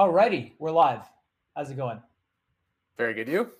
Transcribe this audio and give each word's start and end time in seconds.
Alrighty, 0.00 0.52
we're 0.58 0.70
live. 0.70 1.02
How's 1.54 1.70
it 1.70 1.76
going? 1.76 2.00
Very 2.96 3.12
good. 3.12 3.28
You? 3.28 3.50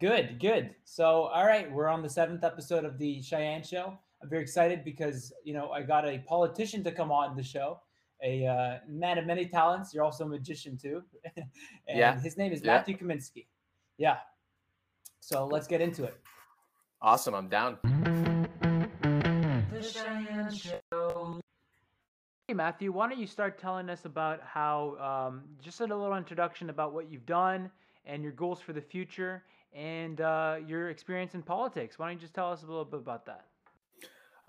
Good, 0.00 0.38
good. 0.38 0.76
So, 0.84 1.24
all 1.24 1.44
right, 1.44 1.68
we're 1.72 1.88
on 1.88 2.02
the 2.04 2.08
seventh 2.08 2.44
episode 2.44 2.84
of 2.84 2.98
the 2.98 3.20
Cheyenne 3.20 3.64
Show. 3.64 3.98
I'm 4.22 4.30
very 4.30 4.42
excited 4.42 4.84
because 4.84 5.32
you 5.42 5.52
know 5.52 5.70
I 5.72 5.82
got 5.82 6.06
a 6.06 6.18
politician 6.20 6.84
to 6.84 6.92
come 6.92 7.10
on 7.10 7.34
the 7.34 7.42
show, 7.42 7.80
a 8.22 8.46
uh, 8.46 8.78
man 8.88 9.18
of 9.18 9.26
many 9.26 9.44
talents. 9.44 9.92
You're 9.92 10.04
also 10.04 10.24
a 10.24 10.28
magician 10.28 10.78
too, 10.78 11.02
and 11.36 11.44
Yeah. 11.88 12.20
his 12.20 12.36
name 12.36 12.52
is 12.52 12.62
Yeah. 12.62 12.76
Mathew 12.76 12.96
Kaminski. 12.96 13.48
Yeah. 13.98 14.18
So 15.18 15.46
let's 15.46 15.66
get 15.66 15.80
into 15.80 16.04
it. 16.04 16.14
Awesome. 17.02 17.34
I'm 17.34 17.48
down. 17.48 17.76
The 18.62 19.82
Cheyenne 19.82 20.52
Show. 20.54 20.79
Hey 22.50 22.54
Matthew, 22.54 22.90
why 22.90 23.08
don't 23.08 23.20
you 23.20 23.28
start 23.28 23.60
telling 23.60 23.88
us 23.88 24.06
about 24.06 24.40
how 24.42 25.28
um, 25.30 25.42
just 25.62 25.80
a 25.80 25.84
little 25.84 26.16
introduction 26.16 26.68
about 26.68 26.92
what 26.92 27.08
you've 27.08 27.24
done 27.24 27.70
and 28.06 28.24
your 28.24 28.32
goals 28.32 28.60
for 28.60 28.72
the 28.72 28.80
future 28.80 29.44
and 29.72 30.20
uh, 30.20 30.56
your 30.66 30.90
experience 30.90 31.36
in 31.36 31.42
politics. 31.44 31.96
Why 31.96 32.06
don't 32.08 32.16
you 32.16 32.20
just 32.20 32.34
tell 32.34 32.50
us 32.50 32.64
a 32.64 32.66
little 32.66 32.84
bit 32.84 32.98
about 32.98 33.24
that? 33.26 33.44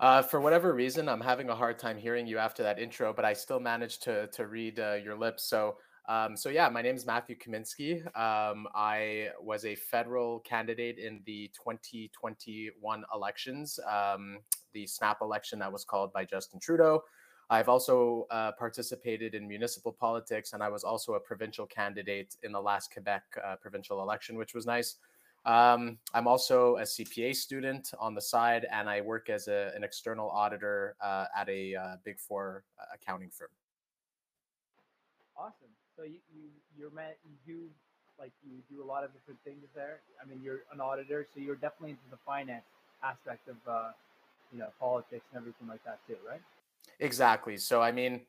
Uh, 0.00 0.20
for 0.20 0.40
whatever 0.40 0.74
reason, 0.74 1.08
I'm 1.08 1.20
having 1.20 1.48
a 1.48 1.54
hard 1.54 1.78
time 1.78 1.96
hearing 1.96 2.26
you 2.26 2.38
after 2.38 2.64
that 2.64 2.80
intro, 2.80 3.12
but 3.12 3.24
I 3.24 3.34
still 3.34 3.60
managed 3.60 4.02
to 4.02 4.26
to 4.32 4.48
read 4.48 4.80
uh, 4.80 4.94
your 4.94 5.16
lips. 5.16 5.44
So, 5.44 5.76
um, 6.08 6.36
so 6.36 6.48
yeah, 6.48 6.68
my 6.68 6.82
name 6.82 6.96
is 6.96 7.06
Mathew 7.06 7.36
Kaminski. 7.36 8.04
Um, 8.18 8.66
I 8.74 9.28
was 9.40 9.64
a 9.64 9.76
federal 9.76 10.40
candidate 10.40 10.98
in 10.98 11.20
the 11.24 11.52
2021 11.54 13.04
elections, 13.14 13.78
um, 13.88 14.38
the 14.72 14.88
SNAP 14.88 15.18
election 15.22 15.60
that 15.60 15.72
was 15.72 15.84
called 15.84 16.12
by 16.12 16.24
Justin 16.24 16.58
Trudeau. 16.58 17.04
I've 17.52 17.68
also 17.68 18.26
uh, 18.30 18.52
participated 18.52 19.34
in 19.34 19.46
municipal 19.46 19.92
politics, 19.92 20.54
and 20.54 20.62
I 20.62 20.70
was 20.70 20.84
also 20.84 21.14
a 21.16 21.20
provincial 21.20 21.66
candidate 21.66 22.34
in 22.42 22.50
the 22.50 22.60
last 22.60 22.90
Quebec 22.90 23.24
uh, 23.44 23.56
provincial 23.56 24.00
election, 24.00 24.38
which 24.38 24.54
was 24.54 24.64
nice. 24.64 24.96
Um, 25.44 25.98
I'm 26.14 26.26
also 26.26 26.76
a 26.76 26.84
CPA 26.84 27.36
student 27.36 27.92
on 28.00 28.14
the 28.14 28.22
side, 28.22 28.64
and 28.72 28.88
I 28.88 29.02
work 29.02 29.28
as 29.28 29.48
a, 29.48 29.70
an 29.76 29.84
external 29.84 30.30
auditor 30.30 30.96
uh, 31.02 31.26
at 31.36 31.46
a 31.50 31.74
uh, 31.74 31.96
Big 32.06 32.18
Four 32.18 32.64
uh, 32.80 32.84
accounting 32.94 33.28
firm. 33.28 33.50
Awesome. 35.36 35.74
So 35.94 36.04
you 36.04 36.20
you 36.34 36.48
you're 36.74 36.90
met 36.90 37.18
you 37.22 37.36
do 37.46 37.68
like 38.18 38.32
you 38.42 38.62
do 38.74 38.82
a 38.82 38.86
lot 38.86 39.04
of 39.04 39.12
different 39.12 39.40
things 39.44 39.66
there. 39.74 40.00
I 40.24 40.26
mean, 40.26 40.40
you're 40.42 40.60
an 40.72 40.80
auditor, 40.80 41.26
so 41.34 41.38
you're 41.38 41.56
definitely 41.56 41.90
into 41.90 42.08
the 42.10 42.22
finance 42.24 42.64
aspect 43.04 43.46
of 43.46 43.56
uh, 43.68 43.90
you 44.50 44.58
know 44.58 44.68
politics 44.80 45.26
and 45.32 45.38
everything 45.38 45.68
like 45.68 45.84
that 45.84 45.98
too, 46.08 46.16
right? 46.26 46.40
Exactly. 47.00 47.56
So, 47.56 47.80
I 47.82 47.92
mean, 47.92 48.26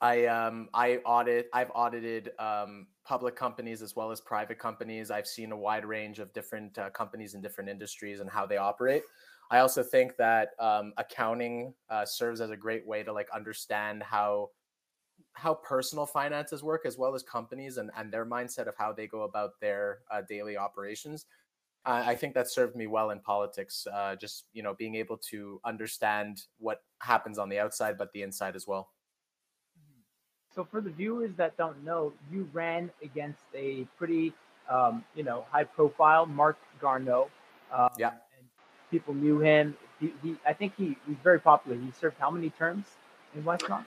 I 0.00 0.26
um, 0.26 0.68
I 0.74 0.98
audit. 0.98 1.48
I've 1.52 1.70
audited 1.74 2.32
um, 2.38 2.88
public 3.04 3.36
companies 3.36 3.82
as 3.82 3.96
well 3.96 4.10
as 4.10 4.20
private 4.20 4.58
companies. 4.58 5.10
I've 5.10 5.26
seen 5.26 5.52
a 5.52 5.56
wide 5.56 5.84
range 5.86 6.18
of 6.18 6.32
different 6.32 6.78
uh, 6.78 6.90
companies 6.90 7.34
in 7.34 7.42
different 7.42 7.70
industries 7.70 8.20
and 8.20 8.30
how 8.30 8.46
they 8.46 8.58
operate. 8.58 9.04
I 9.50 9.58
also 9.60 9.82
think 9.82 10.16
that 10.18 10.50
um, 10.60 10.92
accounting 10.98 11.74
uh, 11.90 12.04
serves 12.06 12.40
as 12.40 12.50
a 12.50 12.56
great 12.56 12.86
way 12.86 13.02
to 13.04 13.12
like 13.12 13.28
understand 13.34 14.02
how 14.02 14.50
how 15.34 15.54
personal 15.54 16.06
finances 16.06 16.62
work 16.62 16.86
as 16.86 16.98
well 16.98 17.14
as 17.14 17.22
companies 17.22 17.76
and, 17.76 17.90
and 17.96 18.12
their 18.12 18.26
mindset 18.26 18.68
of 18.68 18.74
how 18.76 18.92
they 18.92 19.06
go 19.06 19.22
about 19.22 19.60
their 19.60 20.00
uh, 20.10 20.22
daily 20.28 20.56
operations. 20.56 21.26
Uh, 21.86 22.02
I 22.04 22.16
think 22.16 22.34
that 22.34 22.50
served 22.50 22.74
me 22.74 22.88
well 22.88 23.10
in 23.10 23.20
politics. 23.20 23.86
Uh, 23.92 24.16
just 24.16 24.46
you 24.52 24.62
know, 24.62 24.74
being 24.74 24.96
able 24.96 25.16
to 25.30 25.60
understand 25.64 26.42
what 26.58 26.82
happens 27.00 27.38
on 27.38 27.48
the 27.48 27.60
outside, 27.60 27.96
but 27.96 28.12
the 28.12 28.22
inside 28.22 28.56
as 28.56 28.66
well. 28.66 28.90
So 30.52 30.64
for 30.64 30.80
the 30.80 30.90
viewers 30.90 31.30
that 31.36 31.56
don't 31.56 31.84
know, 31.84 32.12
you 32.32 32.48
ran 32.52 32.90
against 33.02 33.42
a 33.54 33.86
pretty, 33.98 34.32
um, 34.70 35.04
you 35.14 35.22
know, 35.22 35.44
high-profile 35.50 36.26
Marc 36.26 36.56
Garneau. 36.80 37.28
Um, 37.70 37.90
Yeah. 37.98 38.08
And 38.08 38.48
people 38.90 39.14
knew 39.14 39.38
him. 39.38 39.76
He, 40.00 40.12
he, 40.22 40.36
I 40.46 40.54
think 40.54 40.72
he 40.76 40.96
was 41.06 41.18
very 41.22 41.38
popular. 41.38 41.76
He 41.78 41.92
served 41.92 42.16
how 42.18 42.30
many 42.30 42.50
terms 42.50 42.86
in 43.34 43.44
Westmount? 43.44 43.84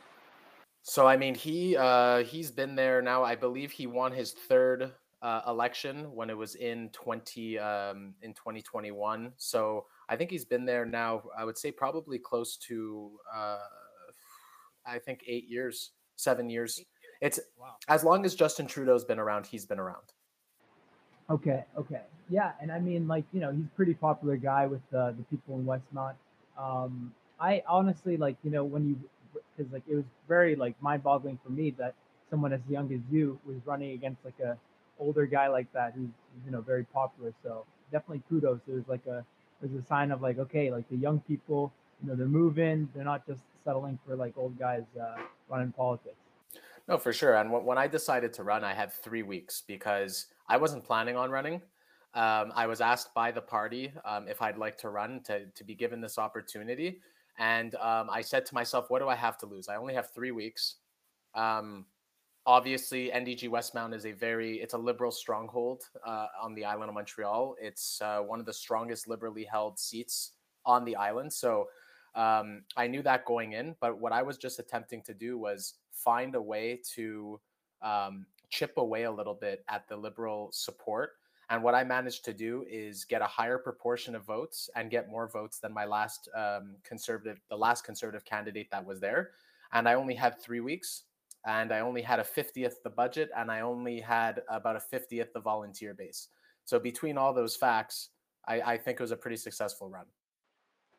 So 0.83 1.07
I 1.07 1.17
mean, 1.17 1.35
he 1.35 1.75
uh, 1.75 2.23
he's 2.23 2.51
been 2.51 2.75
there 2.75 3.01
now. 3.01 3.23
I 3.23 3.35
believe 3.35 3.71
he 3.71 3.85
won 3.85 4.11
his 4.11 4.31
third 4.31 4.91
uh, 5.21 5.41
election 5.47 6.13
when 6.13 6.29
it 6.29 6.37
was 6.37 6.55
in 6.55 6.89
twenty 6.89 7.59
um, 7.59 8.13
in 8.21 8.33
twenty 8.33 8.61
twenty 8.61 8.91
one. 8.91 9.33
So 9.37 9.85
I 10.07 10.15
think 10.15 10.31
he's 10.31 10.45
been 10.45 10.65
there 10.65 10.85
now. 10.85 11.23
I 11.37 11.45
would 11.45 11.57
say 11.57 11.71
probably 11.71 12.17
close 12.19 12.57
to 12.67 13.11
uh, 13.35 13.57
I 14.85 14.99
think 14.99 15.23
eight 15.27 15.47
years, 15.49 15.91
seven 16.15 16.49
years. 16.49 16.79
It's 17.21 17.39
Wow. 17.59 17.75
as 17.89 18.03
long 18.03 18.25
as 18.25 18.33
Justin 18.33 18.65
Trudeau's 18.65 19.03
been 19.03 19.19
around, 19.19 19.45
he's 19.45 19.65
been 19.65 19.79
around. 19.79 20.13
Okay, 21.29 21.63
okay, 21.77 22.01
yeah, 22.29 22.53
and 22.61 22.71
I 22.71 22.79
mean, 22.79 23.07
like 23.07 23.25
you 23.33 23.39
know, 23.39 23.51
he's 23.51 23.65
a 23.65 23.75
pretty 23.75 23.93
popular 23.93 24.37
guy 24.37 24.65
with 24.65 24.81
uh, 24.95 25.11
the 25.11 25.23
people 25.29 25.55
in 25.55 25.65
Westmount. 25.65 26.15
Um, 26.57 27.13
I 27.39 27.61
honestly 27.67 28.17
like 28.17 28.37
you 28.43 28.51
know 28.51 28.63
when 28.63 28.87
you 28.89 28.99
because 29.55 29.71
like 29.71 29.83
it 29.87 29.95
was 29.95 30.05
very 30.27 30.55
like 30.55 30.81
mind-boggling 30.81 31.39
for 31.43 31.51
me 31.51 31.71
that 31.77 31.93
someone 32.29 32.53
as 32.53 32.61
young 32.69 32.91
as 32.93 32.99
you 33.11 33.37
was 33.45 33.57
running 33.65 33.91
against 33.91 34.23
like 34.25 34.39
a 34.39 34.57
older 34.99 35.25
guy 35.25 35.47
like 35.47 35.71
that 35.73 35.93
who's 35.95 36.09
you 36.45 36.51
know 36.51 36.61
very 36.61 36.83
popular. 36.85 37.33
So 37.43 37.65
definitely 37.91 38.23
kudos. 38.29 38.59
There's 38.67 38.87
like 38.87 39.05
a 39.07 39.25
there's 39.61 39.73
a 39.73 39.85
sign 39.85 40.11
of 40.11 40.21
like 40.21 40.39
okay, 40.39 40.71
like 40.71 40.87
the 40.89 40.97
young 40.97 41.19
people, 41.21 41.71
you 42.01 42.09
know, 42.09 42.15
they're 42.15 42.27
moving. 42.27 42.89
They're 42.93 43.03
not 43.03 43.25
just 43.27 43.41
settling 43.63 43.99
for 44.05 44.15
like 44.15 44.33
old 44.37 44.57
guys 44.57 44.83
uh, 44.99 45.21
running 45.49 45.71
politics. 45.71 46.15
No, 46.87 46.97
for 46.97 47.13
sure. 47.13 47.35
And 47.35 47.51
when 47.51 47.77
I 47.77 47.87
decided 47.87 48.33
to 48.33 48.43
run, 48.43 48.63
I 48.63 48.73
had 48.73 48.91
three 48.91 49.21
weeks 49.21 49.61
because 49.67 50.25
I 50.47 50.57
wasn't 50.57 50.83
planning 50.83 51.15
on 51.15 51.29
running. 51.29 51.61
Um, 52.15 52.51
I 52.55 52.65
was 52.65 52.81
asked 52.81 53.13
by 53.13 53.31
the 53.31 53.41
party 53.41 53.93
um, 54.03 54.27
if 54.27 54.41
I'd 54.41 54.57
like 54.57 54.75
to 54.79 54.89
run 54.89 55.21
to, 55.25 55.45
to 55.45 55.63
be 55.63 55.75
given 55.75 56.01
this 56.01 56.17
opportunity. 56.17 56.99
And 57.37 57.75
um, 57.75 58.09
I 58.09 58.21
said 58.21 58.45
to 58.47 58.55
myself, 58.55 58.89
what 58.89 58.99
do 58.99 59.07
I 59.07 59.15
have 59.15 59.37
to 59.39 59.45
lose? 59.45 59.69
I 59.69 59.75
only 59.75 59.93
have 59.93 60.09
three 60.09 60.31
weeks. 60.31 60.77
Um, 61.35 61.85
obviously, 62.49 63.11
NDG 63.13 63.47
Westmount 63.47 63.93
is 63.93 64.07
a 64.07 64.11
very, 64.11 64.59
it's 64.59 64.73
a 64.73 64.77
liberal 64.77 65.11
stronghold 65.11 65.83
uh, 66.03 66.25
on 66.41 66.55
the 66.55 66.65
island 66.65 66.89
of 66.89 66.95
Montreal. 66.95 67.55
It's 67.61 68.01
uh, 68.01 68.21
one 68.21 68.39
of 68.39 68.47
the 68.47 68.53
strongest 68.53 69.07
liberally 69.07 69.43
held 69.43 69.77
seats 69.77 70.31
on 70.65 70.83
the 70.83 70.95
island. 70.95 71.31
So 71.31 71.67
um, 72.15 72.63
I 72.75 72.87
knew 72.87 73.03
that 73.03 73.25
going 73.25 73.53
in, 73.53 73.75
but 73.79 73.99
what 73.99 74.11
I 74.11 74.23
was 74.23 74.39
just 74.39 74.57
attempting 74.57 75.03
to 75.03 75.13
do 75.13 75.37
was 75.37 75.75
find 75.91 76.33
a 76.33 76.41
way 76.41 76.81
to 76.95 77.39
um, 77.83 78.25
chip 78.49 78.73
away 78.77 79.03
a 79.03 79.11
little 79.11 79.35
bit 79.35 79.63
at 79.69 79.87
the 79.87 79.95
liberal 79.95 80.49
support. 80.51 81.11
And 81.51 81.61
what 81.61 81.75
I 81.75 81.83
managed 81.83 82.25
to 82.25 82.33
do 82.33 82.65
is 82.67 83.05
get 83.05 83.21
a 83.21 83.27
higher 83.27 83.59
proportion 83.59 84.15
of 84.15 84.25
votes 84.25 84.71
and 84.75 84.89
get 84.89 85.07
more 85.07 85.27
votes 85.27 85.59
than 85.59 85.71
my 85.71 85.85
last 85.85 86.27
um, 86.35 86.77
conservative, 86.83 87.39
the 87.47 87.57
last 87.57 87.83
conservative 87.83 88.25
candidate 88.25 88.71
that 88.71 88.83
was 88.83 88.99
there. 88.99 89.29
And 89.71 89.87
I 89.87 89.93
only 89.93 90.15
had 90.15 90.41
three 90.41 90.61
weeks, 90.61 91.03
and 91.45 91.71
I 91.71 91.79
only 91.79 92.01
had 92.01 92.19
a 92.19 92.23
50th 92.23 92.83
the 92.83 92.89
budget, 92.89 93.29
and 93.35 93.51
I 93.51 93.61
only 93.61 93.99
had 93.99 94.41
about 94.49 94.75
a 94.75 94.95
50th 94.95 95.33
the 95.33 95.39
volunteer 95.39 95.93
base. 95.93 96.27
So 96.65 96.79
between 96.79 97.17
all 97.17 97.33
those 97.33 97.55
facts, 97.55 98.09
I, 98.47 98.61
I 98.61 98.77
think 98.77 98.99
it 98.99 99.03
was 99.03 99.11
a 99.11 99.17
pretty 99.17 99.37
successful 99.37 99.89
run. 99.89 100.05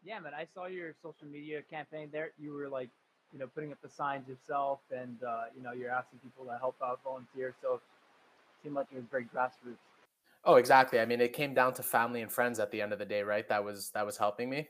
Yeah, 0.02 0.18
man, 0.20 0.32
I 0.34 0.46
saw 0.54 0.66
your 0.66 0.94
social 1.02 1.26
media 1.30 1.60
campaign 1.62 2.08
there. 2.10 2.32
You 2.38 2.52
were 2.52 2.68
like, 2.68 2.88
you 3.32 3.38
know, 3.38 3.46
putting 3.46 3.70
up 3.70 3.78
the 3.82 3.88
signs 3.88 4.26
yourself, 4.28 4.80
and 4.90 5.22
uh, 5.22 5.44
you 5.56 5.62
know, 5.62 5.72
you're 5.72 5.90
asking 5.90 6.20
people 6.20 6.44
to 6.46 6.58
help 6.58 6.76
out, 6.82 7.00
volunteer. 7.04 7.54
So 7.60 7.74
it 7.74 7.80
seemed 8.62 8.74
like 8.74 8.86
it 8.92 8.96
was 8.96 9.04
very 9.10 9.24
grassroots. 9.24 9.76
Oh, 10.44 10.54
exactly. 10.54 11.00
I 11.00 11.04
mean, 11.04 11.20
it 11.20 11.34
came 11.34 11.52
down 11.52 11.74
to 11.74 11.82
family 11.82 12.22
and 12.22 12.32
friends 12.32 12.58
at 12.58 12.70
the 12.70 12.80
end 12.80 12.92
of 12.92 12.98
the 12.98 13.04
day, 13.04 13.22
right? 13.22 13.46
That 13.48 13.62
was 13.62 13.90
that 13.90 14.06
was 14.06 14.16
helping 14.16 14.48
me 14.48 14.68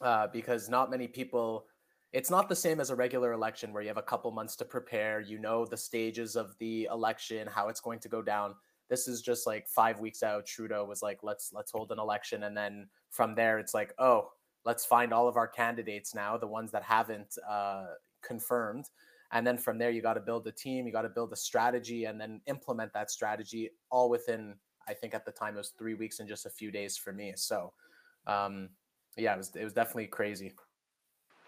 uh, 0.00 0.26
because 0.32 0.68
not 0.68 0.90
many 0.90 1.06
people. 1.06 1.66
It's 2.12 2.30
not 2.30 2.48
the 2.48 2.56
same 2.56 2.80
as 2.80 2.90
a 2.90 2.96
regular 2.96 3.32
election 3.32 3.72
where 3.72 3.82
you 3.82 3.88
have 3.88 3.98
a 3.98 4.02
couple 4.02 4.30
months 4.30 4.56
to 4.56 4.64
prepare. 4.64 5.20
You 5.20 5.38
know 5.38 5.66
the 5.66 5.76
stages 5.76 6.36
of 6.36 6.56
the 6.58 6.88
election, 6.90 7.46
how 7.46 7.68
it's 7.68 7.80
going 7.80 8.00
to 8.00 8.08
go 8.08 8.22
down. 8.22 8.54
This 8.88 9.06
is 9.06 9.20
just 9.20 9.46
like 9.46 9.68
five 9.68 10.00
weeks 10.00 10.22
out. 10.22 10.46
Trudeau 10.46 10.84
was 10.84 11.02
like, 11.02 11.22
"Let's 11.22 11.52
let's 11.52 11.70
hold 11.70 11.92
an 11.92 11.98
election," 11.98 12.44
and 12.44 12.56
then 12.56 12.88
from 13.10 13.34
there, 13.34 13.58
it's 13.58 13.74
like, 13.74 13.92
"Oh, 13.98 14.30
let's 14.64 14.86
find 14.86 15.12
all 15.12 15.28
of 15.28 15.36
our 15.36 15.48
candidates 15.48 16.14
now, 16.14 16.38
the 16.38 16.46
ones 16.46 16.70
that 16.72 16.82
haven't 16.82 17.36
uh, 17.48 17.86
confirmed." 18.22 18.86
And 19.30 19.46
then 19.46 19.58
from 19.58 19.76
there, 19.76 19.90
you 19.90 20.00
got 20.00 20.14
to 20.14 20.20
build 20.20 20.46
a 20.46 20.52
team, 20.52 20.86
you 20.86 20.92
got 20.92 21.02
to 21.02 21.10
build 21.10 21.32
a 21.34 21.36
strategy, 21.36 22.06
and 22.06 22.18
then 22.18 22.40
implement 22.46 22.94
that 22.94 23.10
strategy 23.10 23.70
all 23.90 24.08
within 24.08 24.54
I 24.88 24.94
think 24.94 25.14
at 25.14 25.24
the 25.24 25.32
time 25.32 25.54
it 25.54 25.58
was 25.58 25.74
three 25.78 25.94
weeks 25.94 26.18
and 26.18 26.28
just 26.28 26.46
a 26.46 26.50
few 26.50 26.70
days 26.70 26.96
for 26.96 27.12
me. 27.12 27.34
So, 27.36 27.74
um, 28.26 28.70
yeah, 29.16 29.34
it 29.34 29.38
was 29.38 29.54
it 29.54 29.64
was 29.64 29.74
definitely 29.74 30.06
crazy. 30.06 30.54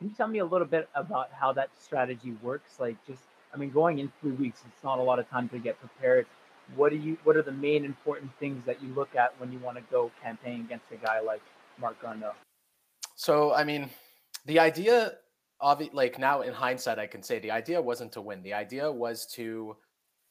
Can 0.00 0.08
you 0.08 0.14
tell 0.14 0.28
me 0.28 0.38
a 0.38 0.44
little 0.46 0.66
bit 0.66 0.88
about 0.94 1.30
how 1.30 1.52
that 1.52 1.68
strategy 1.78 2.34
works? 2.42 2.80
Like, 2.80 2.96
just 3.06 3.20
I 3.52 3.58
mean, 3.58 3.68
going 3.68 3.98
in 3.98 4.10
three 4.22 4.32
weeks, 4.32 4.62
it's 4.66 4.82
not 4.82 4.98
a 4.98 5.02
lot 5.02 5.18
of 5.18 5.28
time 5.28 5.46
to 5.50 5.58
get 5.58 5.78
prepared. 5.78 6.24
What 6.74 6.90
do 6.90 6.96
you? 6.96 7.18
What 7.24 7.36
are 7.36 7.42
the 7.42 7.52
main 7.52 7.84
important 7.84 8.30
things 8.40 8.64
that 8.64 8.82
you 8.82 8.88
look 8.94 9.14
at 9.14 9.38
when 9.38 9.52
you 9.52 9.58
want 9.58 9.76
to 9.76 9.82
go 9.90 10.10
campaign 10.22 10.62
against 10.62 10.86
a 10.90 10.96
guy 10.96 11.20
like 11.20 11.42
Marc 11.78 12.00
Garneau? 12.00 12.32
So, 13.14 13.52
I 13.52 13.62
mean, 13.62 13.90
the 14.46 14.58
idea 14.58 15.12
of 15.60 15.82
like 15.92 16.18
now 16.18 16.40
in 16.40 16.54
hindsight, 16.54 16.98
I 16.98 17.06
can 17.06 17.22
say 17.22 17.38
the 17.38 17.50
idea 17.50 17.82
wasn't 17.82 18.12
to 18.12 18.22
win. 18.22 18.42
The 18.42 18.54
idea 18.54 18.90
was 18.90 19.26
to 19.34 19.76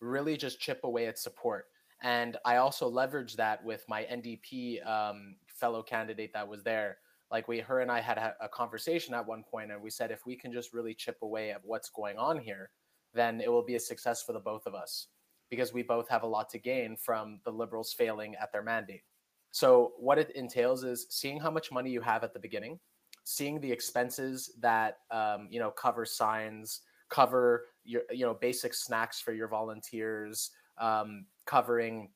really 0.01 0.35
just 0.35 0.59
chip 0.59 0.79
away 0.83 1.05
at 1.05 1.19
support. 1.19 1.65
And 2.01 2.37
I 2.43 2.55
also 2.55 2.89
leveraged 2.89 3.35
that 3.35 3.63
with 3.63 3.85
my 3.87 4.01
NDP 4.03 4.83
um, 4.87 5.35
fellow 5.45 5.83
candidate 5.83 6.33
that 6.33 6.47
was 6.47 6.63
there. 6.63 6.97
Like 7.31 7.47
we, 7.47 7.59
her 7.59 7.81
and 7.81 7.91
I 7.91 8.01
had 8.01 8.17
a, 8.17 8.49
conversation 8.49 9.13
at 9.13 9.25
one 9.25 9.43
point, 9.43 9.71
and 9.71 9.81
we 9.81 9.89
said 9.89 10.11
if 10.11 10.25
we 10.25 10.35
can 10.35 10.51
just 10.51 10.73
really 10.73 10.93
chip 10.95 11.17
away 11.21 11.51
at 11.51 11.61
what's 11.63 11.89
going 11.89 12.17
on 12.17 12.39
here, 12.39 12.71
then 13.13 13.39
it 13.39 13.51
will 13.51 13.63
be 13.63 13.75
a 13.75 13.79
success 13.79 14.23
for 14.23 14.33
the 14.33 14.39
both 14.39 14.65
of 14.65 14.73
us 14.73 15.07
because 15.49 15.73
we 15.73 15.83
both 15.83 16.07
have 16.09 16.23
a 16.23 16.27
lot 16.27 16.49
to 16.49 16.59
gain 16.59 16.95
from 16.95 17.39
the 17.45 17.51
liberals 17.51 17.93
failing 17.93 18.35
at 18.35 18.51
their 18.51 18.63
mandate. 18.63 19.03
So 19.51 19.93
what 19.97 20.17
it 20.19 20.31
entails 20.35 20.83
is 20.83 21.07
seeing 21.09 21.39
how 21.39 21.49
much 21.49 21.71
money 21.71 21.89
you 21.89 22.01
have 22.01 22.23
at 22.23 22.33
the 22.33 22.39
beginning, 22.39 22.79
seeing 23.23 23.59
the 23.59 23.71
expenses 23.71 24.51
that 24.59 24.97
um, 25.11 25.47
you 25.49 25.59
know 25.59 25.71
cover 25.71 26.05
signs, 26.05 26.81
cover 27.09 27.65
your 27.83 28.03
you 28.11 28.25
know 28.25 28.35
basic 28.35 28.73
snacks 28.73 29.19
for 29.19 29.33
your 29.33 29.47
volunteers, 29.47 30.51
um, 30.79 31.25
covering 31.45 32.09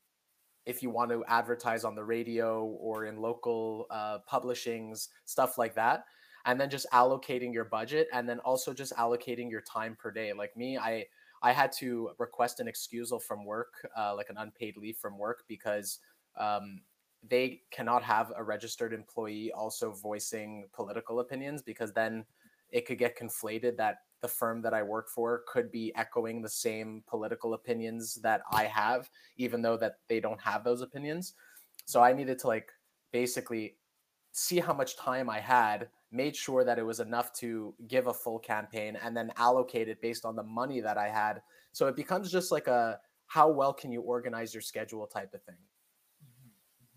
if 0.65 0.81
you 0.81 0.89
want 0.89 1.11
to 1.11 1.23
advertise 1.27 1.83
on 1.83 1.95
the 1.95 2.03
radio 2.03 2.65
or 2.65 3.05
in 3.05 3.17
local 3.17 3.85
uh, 3.89 4.19
publishings, 4.29 5.09
stuff 5.25 5.57
like 5.57 5.75
that. 5.75 6.05
And 6.45 6.59
then 6.59 6.69
just 6.69 6.87
allocating 6.91 7.53
your 7.53 7.65
budget 7.65 8.07
and 8.11 8.27
then 8.27 8.39
also 8.39 8.73
just 8.73 8.93
allocating 8.97 9.49
your 9.49 9.61
time 9.61 9.95
per 9.97 10.11
day. 10.11 10.33
Like 10.33 10.55
me, 10.57 10.77
I 10.77 11.05
I 11.41 11.51
had 11.51 11.71
to 11.73 12.11
request 12.19 12.61
an 12.61 12.67
excusal 12.67 13.19
from 13.19 13.45
work, 13.45 13.73
uh, 13.97 14.15
like 14.15 14.29
an 14.29 14.37
unpaid 14.37 14.77
leave 14.77 14.97
from 14.97 15.17
work, 15.17 15.43
because 15.47 15.99
um, 16.37 16.81
they 17.27 17.61
cannot 17.71 18.03
have 18.03 18.31
a 18.35 18.43
registered 18.43 18.93
employee 18.93 19.51
also 19.51 19.93
voicing 19.93 20.65
political 20.73 21.19
opinions 21.19 21.61
because 21.61 21.93
then 21.93 22.25
it 22.71 22.85
could 22.85 22.97
get 22.97 23.17
conflated 23.17 23.77
that 23.77 23.97
the 24.23 24.27
firm 24.27 24.63
that 24.63 24.73
I 24.73 24.81
work 24.81 25.07
for 25.09 25.43
could 25.47 25.71
be 25.71 25.93
echoing 25.95 26.41
the 26.41 26.49
same 26.49 27.03
political 27.05 27.53
opinions 27.53 28.15
that 28.23 28.41
I 28.51 28.63
have, 28.63 29.11
even 29.37 29.61
though 29.61 29.77
that 29.77 29.97
they 30.09 30.19
don't 30.19 30.41
have 30.41 30.63
those 30.63 30.81
opinions. 30.81 31.33
So 31.85 32.01
I 32.01 32.13
needed 32.13 32.39
to 32.39 32.47
like 32.47 32.71
basically 33.11 33.75
see 34.31 34.59
how 34.59 34.73
much 34.73 34.97
time 34.97 35.29
I 35.29 35.39
had, 35.39 35.89
made 36.11 36.35
sure 36.35 36.63
that 36.63 36.79
it 36.79 36.83
was 36.83 36.99
enough 36.99 37.33
to 37.33 37.75
give 37.87 38.07
a 38.07 38.13
full 38.13 38.39
campaign, 38.39 38.97
and 39.03 39.15
then 39.15 39.31
allocate 39.37 39.87
it 39.87 40.01
based 40.01 40.25
on 40.25 40.35
the 40.35 40.43
money 40.43 40.79
that 40.79 40.97
I 40.97 41.09
had. 41.09 41.43
So 41.73 41.87
it 41.87 41.95
becomes 41.95 42.31
just 42.31 42.51
like 42.51 42.67
a 42.67 42.99
how 43.27 43.49
well 43.49 43.73
can 43.73 43.91
you 43.91 44.01
organize 44.01 44.53
your 44.53 44.61
schedule 44.61 45.05
type 45.05 45.33
of 45.33 45.43
thing. 45.43 45.55
Mm-hmm, 46.23 46.49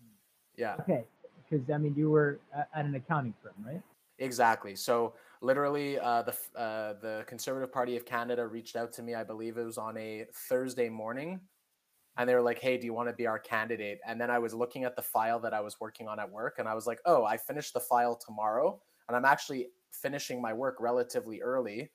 mm-hmm. 0.05 0.13
Yeah. 0.55 0.75
Okay. 0.79 1.03
Because 1.49 1.69
I 1.69 1.77
mean, 1.77 1.93
you 1.95 2.09
were 2.09 2.39
at 2.55 2.85
an 2.85 2.95
accounting 2.95 3.33
firm, 3.43 3.53
right? 3.65 3.81
Exactly. 4.19 4.75
So 4.75 5.13
literally, 5.41 5.99
uh, 5.99 6.23
the 6.23 6.37
uh, 6.59 6.93
the 6.93 7.23
Conservative 7.27 7.71
Party 7.71 7.95
of 7.97 8.05
Canada 8.05 8.47
reached 8.47 8.75
out 8.75 8.93
to 8.93 9.03
me. 9.03 9.15
I 9.15 9.23
believe 9.23 9.57
it 9.57 9.63
was 9.63 9.77
on 9.77 9.97
a 9.97 10.25
Thursday 10.33 10.89
morning, 10.89 11.41
and 12.17 12.29
they 12.29 12.35
were 12.35 12.41
like, 12.41 12.59
"Hey, 12.59 12.77
do 12.77 12.85
you 12.85 12.93
want 12.93 13.09
to 13.09 13.13
be 13.15 13.27
our 13.27 13.39
candidate?" 13.39 13.99
And 14.05 14.19
then 14.19 14.31
I 14.31 14.39
was 14.39 14.53
looking 14.53 14.83
at 14.85 14.95
the 14.95 15.01
file 15.03 15.39
that 15.41 15.53
I 15.53 15.61
was 15.61 15.79
working 15.79 16.07
on 16.07 16.19
at 16.19 16.31
work, 16.31 16.59
and 16.59 16.67
I 16.67 16.75
was 16.75 16.87
like, 16.87 16.99
"Oh, 17.05 17.25
I 17.25 17.37
finished 17.37 17.73
the 17.73 17.79
file 17.81 18.15
tomorrow, 18.17 18.81
and 19.07 19.17
I'm 19.17 19.25
actually 19.25 19.69
finishing 19.91 20.41
my 20.41 20.53
work 20.53 20.77
relatively 20.79 21.41
early." 21.41 21.91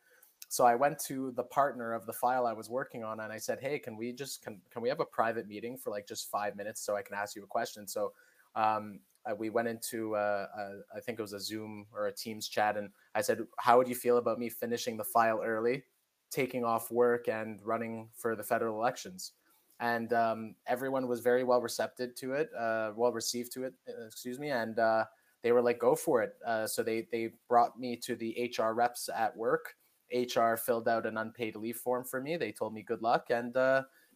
So 0.48 0.66
I 0.66 0.74
went 0.74 0.98
to 1.00 1.32
the 1.32 1.44
partner 1.44 1.94
of 1.94 2.04
the 2.06 2.12
file 2.12 2.46
I 2.46 2.52
was 2.52 2.68
working 2.68 3.04
on, 3.04 3.20
and 3.20 3.32
I 3.32 3.38
said, 3.38 3.60
"Hey, 3.60 3.78
can 3.78 3.96
we 3.96 4.12
just 4.12 4.42
can 4.42 4.60
can 4.70 4.82
we 4.82 4.88
have 4.88 5.00
a 5.00 5.06
private 5.06 5.48
meeting 5.48 5.78
for 5.78 5.90
like 5.90 6.06
just 6.06 6.30
five 6.30 6.56
minutes 6.56 6.80
so 6.82 6.96
I 6.96 7.02
can 7.02 7.16
ask 7.16 7.36
you 7.36 7.44
a 7.44 7.46
question?" 7.46 7.88
So 7.88 8.12
um, 8.54 9.00
uh, 9.30 9.34
we 9.34 9.50
went 9.50 9.68
into 9.68 10.16
uh, 10.16 10.46
uh, 10.56 10.72
I 10.94 11.00
think 11.00 11.18
it 11.18 11.22
was 11.22 11.32
a 11.32 11.40
Zoom 11.40 11.86
or 11.92 12.06
a 12.06 12.12
Teams 12.14 12.48
chat, 12.48 12.76
and 12.76 12.90
I 13.14 13.20
said, 13.22 13.40
"How 13.58 13.78
would 13.78 13.88
you 13.88 13.94
feel 13.94 14.16
about 14.18 14.38
me 14.38 14.48
finishing 14.48 14.96
the 14.96 15.04
file 15.04 15.40
early, 15.44 15.84
taking 16.30 16.64
off 16.64 16.90
work, 16.90 17.28
and 17.28 17.60
running 17.64 18.10
for 18.16 18.36
the 18.36 18.44
federal 18.44 18.76
elections?" 18.78 19.32
And 19.80 20.12
um, 20.12 20.54
everyone 20.66 21.08
was 21.08 21.20
very 21.20 21.44
well 21.44 21.60
receptive 21.60 22.14
to 22.16 22.34
it, 22.34 22.50
uh, 22.58 22.92
well 22.96 23.12
received 23.12 23.52
to 23.52 23.64
it. 23.64 23.74
Uh, 23.88 24.06
excuse 24.06 24.38
me, 24.38 24.50
and 24.50 24.78
uh, 24.78 25.04
they 25.42 25.52
were 25.52 25.62
like, 25.62 25.78
"Go 25.78 25.94
for 25.94 26.22
it!" 26.22 26.34
so 26.68 26.82
they 26.82 27.06
they 27.12 27.30
brought 27.48 27.78
me 27.78 27.96
to 27.98 28.16
the 28.16 28.36
HR 28.38 28.74
reps 28.74 29.08
at 29.14 29.36
work. 29.36 29.74
HR 30.10 30.56
filled 30.56 30.88
out 30.88 31.06
an 31.06 31.16
unpaid 31.16 31.56
leave 31.56 31.76
form 31.78 32.04
for 32.04 32.20
me. 32.20 32.36
They 32.36 32.52
told 32.52 32.74
me 32.74 32.82
good 32.82 33.02
luck, 33.02 33.26
and 33.30 33.56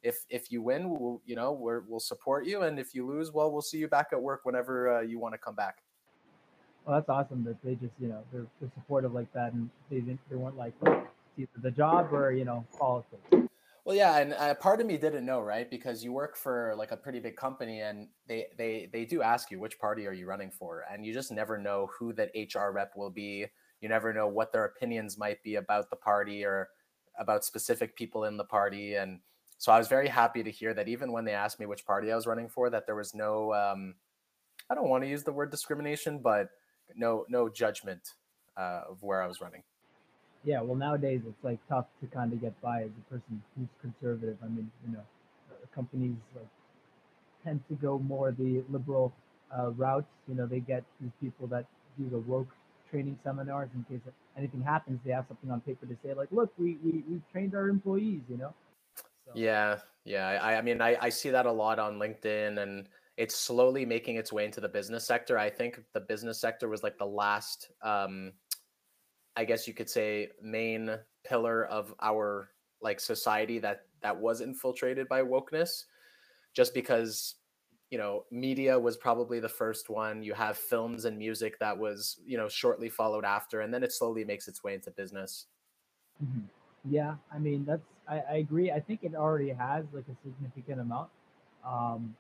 if 0.07 0.25
if 0.31 0.53
you 0.53 0.63
win, 0.63 0.89
we'll 0.89 1.21
you 1.27 1.35
know 1.35 1.53
we 1.53 1.73
will 1.89 2.01
support 2.01 2.47
you, 2.47 2.63
and 2.63 2.79
if 2.79 2.95
you 2.95 3.05
lose, 3.07 3.33
well, 3.33 3.51
we'll 3.51 3.61
see 3.61 3.79
you 3.79 3.89
back 3.89 4.09
at 4.13 4.23
work 4.23 4.41
whenever 4.45 4.99
uh, 4.99 5.01
you 5.01 5.19
want 5.19 5.35
to 5.35 5.39
come 5.39 5.55
back. 5.55 5.79
Well, 6.85 6.97
that's 6.97 7.09
awesome 7.09 7.43
that 7.45 7.57
they 7.65 7.75
just 7.75 7.93
you 8.01 8.09
know 8.09 8.23
they're, 8.33 8.47
they're 8.61 8.71
supportive 8.75 9.13
like 9.13 9.33
that, 9.33 9.53
and 9.53 9.69
they 9.91 9.97
didn't 9.97 10.21
they 10.31 10.37
weren't 10.37 10.57
like 10.57 10.75
either 11.37 11.49
the 11.61 11.71
job 11.71 12.13
or 12.13 12.31
you 12.33 12.45
know 12.45 12.65
politics. 12.79 13.49
Well, 13.85 13.95
yeah, 13.95 14.19
and 14.19 14.35
uh, 14.35 14.55
part 14.55 14.81
of 14.81 14.87
me 14.87 14.97
didn't 14.97 15.25
know, 15.25 15.41
right? 15.41 15.71
Because 15.71 16.03
you 16.03 16.13
work 16.13 16.37
for 16.37 16.75
like 16.77 16.91
a 16.91 16.97
pretty 16.97 17.21
big 17.21 17.37
company, 17.37 17.81
and 17.81 18.09
they 18.29 18.47
they 18.57 18.89
they 18.93 19.05
do 19.05 19.23
ask 19.23 19.51
you 19.51 19.59
which 19.59 19.79
party 19.79 20.07
are 20.07 20.13
you 20.13 20.27
running 20.27 20.51
for, 20.51 20.85
and 20.91 21.05
you 21.05 21.13
just 21.13 21.33
never 21.33 21.59
know 21.59 21.89
who 21.99 22.13
that 22.15 22.31
HR 22.35 22.71
rep 22.71 22.93
will 22.97 23.11
be. 23.11 23.47
You 23.81 23.89
never 23.89 24.13
know 24.13 24.29
what 24.29 24.53
their 24.53 24.65
opinions 24.65 25.19
might 25.19 25.43
be 25.43 25.57
about 25.57 25.91
the 25.91 25.97
party 25.97 26.45
or 26.45 26.69
about 27.19 27.45
specific 27.45 27.97
people 27.97 28.25
in 28.25 28.37
the 28.37 28.45
party, 28.45 28.95
and 28.95 29.21
so 29.59 29.73
I 29.73 29.79
was 29.79 29.89
very 29.89 30.09
happy 30.09 30.43
to 30.43 30.51
hear 30.51 30.75
that 30.75 30.89
even 30.89 31.13
when 31.13 31.25
they 31.25 31.33
asked 31.33 31.59
me 31.59 31.67
which 31.67 31.87
party 31.87 32.13
I 32.13 32.17
was 32.17 32.27
running 32.27 32.49
for, 32.49 32.71
that 32.71 32.87
there 32.87 32.95
was 32.95 33.15
no, 33.15 33.53
um, 33.55 33.95
I 34.71 34.75
don't 34.75 34.89
want 34.89 35.05
to 35.05 35.09
use 35.09 35.25
the 35.25 35.33
word 35.33 35.51
discrimination, 35.51 36.19
but 36.19 36.49
no, 36.95 37.25
no 37.29 37.49
judgment 37.49 38.01
uh, 38.57 38.83
of 38.91 39.03
where 39.03 39.23
I 39.23 39.27
was 39.27 39.41
running. 39.41 39.63
Yeah, 40.45 40.61
well, 40.61 40.77
nowadays 40.77 41.23
it's 41.27 41.43
like 41.43 41.59
tough 41.69 41.87
to 42.01 42.07
kind 42.07 42.33
of 42.33 42.41
get 42.41 42.61
by 42.61 42.83
as 42.83 42.91
a 42.91 43.11
person 43.11 43.43
who's 43.57 43.69
conservative. 43.81 44.37
I 44.45 44.47
mean, 44.47 44.71
you 44.87 44.93
know, 44.93 45.03
uh, 45.51 45.55
companies 45.75 46.17
like 46.35 46.47
tend 47.45 47.61
to 47.69 47.75
go 47.75 47.99
more 47.99 48.31
the 48.31 48.63
liberal 48.71 49.13
uh, 49.59 49.71
routes. 49.71 50.07
You 50.29 50.37
know, 50.37 50.47
they 50.47 50.61
get 50.61 50.85
these 51.01 51.11
people 51.21 51.47
that 51.49 51.67
do 51.99 52.09
the 52.09 52.19
woke 52.19 52.49
training 52.91 53.19
seminars 53.25 53.69
in 53.75 53.85
case 53.85 54.07
anything 54.37 54.63
happens, 54.63 55.01
they 55.05 55.13
have 55.13 55.25
something 55.29 55.51
on 55.51 55.61
paper 55.61 55.87
to 55.87 55.97
say 56.05 56.15
like, 56.15 56.29
look, 56.31 56.53
we 56.59 56.79
we 56.85 57.03
we 57.09 57.21
trained 57.33 57.55
our 57.55 57.69
employees. 57.69 58.21
You 58.29 58.37
know, 58.37 58.55
so. 59.27 59.33
Yeah, 59.35 59.79
yeah. 60.05 60.39
I, 60.41 60.57
I 60.57 60.63
mean, 60.63 60.81
I, 60.81 60.97
I 61.01 61.09
see 61.09 61.31
that 61.31 61.47
a 61.47 61.53
lot 61.53 61.79
on 61.79 61.99
LinkedIn, 61.99 62.63
and 62.63 62.89
it's 63.17 63.37
slowly 63.37 63.85
making 63.85 64.17
its 64.17 64.33
way 64.33 64.45
into 64.45 64.61
the 64.61 64.69
business 64.69 65.05
sector. 65.05 65.39
I 65.39 65.51
think 65.51 65.83
the 65.93 66.01
business 66.01 66.41
sector 66.41 66.69
was 66.69 66.83
like 66.83 66.99
the 66.99 67.07
last, 67.07 67.71
um, 67.83 68.33
I 69.37 69.45
guess 69.45 69.67
you 69.67 69.75
could 69.75 69.91
say, 69.91 70.31
main 70.43 70.97
pillar 71.25 71.67
of 71.67 71.95
our 72.01 72.51
like 72.81 73.01
society 73.01 73.59
that 73.59 73.83
that 74.03 74.17
was 74.17 74.41
infiltrated 74.41 75.09
by 75.09 75.23
wokeness, 75.23 75.85
just 76.55 76.73
because 76.73 77.37
you 77.91 77.99
know 77.99 78.25
media 78.31 78.79
was 78.79 78.97
probably 78.97 79.41
the 79.41 79.49
first 79.49 79.89
one 79.89 80.23
you 80.23 80.35
have 80.35 80.59
films 80.59 81.05
and 81.05 81.17
music 81.17 81.59
that 81.61 81.77
was 81.77 82.19
you 82.27 82.37
know 82.37 82.49
shortly 82.49 82.89
followed 82.89 83.25
after 83.25 83.61
and 83.61 83.73
then 83.73 83.83
it 83.83 83.93
slowly 83.93 84.25
makes 84.25 84.49
its 84.49 84.65
way 84.65 84.75
into 84.75 84.91
business 84.91 85.47
mm-hmm. 86.23 86.47
Yeah, 86.89 87.17
I 87.33 87.39
mean 87.39 87.65
that's 87.65 87.87
I, 88.09 88.21
I 88.21 88.35
agree. 88.37 88.71
I 88.71 88.81
think 88.81 89.01
it 89.03 89.15
already 89.15 89.51
has 89.51 89.85
like 89.93 90.05
a 90.13 90.17
significant 90.23 90.81
amount. 90.81 91.11
Um, 91.65 92.15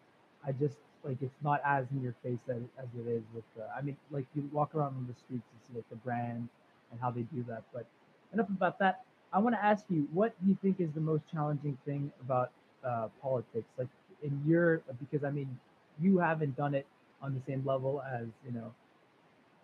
I 0.44 0.52
just 0.52 0.76
like 1.04 1.18
it's 1.22 1.38
not 1.42 1.60
as 1.64 1.86
in 1.92 2.02
your 2.02 2.14
face 2.22 2.40
as, 2.48 2.62
as 2.78 2.88
it 2.98 3.08
is 3.08 3.22
with 3.34 3.44
the. 3.56 3.68
I 3.76 3.82
mean, 3.82 3.96
like 4.10 4.26
you 4.34 4.48
walk 4.52 4.74
around 4.74 4.96
on 4.96 5.06
the 5.06 5.14
streets, 5.14 5.44
you 5.52 5.60
see 5.68 5.74
like 5.76 5.88
the 5.90 5.96
brand 5.96 6.48
and 6.90 7.00
how 7.00 7.10
they 7.10 7.22
do 7.22 7.44
that. 7.48 7.62
But 7.72 7.86
enough 8.32 8.48
about 8.48 8.78
that. 8.80 9.02
I 9.32 9.38
want 9.38 9.54
to 9.54 9.64
ask 9.64 9.84
you, 9.90 10.08
what 10.12 10.34
do 10.40 10.48
you 10.48 10.56
think 10.62 10.80
is 10.80 10.90
the 10.94 11.00
most 11.00 11.24
challenging 11.30 11.76
thing 11.84 12.10
about 12.24 12.50
uh, 12.84 13.08
politics? 13.20 13.68
Like 13.76 13.88
in 14.22 14.40
your, 14.46 14.82
because 14.98 15.24
I 15.24 15.30
mean, 15.30 15.58
you 16.00 16.18
haven't 16.18 16.56
done 16.56 16.74
it 16.74 16.86
on 17.20 17.34
the 17.34 17.40
same 17.46 17.64
level 17.64 18.02
as 18.02 18.26
you 18.44 18.52
know, 18.52 18.72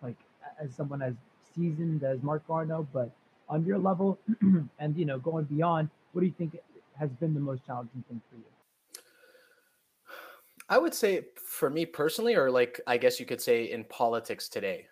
like 0.01 0.17
as 0.59 0.73
someone 0.75 1.01
as 1.01 1.13
seasoned 1.55 2.03
as 2.03 2.21
Marc 2.23 2.47
Garneau, 2.47 2.87
but 2.93 3.11
on 3.53 3.63
your 3.63 3.77
level 3.77 4.17
and 4.79 4.97
you 4.97 5.05
know 5.05 5.19
going 5.19 5.45
beyond 5.45 5.87
what 6.11 6.21
do 6.21 6.27
you 6.27 6.33
think 6.37 6.57
has 6.97 7.09
been 7.11 7.33
the 7.33 7.39
most 7.39 7.65
challenging 7.65 8.03
thing 8.09 8.19
for 8.29 8.35
you? 8.37 8.43
I 10.69 10.77
would 10.79 10.93
say 10.93 11.25
for 11.45 11.69
me 11.69 11.85
personally 11.85 12.35
or 12.35 12.49
like 12.49 12.81
i 12.87 12.97
guess 12.97 13.19
you 13.19 13.25
could 13.25 13.41
say 13.41 13.65
in 13.65 13.83
politics 13.85 14.49
today? 14.49 14.87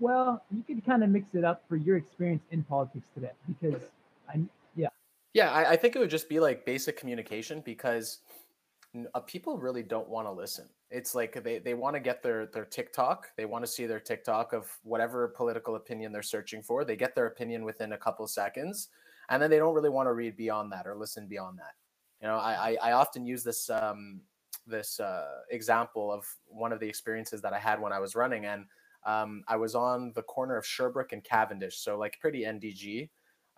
Well 0.00 0.42
you 0.50 0.62
could 0.66 0.84
kind 0.86 1.04
of 1.04 1.10
mix 1.10 1.34
it 1.34 1.44
up 1.44 1.62
for 1.68 1.76
your 1.76 1.98
experience 1.98 2.42
in 2.50 2.62
politics 2.64 3.08
today 3.14 3.32
because 3.46 3.82
i 4.32 4.40
yeah. 4.74 4.88
Yeah 5.34 5.52
I, 5.52 5.72
I 5.72 5.76
think 5.76 5.96
it 5.96 5.98
would 5.98 6.10
just 6.10 6.30
be 6.30 6.40
like 6.40 6.64
basic 6.64 6.96
communication 6.96 7.60
because 7.60 8.20
uh, 9.14 9.20
people 9.20 9.58
really 9.58 9.82
don't 9.82 10.08
want 10.08 10.26
to 10.26 10.32
listen. 10.32 10.68
It's 10.90 11.14
like 11.14 11.42
they, 11.44 11.58
they 11.58 11.74
want 11.74 11.94
to 11.94 12.00
get 12.00 12.22
their 12.22 12.46
their 12.46 12.64
tiktok. 12.64 13.28
They 13.36 13.44
want 13.44 13.64
to 13.64 13.70
see 13.70 13.86
their 13.86 14.00
tiktok 14.00 14.52
of 14.52 14.70
whatever 14.82 15.28
political 15.28 15.76
opinion 15.76 16.12
they're 16.12 16.22
searching 16.22 16.62
for. 16.62 16.84
They 16.84 16.96
get 16.96 17.14
their 17.14 17.26
opinion 17.26 17.64
within 17.64 17.92
a 17.92 17.98
couple 17.98 18.26
seconds 18.26 18.88
and 19.28 19.42
then 19.42 19.50
they 19.50 19.58
don't 19.58 19.74
really 19.74 19.90
want 19.90 20.06
to 20.06 20.12
read 20.12 20.36
beyond 20.36 20.72
that 20.72 20.86
or 20.86 20.94
listen 20.94 21.26
beyond 21.26 21.58
that. 21.58 21.74
You 22.20 22.26
know 22.26 22.36
i 22.38 22.70
i, 22.70 22.90
I 22.90 22.92
often 22.92 23.24
use 23.24 23.44
this 23.44 23.70
um 23.70 24.20
this 24.66 25.00
uh, 25.00 25.40
example 25.50 26.12
of 26.12 26.26
one 26.46 26.72
of 26.72 26.80
the 26.80 26.88
experiences 26.88 27.40
that 27.40 27.52
i 27.52 27.58
had 27.58 27.80
when 27.80 27.92
i 27.92 27.98
was 27.98 28.14
running 28.14 28.44
and 28.46 28.66
um, 29.06 29.44
i 29.48 29.56
was 29.56 29.74
on 29.74 30.12
the 30.14 30.22
corner 30.22 30.56
of 30.58 30.66
sherbrooke 30.66 31.12
and 31.12 31.24
cavendish 31.24 31.78
so 31.78 31.96
like 31.96 32.18
pretty 32.20 32.42
ndg 32.42 33.08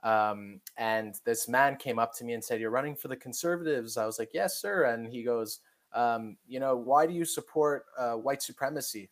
Um, 0.02 0.60
and 0.76 1.14
this 1.24 1.48
man 1.48 1.76
came 1.76 1.98
up 1.98 2.14
to 2.16 2.24
me 2.24 2.32
and 2.34 2.42
said, 2.44 2.60
"You're 2.60 2.70
running 2.70 2.96
for 2.96 3.08
the 3.08 3.16
conservatives." 3.16 3.96
I 3.96 4.06
was 4.06 4.18
like, 4.18 4.30
"Yes, 4.32 4.60
sir." 4.60 4.84
And 4.84 5.06
he 5.06 5.22
goes, 5.22 5.60
um, 5.92 6.36
"You 6.46 6.60
know, 6.60 6.76
why 6.76 7.06
do 7.06 7.12
you 7.12 7.24
support 7.24 7.86
uh, 7.98 8.14
white 8.14 8.42
supremacy?" 8.42 9.10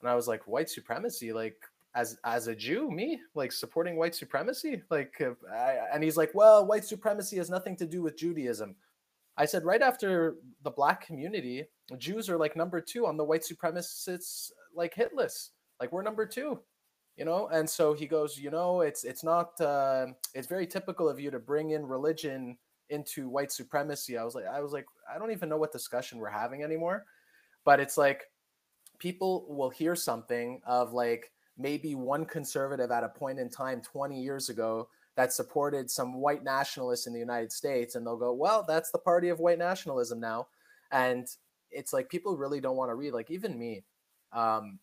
And 0.00 0.10
I 0.10 0.14
was 0.14 0.28
like, 0.28 0.46
"White 0.46 0.68
supremacy? 0.70 1.32
Like 1.32 1.56
as 1.94 2.18
as 2.24 2.46
a 2.46 2.54
Jew, 2.54 2.90
me 2.90 3.20
like 3.34 3.52
supporting 3.52 3.96
white 3.96 4.14
supremacy? 4.14 4.82
Like?" 4.90 5.20
I, 5.52 5.78
and 5.92 6.04
he's 6.04 6.16
like, 6.16 6.32
"Well, 6.34 6.66
white 6.66 6.84
supremacy 6.84 7.36
has 7.38 7.50
nothing 7.50 7.76
to 7.76 7.86
do 7.86 8.02
with 8.02 8.18
Judaism." 8.18 8.76
I 9.36 9.46
said, 9.46 9.64
"Right 9.64 9.82
after 9.82 10.36
the 10.62 10.70
black 10.70 11.06
community, 11.06 11.66
Jews 11.96 12.28
are 12.28 12.36
like 12.36 12.56
number 12.56 12.80
two 12.80 13.06
on 13.06 13.16
the 13.16 13.24
white 13.24 13.42
supremacists 13.42 14.50
like 14.74 14.94
hit 14.94 15.14
list. 15.14 15.52
Like 15.80 15.92
we're 15.92 16.02
number 16.02 16.26
two." 16.26 16.60
You 17.20 17.26
know 17.26 17.48
and 17.48 17.68
so 17.68 17.92
he 17.92 18.06
goes 18.06 18.38
you 18.38 18.50
know 18.50 18.80
it's 18.80 19.04
it's 19.04 19.22
not 19.22 19.60
uh, 19.60 20.06
it's 20.34 20.48
very 20.48 20.66
typical 20.66 21.06
of 21.06 21.20
you 21.20 21.30
to 21.30 21.38
bring 21.38 21.70
in 21.72 21.84
religion 21.84 22.56
into 22.88 23.28
white 23.28 23.52
supremacy. 23.52 24.16
I 24.16 24.24
was 24.24 24.34
like 24.34 24.46
i 24.46 24.60
was 24.60 24.72
like 24.72 24.86
i 25.14 25.18
don't 25.18 25.30
even 25.30 25.48
know 25.50 25.58
what 25.58 25.70
discussion 25.70 26.18
we're 26.18 26.30
having 26.30 26.64
anymore. 26.64 27.04
But 27.64 27.78
it's 27.78 27.98
like 27.98 28.22
people 28.98 29.44
will 29.50 29.68
hear 29.68 29.94
something 29.94 30.62
of 30.66 30.94
like 30.94 31.30
maybe 31.58 31.94
one 31.94 32.24
conservative 32.24 32.90
at 32.90 33.04
a 33.04 33.10
point 33.10 33.38
in 33.38 33.50
time 33.50 33.82
20 33.82 34.18
years 34.18 34.48
ago 34.48 34.88
that 35.16 35.34
supported 35.34 35.90
some 35.90 36.14
white 36.14 36.42
nationalists 36.42 37.06
in 37.06 37.12
the 37.12 37.18
united 37.18 37.52
states 37.52 37.96
and 37.96 38.06
they'll 38.06 38.16
go 38.16 38.32
well 38.32 38.64
that's 38.66 38.90
the 38.92 38.98
party 38.98 39.28
of 39.28 39.40
white 39.40 39.58
nationalism 39.58 40.20
now. 40.20 40.46
And 40.90 41.28
it's 41.70 41.92
like 41.92 42.08
people 42.08 42.38
really 42.38 42.60
don't 42.62 42.76
want 42.76 42.90
to 42.90 42.94
read 42.94 43.12
like 43.12 43.30
even 43.30 43.58
me 43.58 43.84
um, 44.32 44.78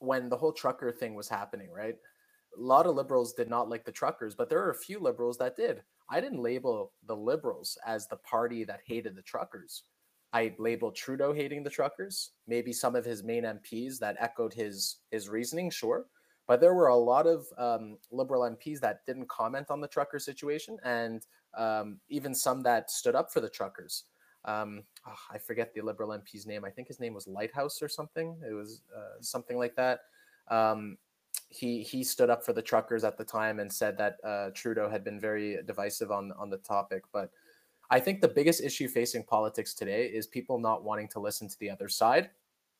when 0.00 0.28
the 0.28 0.36
whole 0.36 0.52
trucker 0.52 0.90
thing 0.90 1.14
was 1.14 1.28
happening, 1.28 1.70
right? 1.70 1.94
A 2.58 2.60
lot 2.60 2.86
of 2.86 2.96
liberals 2.96 3.32
did 3.32 3.48
not 3.48 3.68
like 3.68 3.84
the 3.84 3.92
truckers, 3.92 4.34
but 4.34 4.48
there 4.48 4.62
are 4.62 4.70
a 4.70 4.74
few 4.74 4.98
liberals 4.98 5.38
that 5.38 5.56
did. 5.56 5.82
I 6.10 6.20
didn't 6.20 6.42
label 6.42 6.92
the 7.06 7.14
liberals 7.14 7.78
as 7.86 8.08
the 8.08 8.16
party 8.16 8.64
that 8.64 8.80
hated 8.84 9.14
the 9.14 9.22
truckers. 9.22 9.84
I 10.32 10.54
labeled 10.58 10.96
Trudeau 10.96 11.32
hating 11.32 11.62
the 11.62 11.70
truckers, 11.70 12.32
maybe 12.46 12.72
some 12.72 12.94
of 12.96 13.04
his 13.04 13.22
main 13.22 13.44
MPs 13.44 13.98
that 13.98 14.16
echoed 14.18 14.52
his 14.52 14.96
his 15.10 15.28
reasoning, 15.28 15.70
sure. 15.70 16.06
But 16.46 16.60
there 16.60 16.74
were 16.74 16.88
a 16.88 16.96
lot 16.96 17.26
of 17.26 17.46
um, 17.58 17.98
liberal 18.10 18.42
MPs 18.42 18.80
that 18.80 19.00
didn't 19.06 19.28
comment 19.28 19.70
on 19.70 19.80
the 19.80 19.88
trucker 19.88 20.18
situation, 20.18 20.78
and 20.84 21.24
um, 21.56 21.98
even 22.08 22.34
some 22.34 22.62
that 22.62 22.90
stood 22.90 23.14
up 23.14 23.32
for 23.32 23.40
the 23.40 23.50
truckers 23.50 24.04
um, 24.44 24.82
oh, 25.06 25.16
I 25.30 25.38
forget 25.38 25.74
the 25.74 25.82
Liberal 25.82 26.10
MP's 26.10 26.46
name. 26.46 26.64
I 26.64 26.70
think 26.70 26.88
his 26.88 27.00
name 27.00 27.14
was 27.14 27.26
Lighthouse 27.26 27.82
or 27.82 27.88
something. 27.88 28.36
It 28.48 28.52
was 28.52 28.82
uh, 28.96 29.20
something 29.20 29.58
like 29.58 29.76
that. 29.76 30.00
Um, 30.48 30.96
he 31.48 31.82
he 31.82 32.04
stood 32.04 32.30
up 32.30 32.44
for 32.44 32.52
the 32.52 32.62
truckers 32.62 33.04
at 33.04 33.18
the 33.18 33.24
time 33.24 33.58
and 33.58 33.72
said 33.72 33.98
that 33.98 34.16
uh, 34.24 34.50
Trudeau 34.54 34.88
had 34.88 35.04
been 35.04 35.20
very 35.20 35.58
divisive 35.66 36.10
on 36.10 36.32
on 36.38 36.48
the 36.48 36.58
topic. 36.58 37.02
But 37.12 37.30
I 37.90 38.00
think 38.00 38.20
the 38.20 38.28
biggest 38.28 38.62
issue 38.62 38.88
facing 38.88 39.24
politics 39.24 39.74
today 39.74 40.06
is 40.06 40.26
people 40.26 40.58
not 40.58 40.84
wanting 40.84 41.08
to 41.08 41.20
listen 41.20 41.48
to 41.48 41.58
the 41.58 41.70
other 41.70 41.88
side. 41.88 42.30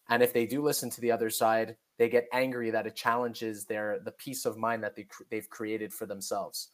And 0.09 0.23
if 0.23 0.33
they 0.33 0.47
do 0.47 0.63
listen 0.63 0.89
to 0.91 1.01
the 1.01 1.13
other 1.13 1.31
side, 1.31 1.77
they 1.99 2.09
get 2.09 2.29
angry 2.33 2.71
that 2.71 2.87
it 2.87 2.97
challenges 2.97 3.65
their 3.65 3.99
the 4.05 4.13
peace 4.13 4.47
of 4.47 4.57
mind 4.57 4.83
that 4.85 4.97
they 4.97 5.07
they've 5.31 5.51
created 5.51 5.93
for 5.93 6.07
themselves. 6.07 6.71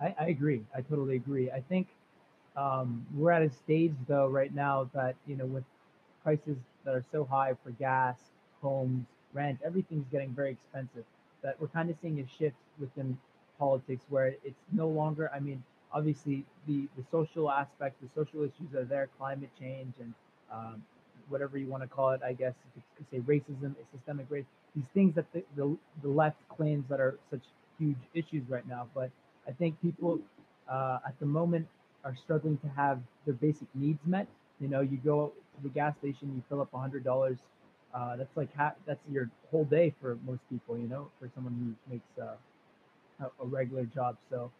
I, 0.00 0.14
I 0.18 0.26
agree. 0.28 0.64
I 0.74 0.80
totally 0.80 1.16
agree. 1.16 1.50
I 1.50 1.60
think 1.60 1.88
um, 2.56 3.06
we're 3.14 3.30
at 3.30 3.42
a 3.42 3.50
stage 3.50 3.94
though 4.08 4.26
right 4.28 4.54
now 4.54 4.90
that 4.94 5.16
you 5.26 5.36
know 5.36 5.46
with 5.46 5.64
prices 6.22 6.56
that 6.84 6.94
are 6.94 7.04
so 7.12 7.24
high 7.24 7.52
for 7.64 7.70
gas, 7.72 8.16
homes, 8.60 9.06
rent, 9.32 9.58
everything's 9.64 10.06
getting 10.10 10.30
very 10.30 10.50
expensive. 10.50 11.04
That 11.42 11.60
we're 11.60 11.68
kind 11.68 11.90
of 11.90 11.96
seeing 12.00 12.20
a 12.20 12.26
shift 12.38 12.56
within 12.78 13.18
politics 13.58 14.04
where 14.08 14.28
it's 14.44 14.60
no 14.72 14.88
longer. 14.88 15.30
I 15.34 15.40
mean, 15.40 15.62
obviously 15.92 16.44
the 16.66 16.88
the 16.96 17.04
social 17.10 17.50
aspect, 17.50 17.96
the 18.02 18.08
social 18.14 18.42
issues 18.42 18.74
are 18.74 18.84
there, 18.84 19.08
climate 19.18 19.50
change 19.58 19.94
and 20.00 20.14
um, 20.52 20.82
whatever 21.28 21.58
you 21.58 21.66
want 21.66 21.82
to 21.82 21.88
call 21.88 22.10
it. 22.10 22.20
I 22.24 22.32
guess 22.32 22.54
you 22.76 22.82
could 22.96 23.06
say 23.10 23.20
racism, 23.20 23.74
systemic 23.94 24.26
race. 24.30 24.44
These 24.76 24.84
things 24.94 25.14
that 25.14 25.30
the, 25.32 25.42
the, 25.56 25.76
the 26.02 26.08
left 26.08 26.36
claims 26.48 26.84
that 26.88 27.00
are 27.00 27.18
such 27.30 27.42
huge 27.78 27.98
issues 28.14 28.42
right 28.48 28.66
now. 28.66 28.88
But 28.94 29.10
I 29.46 29.52
think 29.52 29.80
people 29.82 30.18
uh, 30.70 30.98
at 31.06 31.18
the 31.20 31.26
moment 31.26 31.66
are 32.04 32.16
struggling 32.16 32.58
to 32.58 32.68
have 32.68 33.00
their 33.24 33.34
basic 33.34 33.68
needs 33.74 34.00
met. 34.04 34.26
You 34.60 34.68
know, 34.68 34.80
you 34.80 34.98
go 34.98 35.32
to 35.56 35.62
the 35.62 35.68
gas 35.68 35.94
station, 35.98 36.32
you 36.34 36.42
fill 36.48 36.60
up 36.60 36.72
a 36.72 36.78
hundred 36.78 37.04
dollars. 37.04 37.38
Uh, 37.94 38.16
that's 38.16 38.34
like 38.36 38.54
ha- 38.56 38.74
that's 38.86 39.00
your 39.10 39.30
whole 39.50 39.64
day 39.64 39.94
for 40.00 40.18
most 40.26 40.40
people. 40.50 40.78
You 40.78 40.88
know, 40.88 41.08
for 41.20 41.30
someone 41.34 41.76
who 41.88 41.92
makes 41.92 42.06
uh, 42.20 43.24
a, 43.24 43.42
a, 43.42 43.46
regular 43.46 43.84
job. 43.84 44.16
So, 44.30 44.50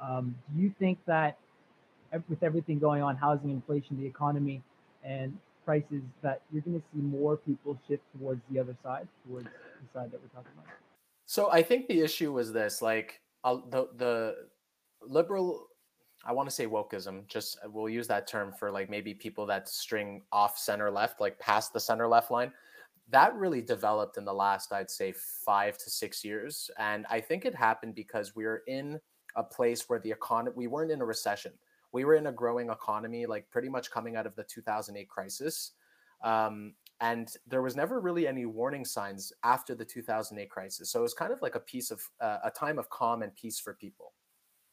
um, 0.00 0.34
do 0.54 0.62
you 0.62 0.72
think 0.78 0.98
that 1.06 1.38
with 2.28 2.42
everything 2.42 2.78
going 2.78 3.02
on, 3.02 3.16
housing, 3.16 3.50
inflation, 3.50 3.98
the 4.00 4.06
economy, 4.06 4.62
and 5.04 5.36
prices, 5.64 6.02
that 6.22 6.42
you're 6.52 6.62
going 6.62 6.78
to 6.78 6.86
see 6.94 7.00
more 7.00 7.36
people 7.36 7.78
shift 7.88 8.02
towards 8.18 8.40
the 8.50 8.58
other 8.58 8.76
side, 8.82 9.06
towards 9.26 9.46
the 9.46 9.98
side 9.98 10.10
that 10.10 10.20
we're 10.20 10.28
talking 10.28 10.52
about? 10.54 10.72
So 11.26 11.50
I 11.50 11.62
think 11.62 11.88
the 11.88 12.00
issue 12.00 12.32
was 12.32 12.52
this: 12.52 12.82
like 12.82 13.20
uh, 13.44 13.56
the 13.68 13.88
the 13.96 14.36
liberal 15.02 15.68
I 16.24 16.32
want 16.32 16.48
to 16.48 16.54
say 16.54 16.66
wokeism. 16.66 17.26
Just 17.26 17.58
uh, 17.64 17.70
we'll 17.70 17.88
use 17.88 18.06
that 18.08 18.26
term 18.26 18.52
for 18.52 18.70
like 18.70 18.88
maybe 18.88 19.14
people 19.14 19.46
that 19.46 19.68
string 19.68 20.22
off 20.32 20.58
center 20.58 20.90
left, 20.90 21.20
like 21.20 21.38
past 21.38 21.72
the 21.72 21.80
center 21.80 22.06
left 22.06 22.30
line. 22.30 22.52
That 23.10 23.34
really 23.34 23.60
developed 23.60 24.16
in 24.16 24.24
the 24.24 24.32
last, 24.32 24.72
I'd 24.72 24.90
say, 24.90 25.12
five 25.12 25.76
to 25.78 25.90
six 25.90 26.24
years, 26.24 26.70
and 26.78 27.04
I 27.10 27.20
think 27.20 27.44
it 27.44 27.54
happened 27.54 27.94
because 27.94 28.34
we 28.34 28.44
are 28.44 28.62
in 28.66 29.00
a 29.36 29.42
place 29.42 29.88
where 29.88 29.98
the 29.98 30.10
economy 30.10 30.54
we 30.56 30.66
weren't 30.66 30.90
in 30.90 31.00
a 31.00 31.04
recession. 31.04 31.52
We 31.92 32.04
were 32.04 32.14
in 32.14 32.28
a 32.28 32.32
growing 32.32 32.70
economy, 32.70 33.26
like 33.26 33.50
pretty 33.50 33.68
much 33.68 33.90
coming 33.90 34.16
out 34.16 34.26
of 34.26 34.34
the 34.34 34.44
2008 34.44 35.08
crisis. 35.08 35.72
Um, 36.22 36.74
and 37.00 37.28
there 37.46 37.62
was 37.62 37.74
never 37.74 38.00
really 38.00 38.28
any 38.28 38.46
warning 38.46 38.84
signs 38.84 39.32
after 39.42 39.74
the 39.74 39.84
2008 39.84 40.48
crisis. 40.48 40.90
So 40.90 41.00
it 41.00 41.02
was 41.02 41.14
kind 41.14 41.32
of 41.32 41.42
like 41.42 41.56
a 41.56 41.60
piece 41.60 41.90
of 41.90 42.00
uh, 42.20 42.38
a 42.44 42.50
time 42.50 42.78
of 42.78 42.88
calm 42.90 43.22
and 43.22 43.34
peace 43.34 43.58
for 43.58 43.74
people. 43.74 44.12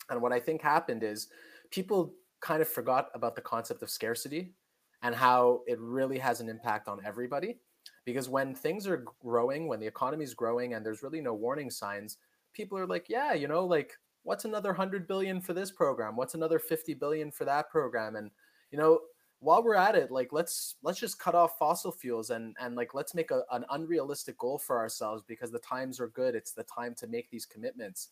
And 0.09 0.21
what 0.21 0.33
I 0.33 0.39
think 0.39 0.61
happened 0.61 1.03
is 1.03 1.27
people 1.71 2.13
kind 2.41 2.61
of 2.61 2.67
forgot 2.67 3.09
about 3.13 3.35
the 3.35 3.41
concept 3.41 3.83
of 3.83 3.89
scarcity 3.89 4.53
and 5.01 5.15
how 5.15 5.61
it 5.67 5.79
really 5.79 6.17
has 6.17 6.41
an 6.41 6.49
impact 6.49 6.87
on 6.87 6.99
everybody. 7.05 7.57
Because 8.05 8.29
when 8.29 8.55
things 8.55 8.87
are 8.87 9.05
growing, 9.21 9.67
when 9.67 9.79
the 9.79 9.87
economy 9.87 10.23
is 10.23 10.33
growing 10.33 10.73
and 10.73 10.85
there's 10.85 11.03
really 11.03 11.21
no 11.21 11.33
warning 11.33 11.69
signs, 11.69 12.17
people 12.53 12.77
are 12.77 12.87
like, 12.87 13.05
yeah, 13.07 13.33
you 13.33 13.47
know, 13.47 13.65
like 13.65 13.93
what's 14.23 14.45
another 14.45 14.69
100 14.69 15.07
billion 15.07 15.41
for 15.41 15.53
this 15.53 15.71
program? 15.71 16.15
What's 16.15 16.33
another 16.33 16.59
50 16.59 16.93
billion 16.95 17.31
for 17.31 17.45
that 17.45 17.69
program? 17.69 18.15
And 18.15 18.31
you 18.71 18.77
know, 18.77 18.99
while 19.39 19.63
we're 19.63 19.75
at 19.75 19.95
it, 19.95 20.11
like 20.11 20.29
let's 20.31 20.75
let's 20.83 20.99
just 20.99 21.19
cut 21.19 21.35
off 21.35 21.57
fossil 21.57 21.91
fuels 21.91 22.29
and 22.29 22.55
and 22.59 22.75
like 22.75 22.93
let's 22.93 23.15
make 23.15 23.31
a, 23.31 23.43
an 23.51 23.65
unrealistic 23.71 24.37
goal 24.37 24.57
for 24.57 24.77
ourselves 24.77 25.23
because 25.27 25.51
the 25.51 25.59
times 25.59 25.99
are 25.99 26.09
good. 26.09 26.35
It's 26.35 26.51
the 26.51 26.63
time 26.63 26.93
to 26.95 27.07
make 27.07 27.29
these 27.29 27.45
commitments. 27.45 28.09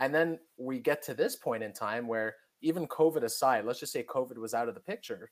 And 0.00 0.14
then 0.14 0.38
we 0.56 0.80
get 0.80 1.02
to 1.02 1.14
this 1.14 1.36
point 1.36 1.62
in 1.62 1.72
time 1.72 2.06
where 2.06 2.34
even 2.62 2.86
COVID 2.88 3.22
aside, 3.22 3.64
let's 3.64 3.80
just 3.80 3.92
say 3.92 4.02
COVID 4.02 4.38
was 4.38 4.54
out 4.54 4.68
of 4.68 4.74
the 4.74 4.80
picture, 4.80 5.30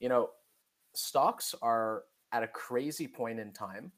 you 0.00 0.08
know, 0.08 0.30
stocks 0.94 1.54
are 1.62 2.02
at 2.32 2.42
a 2.42 2.48
crazy 2.48 3.06
point 3.06 3.38
in 3.38 3.52
time. 3.52 3.92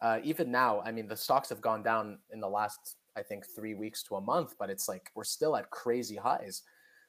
Uh, 0.00 0.20
even 0.22 0.50
now, 0.50 0.80
I 0.82 0.92
mean, 0.92 1.08
the 1.08 1.16
stocks 1.16 1.48
have 1.48 1.60
gone 1.60 1.82
down 1.82 2.18
in 2.32 2.40
the 2.40 2.48
last, 2.48 2.96
I 3.16 3.22
think, 3.22 3.44
three 3.46 3.74
weeks 3.74 4.02
to 4.04 4.16
a 4.16 4.20
month, 4.20 4.54
but 4.58 4.70
it's 4.70 4.88
like 4.88 5.10
we're 5.14 5.24
still 5.24 5.56
at 5.56 5.70
crazy 5.70 6.16
highs. 6.16 6.62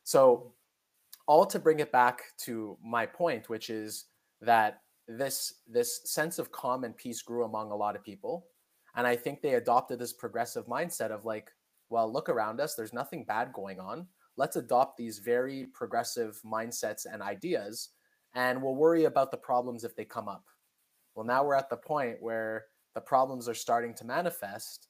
So, 0.04 0.54
all 1.28 1.46
to 1.46 1.60
bring 1.60 1.80
it 1.80 1.92
back 1.92 2.22
to 2.40 2.76
my 2.84 3.06
point, 3.06 3.50
which 3.50 3.70
is 3.70 4.06
that 4.42 4.82
this 5.08 5.62
this 5.68 6.02
sense 6.06 6.40
of 6.40 6.52
calm 6.52 6.84
and 6.84 6.98
peace 6.98 7.22
grew 7.22 7.44
among 7.44 7.72
a 7.72 7.76
lot 7.76 7.96
of 7.96 8.04
people, 8.04 8.48
and 8.96 9.06
I 9.06 9.16
think 9.16 9.42
they 9.42 9.54
adopted 9.54 10.00
this 10.00 10.14
progressive 10.14 10.66
mindset 10.66 11.12
of 11.12 11.26
like, 11.26 11.52
well, 11.89 12.12
look 12.12 12.29
around 12.29 12.62
us. 12.62 12.75
There's 12.75 12.93
nothing 12.93 13.25
bad 13.25 13.53
going 13.53 13.79
on. 13.79 14.08
Let's 14.38 14.55
adopt 14.55 14.98
these 14.98 15.19
very 15.19 15.67
progressive 15.74 16.39
mindsets 16.46 17.05
and 17.12 17.22
ideas, 17.22 17.89
and 18.34 18.62
we'll 18.62 18.75
worry 18.75 19.05
about 19.05 19.31
the 19.31 19.38
problems 19.38 19.84
if 19.84 19.96
they 19.96 20.05
come 20.05 20.27
up. 20.27 20.46
Well, 21.15 21.25
now 21.25 21.43
we're 21.43 21.55
at 21.55 21.69
the 21.69 21.77
point 21.77 22.17
where 22.22 22.65
the 22.96 23.01
problems 23.01 23.48
are 23.48 23.53
starting 23.53 23.93
to 23.96 24.05
manifest. 24.05 24.88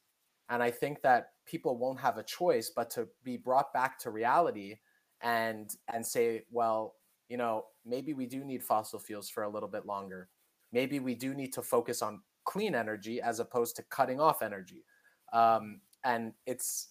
And 0.48 0.62
I 0.62 0.70
think 0.70 1.02
that 1.02 1.30
people 1.46 1.78
won't 1.78 2.00
have 2.00 2.18
a 2.18 2.22
choice 2.22 2.70
but 2.74 2.90
to 2.90 3.08
be 3.24 3.36
brought 3.36 3.72
back 3.72 3.98
to 4.00 4.10
reality 4.10 4.76
and 5.22 5.70
and 5.92 6.04
say, 6.04 6.42
well, 6.50 6.96
you 7.28 7.36
know, 7.36 7.66
maybe 7.86 8.14
we 8.14 8.26
do 8.26 8.44
need 8.44 8.62
fossil 8.62 8.98
fuels 8.98 9.30
for 9.30 9.44
a 9.44 9.48
little 9.48 9.68
bit 9.68 9.86
longer. 9.86 10.28
Maybe 10.72 10.98
we 10.98 11.14
do 11.14 11.34
need 11.34 11.52
to 11.54 11.62
focus 11.62 12.02
on 12.02 12.22
clean 12.44 12.74
energy 12.74 13.20
as 13.20 13.38
opposed 13.38 13.76
to 13.76 13.82
cutting 13.84 14.20
off 14.20 14.42
energy. 14.42 14.84
Um, 15.32 15.80
and 16.04 16.32
it's 16.46 16.88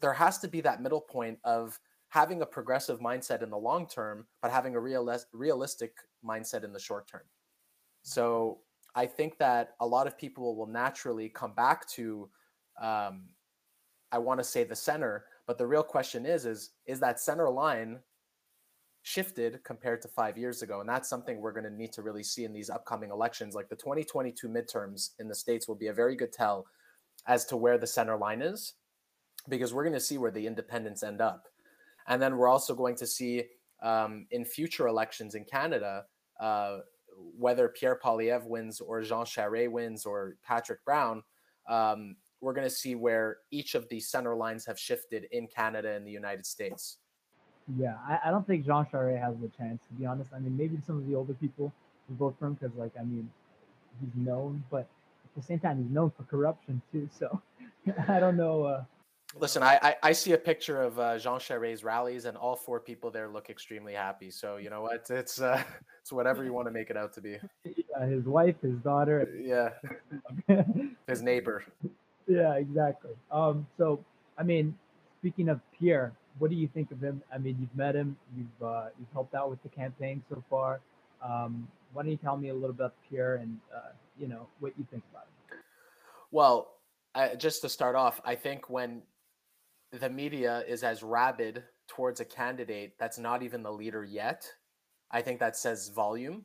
there 0.00 0.12
has 0.12 0.38
to 0.38 0.48
be 0.48 0.60
that 0.60 0.82
middle 0.82 1.00
point 1.00 1.38
of 1.44 1.78
having 2.08 2.42
a 2.42 2.46
progressive 2.46 3.00
mindset 3.00 3.42
in 3.42 3.50
the 3.50 3.56
long 3.56 3.86
term 3.86 4.26
but 4.42 4.50
having 4.50 4.76
a 4.76 4.78
realis- 4.78 5.26
realistic 5.32 5.92
mindset 6.24 6.64
in 6.64 6.72
the 6.72 6.80
short 6.80 7.08
term. 7.08 7.24
So 8.02 8.58
i 8.94 9.06
think 9.06 9.38
that 9.38 9.74
a 9.80 9.86
lot 9.86 10.06
of 10.06 10.16
people 10.16 10.56
will 10.56 10.66
naturally 10.66 11.28
come 11.28 11.52
back 11.54 11.88
to 11.88 12.28
um, 12.80 13.24
I 14.12 14.18
want 14.18 14.40
to 14.40 14.44
say 14.44 14.64
the 14.64 14.76
center, 14.76 15.24
but 15.46 15.58
the 15.58 15.66
real 15.66 15.82
question 15.82 16.26
is 16.26 16.46
is 16.46 16.70
is 16.86 17.00
that 17.00 17.20
center 17.20 17.50
line 17.50 18.00
shifted 19.02 19.62
compared 19.64 20.02
to 20.02 20.08
5 20.08 20.36
years 20.36 20.62
ago? 20.62 20.80
And 20.80 20.88
that's 20.88 21.08
something 21.08 21.40
we're 21.40 21.52
going 21.52 21.64
to 21.64 21.70
need 21.70 21.92
to 21.92 22.02
really 22.02 22.24
see 22.24 22.44
in 22.44 22.52
these 22.52 22.70
upcoming 22.70 23.10
elections. 23.10 23.54
Like 23.54 23.68
the 23.68 23.76
2022 23.76 24.48
midterms 24.48 25.10
in 25.20 25.28
the 25.28 25.34
states 25.34 25.68
will 25.68 25.76
be 25.76 25.86
a 25.88 25.92
very 25.92 26.16
good 26.16 26.32
tell 26.32 26.66
as 27.26 27.44
to 27.46 27.56
where 27.56 27.78
the 27.78 27.86
center 27.86 28.16
line 28.16 28.42
is 28.42 28.74
because 29.48 29.72
we're 29.72 29.84
going 29.84 29.92
to 29.92 30.00
see 30.00 30.18
where 30.18 30.30
the 30.30 30.46
independents 30.46 31.02
end 31.02 31.20
up. 31.20 31.48
And 32.08 32.20
then 32.20 32.36
we're 32.36 32.48
also 32.48 32.74
going 32.74 32.96
to 32.96 33.06
see 33.06 33.44
um, 33.82 34.26
in 34.30 34.44
future 34.44 34.86
elections 34.86 35.34
in 35.34 35.44
Canada 35.44 36.04
uh, 36.40 36.78
whether 37.38 37.68
Pierre 37.68 37.98
Poilievre 38.02 38.46
wins 38.46 38.80
or 38.80 39.02
Jean 39.02 39.24
Charest 39.24 39.70
wins 39.70 40.04
or 40.04 40.36
Patrick 40.44 40.84
Brown, 40.84 41.22
um, 41.68 42.16
we're 42.40 42.52
going 42.52 42.66
to 42.68 42.74
see 42.74 42.94
where 42.94 43.38
each 43.50 43.74
of 43.74 43.88
these 43.88 44.08
center 44.08 44.36
lines 44.36 44.66
have 44.66 44.78
shifted 44.78 45.26
in 45.32 45.46
Canada 45.48 45.92
and 45.92 46.06
the 46.06 46.10
United 46.10 46.44
States. 46.44 46.98
Yeah, 47.78 47.96
I, 48.06 48.20
I 48.26 48.30
don't 48.30 48.46
think 48.46 48.64
Jean 48.64 48.84
Charest 48.84 49.20
has 49.20 49.34
a 49.34 49.48
chance, 49.56 49.82
to 49.88 49.94
be 49.94 50.06
honest. 50.06 50.30
I 50.34 50.38
mean, 50.38 50.56
maybe 50.56 50.78
some 50.86 50.98
of 50.98 51.08
the 51.08 51.14
older 51.14 51.34
people 51.34 51.72
vote 52.10 52.36
for 52.38 52.46
him 52.46 52.54
because, 52.54 52.76
like, 52.76 52.92
I 53.00 53.02
mean, 53.02 53.28
he's 54.00 54.10
known, 54.14 54.62
but 54.70 54.86
the 55.36 55.42
same 55.42 55.58
time, 55.58 55.82
he's 55.82 55.92
known 55.92 56.10
for 56.16 56.24
corruption 56.24 56.82
too. 56.92 57.08
So 57.18 57.40
I 58.08 58.18
don't 58.18 58.36
know. 58.36 58.64
Uh, 58.64 58.84
Listen, 59.38 59.62
I, 59.62 59.78
I, 59.82 59.96
I 60.02 60.12
see 60.12 60.32
a 60.32 60.38
picture 60.38 60.82
of 60.82 60.98
uh, 60.98 61.18
Jean 61.18 61.38
Charest's 61.40 61.84
rallies, 61.84 62.24
and 62.24 62.36
all 62.36 62.56
four 62.56 62.80
people 62.80 63.10
there 63.10 63.28
look 63.28 63.50
extremely 63.50 63.92
happy. 63.92 64.30
So 64.30 64.56
you 64.56 64.70
know 64.70 64.82
what? 64.82 65.06
It's 65.10 65.40
uh, 65.40 65.62
it's 66.00 66.12
whatever 66.12 66.44
you 66.44 66.52
want 66.52 66.68
to 66.68 66.72
make 66.72 66.90
it 66.90 66.96
out 66.96 67.12
to 67.14 67.20
be. 67.20 67.38
Yeah, 67.64 68.06
his 68.06 68.24
wife, 68.24 68.54
his 68.62 68.76
daughter. 68.78 69.28
Yeah, 69.38 69.70
his 71.06 71.22
neighbor. 71.22 71.64
Yeah, 72.26 72.54
exactly. 72.54 73.12
Um, 73.30 73.66
so 73.76 74.02
I 74.38 74.42
mean, 74.42 74.76
speaking 75.20 75.48
of 75.48 75.60
Pierre, 75.78 76.12
what 76.38 76.50
do 76.50 76.56
you 76.56 76.68
think 76.68 76.90
of 76.90 77.00
him? 77.00 77.22
I 77.32 77.38
mean, 77.38 77.56
you've 77.60 77.76
met 77.76 77.94
him, 77.94 78.16
you've 78.36 78.66
uh, 78.66 78.86
you've 78.98 79.12
helped 79.12 79.34
out 79.34 79.50
with 79.50 79.62
the 79.62 79.68
campaign 79.68 80.22
so 80.30 80.42
far. 80.48 80.80
Um, 81.22 81.68
why 81.92 82.02
don't 82.02 82.12
you 82.12 82.18
tell 82.18 82.36
me 82.36 82.50
a 82.50 82.54
little 82.54 82.70
about 82.70 82.94
Pierre 83.08 83.36
and 83.36 83.58
uh, 83.74 83.90
you 84.18 84.28
know 84.28 84.48
what 84.60 84.72
you 84.78 84.86
think 84.90 85.02
about 85.10 85.24
him? 85.24 85.58
Well, 86.30 86.72
just 87.38 87.62
to 87.62 87.68
start 87.68 87.96
off, 87.96 88.20
I 88.24 88.34
think 88.34 88.68
when 88.68 89.02
the 89.92 90.10
media 90.10 90.64
is 90.68 90.82
as 90.82 91.02
rabid 91.02 91.64
towards 91.86 92.20
a 92.20 92.24
candidate 92.24 92.94
that's 92.98 93.18
not 93.18 93.42
even 93.42 93.62
the 93.62 93.72
leader 93.72 94.04
yet, 94.04 94.46
I 95.10 95.22
think 95.22 95.40
that 95.40 95.56
says 95.56 95.88
volume. 95.88 96.44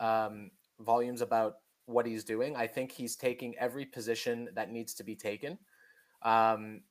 Um, 0.00 0.50
volumes 0.80 1.20
about 1.20 1.56
what 1.86 2.06
he's 2.06 2.24
doing. 2.24 2.56
I 2.56 2.66
think 2.66 2.92
he's 2.92 3.16
taking 3.16 3.54
every 3.58 3.84
position 3.84 4.48
that 4.54 4.70
needs 4.70 4.94
to 4.94 5.04
be 5.04 5.14
taken. 5.14 5.58
Um, 6.22 6.82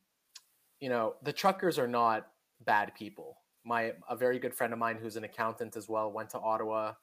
you 0.80 0.90
know, 0.90 1.16
the 1.24 1.34
truckers 1.34 1.80
are 1.80 1.88
not 1.88 2.28
bad 2.66 2.94
people. 2.96 3.38
My 3.64 3.94
a 4.10 4.16
very 4.16 4.40
good 4.40 4.54
friend 4.54 4.74
of 4.74 4.80
mine 4.80 4.98
who's 5.02 5.16
an 5.16 5.24
accountant 5.24 5.76
as 5.76 5.88
well 5.88 6.12
went 6.12 6.30
to 6.32 6.40
Ottawa. 6.40 6.94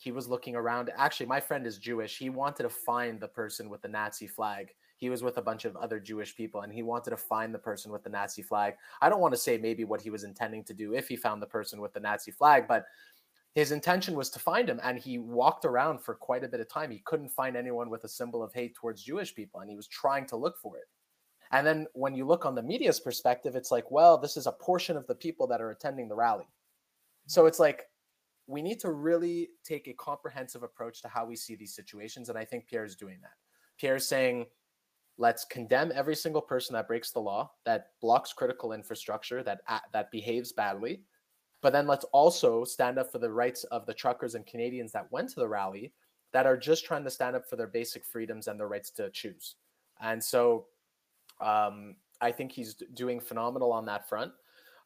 He 0.00 0.10
was 0.10 0.28
looking 0.28 0.56
around. 0.56 0.90
Actually, 0.96 1.26
my 1.26 1.38
friend 1.40 1.66
is 1.66 1.78
Jewish. 1.78 2.18
He 2.18 2.30
wanted 2.30 2.64
to 2.64 2.68
find 2.68 3.20
the 3.20 3.28
person 3.28 3.70
with 3.70 3.82
the 3.82 3.88
Nazi 3.88 4.26
flag 4.26 4.72
he 5.00 5.08
was 5.08 5.22
with 5.22 5.38
a 5.38 5.42
bunch 5.42 5.64
of 5.64 5.76
other 5.76 5.98
Jewish 5.98 6.36
people 6.36 6.60
and 6.60 6.72
he 6.72 6.82
wanted 6.82 7.10
to 7.10 7.16
find 7.16 7.54
the 7.54 7.58
person 7.58 7.90
with 7.90 8.04
the 8.04 8.10
Nazi 8.10 8.42
flag. 8.42 8.74
I 9.00 9.08
don't 9.08 9.20
want 9.20 9.32
to 9.32 9.40
say 9.40 9.56
maybe 9.56 9.84
what 9.84 10.02
he 10.02 10.10
was 10.10 10.24
intending 10.24 10.62
to 10.64 10.74
do 10.74 10.94
if 10.94 11.08
he 11.08 11.16
found 11.16 11.40
the 11.40 11.46
person 11.46 11.80
with 11.80 11.94
the 11.94 12.00
Nazi 12.00 12.30
flag, 12.30 12.68
but 12.68 12.84
his 13.54 13.72
intention 13.72 14.14
was 14.14 14.28
to 14.30 14.38
find 14.38 14.68
him 14.68 14.78
and 14.84 14.98
he 14.98 15.18
walked 15.18 15.64
around 15.64 16.02
for 16.02 16.14
quite 16.14 16.44
a 16.44 16.48
bit 16.48 16.60
of 16.60 16.68
time. 16.68 16.90
He 16.90 17.02
couldn't 17.06 17.30
find 17.30 17.56
anyone 17.56 17.88
with 17.88 18.04
a 18.04 18.08
symbol 18.08 18.42
of 18.42 18.52
hate 18.52 18.74
towards 18.74 19.02
Jewish 19.02 19.34
people 19.34 19.60
and 19.60 19.70
he 19.70 19.76
was 19.76 19.88
trying 19.88 20.26
to 20.26 20.36
look 20.36 20.58
for 20.58 20.76
it. 20.76 20.84
And 21.50 21.66
then 21.66 21.86
when 21.94 22.14
you 22.14 22.26
look 22.26 22.44
on 22.44 22.54
the 22.54 22.62
media's 22.62 23.00
perspective, 23.00 23.56
it's 23.56 23.70
like, 23.70 23.90
well, 23.90 24.18
this 24.18 24.36
is 24.36 24.46
a 24.46 24.52
portion 24.52 24.98
of 24.98 25.06
the 25.06 25.14
people 25.14 25.46
that 25.46 25.62
are 25.62 25.70
attending 25.70 26.08
the 26.08 26.14
rally. 26.14 26.46
So 27.26 27.46
it's 27.46 27.58
like, 27.58 27.88
we 28.50 28.62
need 28.62 28.80
to 28.80 28.90
really 28.90 29.50
take 29.64 29.86
a 29.86 29.92
comprehensive 29.94 30.62
approach 30.62 31.00
to 31.02 31.08
how 31.08 31.24
we 31.24 31.36
see 31.36 31.54
these 31.54 31.74
situations. 31.74 32.28
And 32.28 32.36
I 32.36 32.44
think 32.44 32.66
Pierre 32.66 32.84
is 32.84 32.96
doing 32.96 33.18
that. 33.22 33.34
Pierre 33.78 33.96
is 33.96 34.08
saying, 34.08 34.46
let's 35.18 35.44
condemn 35.44 35.92
every 35.94 36.16
single 36.16 36.42
person 36.42 36.74
that 36.74 36.88
breaks 36.88 37.12
the 37.12 37.20
law, 37.20 37.52
that 37.64 37.88
blocks 38.00 38.32
critical 38.32 38.72
infrastructure, 38.72 39.42
that 39.44 39.60
that 39.92 40.10
behaves 40.10 40.52
badly. 40.52 41.02
But 41.62 41.72
then 41.72 41.86
let's 41.86 42.06
also 42.06 42.64
stand 42.64 42.98
up 42.98 43.12
for 43.12 43.18
the 43.18 43.30
rights 43.30 43.64
of 43.64 43.86
the 43.86 43.94
truckers 43.94 44.34
and 44.34 44.46
Canadians 44.46 44.92
that 44.92 45.12
went 45.12 45.28
to 45.30 45.40
the 45.40 45.48
rally 45.48 45.92
that 46.32 46.46
are 46.46 46.56
just 46.56 46.84
trying 46.84 47.04
to 47.04 47.10
stand 47.10 47.36
up 47.36 47.48
for 47.48 47.56
their 47.56 47.66
basic 47.66 48.04
freedoms 48.04 48.48
and 48.48 48.58
their 48.58 48.68
rights 48.68 48.90
to 48.92 49.10
choose. 49.10 49.56
And 50.00 50.22
so 50.22 50.66
um, 51.40 51.96
I 52.20 52.32
think 52.32 52.50
he's 52.50 52.74
doing 52.94 53.20
phenomenal 53.20 53.72
on 53.72 53.84
that 53.86 54.08
front. 54.08 54.32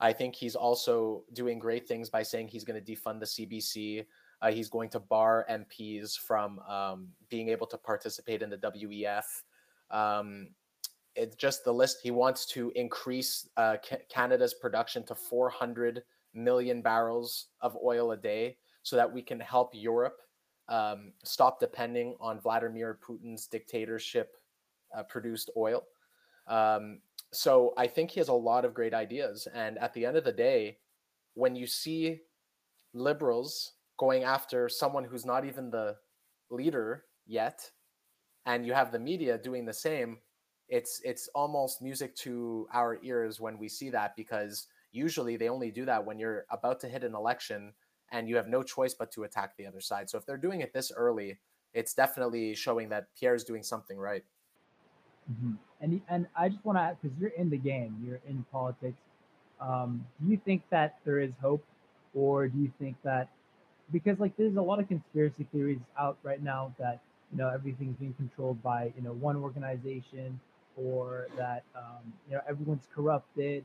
I 0.00 0.12
think 0.12 0.34
he's 0.34 0.56
also 0.56 1.24
doing 1.32 1.58
great 1.58 1.86
things 1.86 2.10
by 2.10 2.22
saying 2.22 2.48
he's 2.48 2.64
going 2.64 2.82
to 2.82 2.92
defund 2.92 3.20
the 3.20 3.26
CBC. 3.26 4.04
Uh, 4.42 4.50
he's 4.50 4.68
going 4.68 4.90
to 4.90 5.00
bar 5.00 5.46
MPs 5.50 6.18
from 6.18 6.58
um, 6.60 7.08
being 7.28 7.48
able 7.48 7.66
to 7.68 7.78
participate 7.78 8.42
in 8.42 8.50
the 8.50 8.58
WEF. 8.58 9.24
Um, 9.90 10.48
it's 11.14 11.36
just 11.36 11.64
the 11.64 11.72
list. 11.72 11.98
He 12.02 12.10
wants 12.10 12.46
to 12.46 12.72
increase 12.74 13.48
uh, 13.56 13.76
Canada's 14.08 14.54
production 14.54 15.04
to 15.06 15.14
400 15.14 16.02
million 16.34 16.82
barrels 16.82 17.46
of 17.60 17.76
oil 17.82 18.12
a 18.12 18.16
day 18.16 18.56
so 18.82 18.96
that 18.96 19.10
we 19.10 19.22
can 19.22 19.38
help 19.40 19.70
Europe 19.72 20.20
um, 20.68 21.12
stop 21.24 21.60
depending 21.60 22.16
on 22.20 22.40
Vladimir 22.40 22.98
Putin's 23.06 23.46
dictatorship 23.46 24.36
uh, 24.96 25.02
produced 25.04 25.50
oil. 25.56 25.84
Um, 26.46 27.00
so 27.34 27.74
I 27.76 27.86
think 27.86 28.10
he 28.10 28.20
has 28.20 28.28
a 28.28 28.34
lot 28.34 28.64
of 28.64 28.74
great 28.74 28.94
ideas. 28.94 29.48
And 29.52 29.78
at 29.78 29.92
the 29.94 30.06
end 30.06 30.16
of 30.16 30.24
the 30.24 30.32
day, 30.32 30.78
when 31.34 31.56
you 31.56 31.66
see 31.66 32.20
liberals 32.92 33.72
going 33.98 34.24
after 34.24 34.68
someone 34.68 35.04
who's 35.04 35.26
not 35.26 35.44
even 35.44 35.70
the 35.70 35.96
leader 36.50 37.04
yet 37.26 37.70
and 38.46 38.66
you 38.66 38.72
have 38.72 38.92
the 38.92 38.98
media 38.98 39.38
doing 39.38 39.64
the 39.64 39.72
same 39.72 40.18
it's 40.68 41.00
it's 41.04 41.28
almost 41.34 41.82
music 41.82 42.14
to 42.16 42.66
our 42.72 42.98
ears 43.02 43.40
when 43.40 43.58
we 43.58 43.68
see 43.68 43.90
that 43.90 44.14
because 44.16 44.66
usually 44.92 45.36
they 45.36 45.48
only 45.48 45.70
do 45.70 45.84
that 45.84 46.04
when 46.04 46.18
you're 46.18 46.44
about 46.50 46.80
to 46.80 46.88
hit 46.88 47.04
an 47.04 47.14
election 47.14 47.72
and 48.12 48.28
you 48.28 48.36
have 48.36 48.48
no 48.48 48.62
choice 48.62 48.94
but 48.94 49.10
to 49.10 49.24
attack 49.24 49.56
the 49.56 49.66
other 49.66 49.80
side 49.80 50.08
so 50.08 50.16
if 50.16 50.24
they're 50.24 50.36
doing 50.36 50.60
it 50.60 50.72
this 50.72 50.92
early 50.94 51.38
it's 51.72 51.94
definitely 51.94 52.54
showing 52.54 52.88
that 52.88 53.08
pierre 53.18 53.34
is 53.34 53.44
doing 53.44 53.62
something 53.62 53.98
right 53.98 54.22
mm-hmm. 55.30 55.52
and 55.80 56.00
and 56.08 56.26
i 56.36 56.48
just 56.48 56.64
want 56.64 56.76
to 56.78 56.82
ask 56.82 56.96
because 57.02 57.16
you're 57.18 57.30
in 57.30 57.50
the 57.50 57.56
game 57.56 57.96
you're 58.04 58.20
in 58.28 58.44
politics 58.52 58.98
um, 59.60 60.04
do 60.22 60.30
you 60.30 60.38
think 60.44 60.62
that 60.70 60.98
there 61.04 61.20
is 61.20 61.32
hope? 61.40 61.64
Or 62.14 62.46
do 62.46 62.58
you 62.58 62.70
think 62.78 62.96
that 63.02 63.28
because 63.92 64.20
like 64.20 64.36
there's 64.36 64.56
a 64.56 64.62
lot 64.62 64.78
of 64.78 64.88
conspiracy 64.88 65.46
theories 65.52 65.80
out 65.98 66.16
right 66.22 66.42
now 66.42 66.74
that 66.78 67.00
you 67.32 67.38
know 67.38 67.48
everything's 67.48 67.96
being 67.96 68.14
controlled 68.14 68.62
by 68.62 68.92
you 68.96 69.02
know 69.02 69.12
one 69.12 69.36
organization 69.36 70.38
or 70.76 71.26
that 71.36 71.64
um, 71.74 72.12
you 72.28 72.36
know 72.36 72.40
everyone's 72.48 72.86
corrupted. 72.94 73.64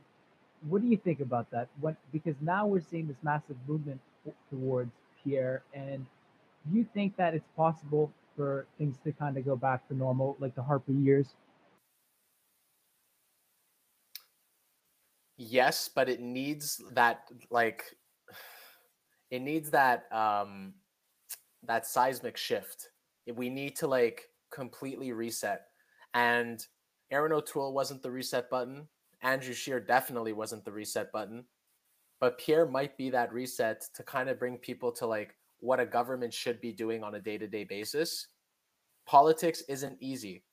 What 0.68 0.82
do 0.82 0.88
you 0.88 0.98
think 0.98 1.20
about 1.20 1.52
that? 1.52 1.68
What 1.80 1.96
because 2.12 2.36
now 2.42 2.66
we're 2.66 2.82
seeing 2.82 3.08
this 3.08 3.18
massive 3.22 3.58
movement 3.68 4.02
towards 4.50 4.92
pierre 5.24 5.64
and 5.74 6.06
do 6.70 6.78
you 6.78 6.86
think 6.94 7.16
that 7.18 7.34
it's 7.34 7.48
possible 7.58 8.12
for 8.36 8.66
things 8.78 8.98
to 9.04 9.12
kind 9.12 9.38
of 9.38 9.46
go 9.46 9.56
back 9.56 9.88
to 9.88 9.96
normal 9.96 10.36
like 10.40 10.54
the 10.56 10.62
harper 10.62 10.92
years 10.92 11.34
yes 15.40 15.90
but 15.94 16.08
it 16.08 16.20
needs 16.22 16.80
that 16.92 17.24
like 17.50 17.84
it 19.32 19.40
needs 19.40 19.72
that 19.72 20.12
um 20.12 20.74
that 21.64 21.88
seismic 21.88 22.38
shift 22.38 22.90
we 23.36 23.50
need 23.50 23.76
to 23.78 23.88
like 23.88 24.30
completely 24.52 25.12
reset. 25.12 25.62
And 26.14 26.66
Erin 27.12 27.34
O'Toole 27.34 27.74
wasn't 27.74 28.02
the 28.02 28.12
reset 28.12 28.50
button. 28.50 28.88
Andrew 29.22 29.54
Scheer 29.54 29.80
definitely 29.80 30.34
wasn't 30.34 30.66
the 30.66 30.72
reset 30.72 31.12
button. 31.12 31.46
But 32.20 32.38
Pierre 32.38 32.66
might 32.66 32.98
be 32.98 33.10
that 33.12 33.34
reset 33.34 33.84
to 33.96 34.04
kind 34.04 34.30
of 34.30 34.40
bring 34.40 34.58
people 34.58 34.92
to 34.94 35.06
like 35.06 35.36
what 35.60 35.80
a 35.80 35.86
government 35.86 36.34
should 36.34 36.60
be 36.62 36.72
doing 36.72 37.04
on 37.04 37.16
a 37.16 37.20
day 37.20 37.38
to 37.38 37.48
day 37.48 37.64
basis. 37.64 38.28
Politics 39.06 39.64
isn't 39.70 39.98
easy. 40.00 40.44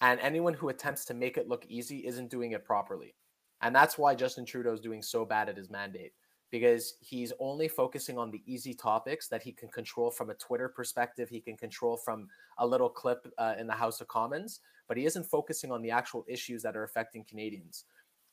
And 0.00 0.20
anyone 0.20 0.54
who 0.54 0.68
attempts 0.68 1.04
to 1.06 1.14
make 1.14 1.38
it 1.38 1.48
look 1.48 1.64
easy 1.68 2.06
isn't 2.06 2.30
doing 2.30 2.52
it 2.52 2.64
properly. 2.64 3.14
And 3.62 3.74
that's 3.74 3.96
why 3.98 4.14
Justin 4.14 4.44
Trudeau 4.44 4.72
is 4.72 4.80
doing 4.80 5.02
so 5.02 5.24
bad 5.24 5.48
at 5.48 5.56
his 5.56 5.70
mandate 5.70 6.12
because 6.50 6.94
he's 7.00 7.32
only 7.40 7.68
focusing 7.68 8.18
on 8.18 8.30
the 8.30 8.42
easy 8.46 8.72
topics 8.72 9.28
that 9.28 9.42
he 9.42 9.52
can 9.52 9.68
control 9.68 10.10
from 10.10 10.30
a 10.30 10.34
Twitter 10.34 10.68
perspective. 10.68 11.28
He 11.28 11.40
can 11.40 11.56
control 11.56 11.96
from 11.96 12.28
a 12.58 12.66
little 12.66 12.88
clip 12.88 13.26
uh, 13.38 13.54
in 13.58 13.66
the 13.66 13.72
House 13.72 14.00
of 14.00 14.08
Commons, 14.08 14.60
but 14.88 14.96
he 14.96 15.06
isn't 15.06 15.24
focusing 15.24 15.72
on 15.72 15.82
the 15.82 15.90
actual 15.90 16.24
issues 16.28 16.62
that 16.62 16.76
are 16.76 16.84
affecting 16.84 17.24
Canadians. 17.24 17.84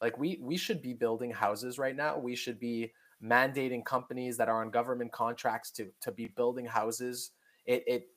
Like 0.02 0.18
we 0.18 0.38
we 0.42 0.58
should 0.58 0.82
be 0.82 0.94
building 0.94 1.32
houses 1.32 1.80
right 1.80 1.96
now. 1.96 2.18
We 2.18 2.36
should 2.36 2.60
be 2.60 2.92
mandating 3.24 3.86
companies 3.86 4.36
that 4.38 4.50
are 4.50 4.62
on 4.62 4.70
government 4.70 5.12
contracts 5.12 5.72
to 5.72 5.90
to 6.02 6.12
be 6.12 6.28
building 6.28 6.66
houses. 6.66 7.32
It 7.66 7.84
it 7.88 8.08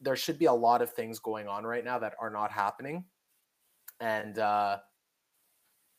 there 0.00 0.16
should 0.16 0.38
be 0.38 0.46
a 0.46 0.52
lot 0.52 0.82
of 0.82 0.92
things 0.92 1.18
going 1.18 1.46
on 1.46 1.64
right 1.64 1.84
now 1.84 1.98
that 1.98 2.14
are 2.20 2.30
not 2.30 2.50
happening, 2.50 3.04
and 4.00 4.38
uh, 4.38 4.78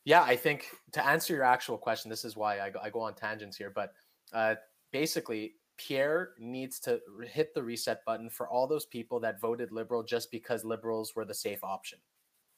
Yeah, 0.04 0.22
I 0.22 0.36
think 0.36 0.66
to 0.92 1.06
answer 1.06 1.34
your 1.34 1.44
actual 1.44 1.78
question, 1.78 2.10
this 2.10 2.24
is 2.24 2.36
why 2.36 2.60
I 2.60 2.70
go, 2.70 2.80
I 2.82 2.90
go 2.90 3.00
on 3.00 3.14
tangents 3.14 3.56
here, 3.56 3.72
but 3.74 3.92
uh, 4.32 4.56
basically, 4.92 5.54
Pierre 5.78 6.30
needs 6.38 6.78
to 6.80 7.00
hit 7.24 7.54
the 7.54 7.62
reset 7.62 8.04
button 8.04 8.28
for 8.28 8.48
all 8.48 8.66
those 8.66 8.86
people 8.86 9.20
that 9.20 9.40
voted 9.40 9.72
liberal 9.72 10.02
just 10.02 10.30
because 10.30 10.64
liberals 10.64 11.14
were 11.14 11.24
the 11.24 11.34
safe 11.34 11.62
option. 11.64 11.98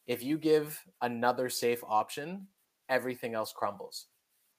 If 0.07 0.22
you 0.22 0.37
give 0.37 0.83
another 1.00 1.48
safe 1.48 1.83
option, 1.87 2.46
everything 2.88 3.35
else 3.35 3.52
crumbles. 3.52 4.07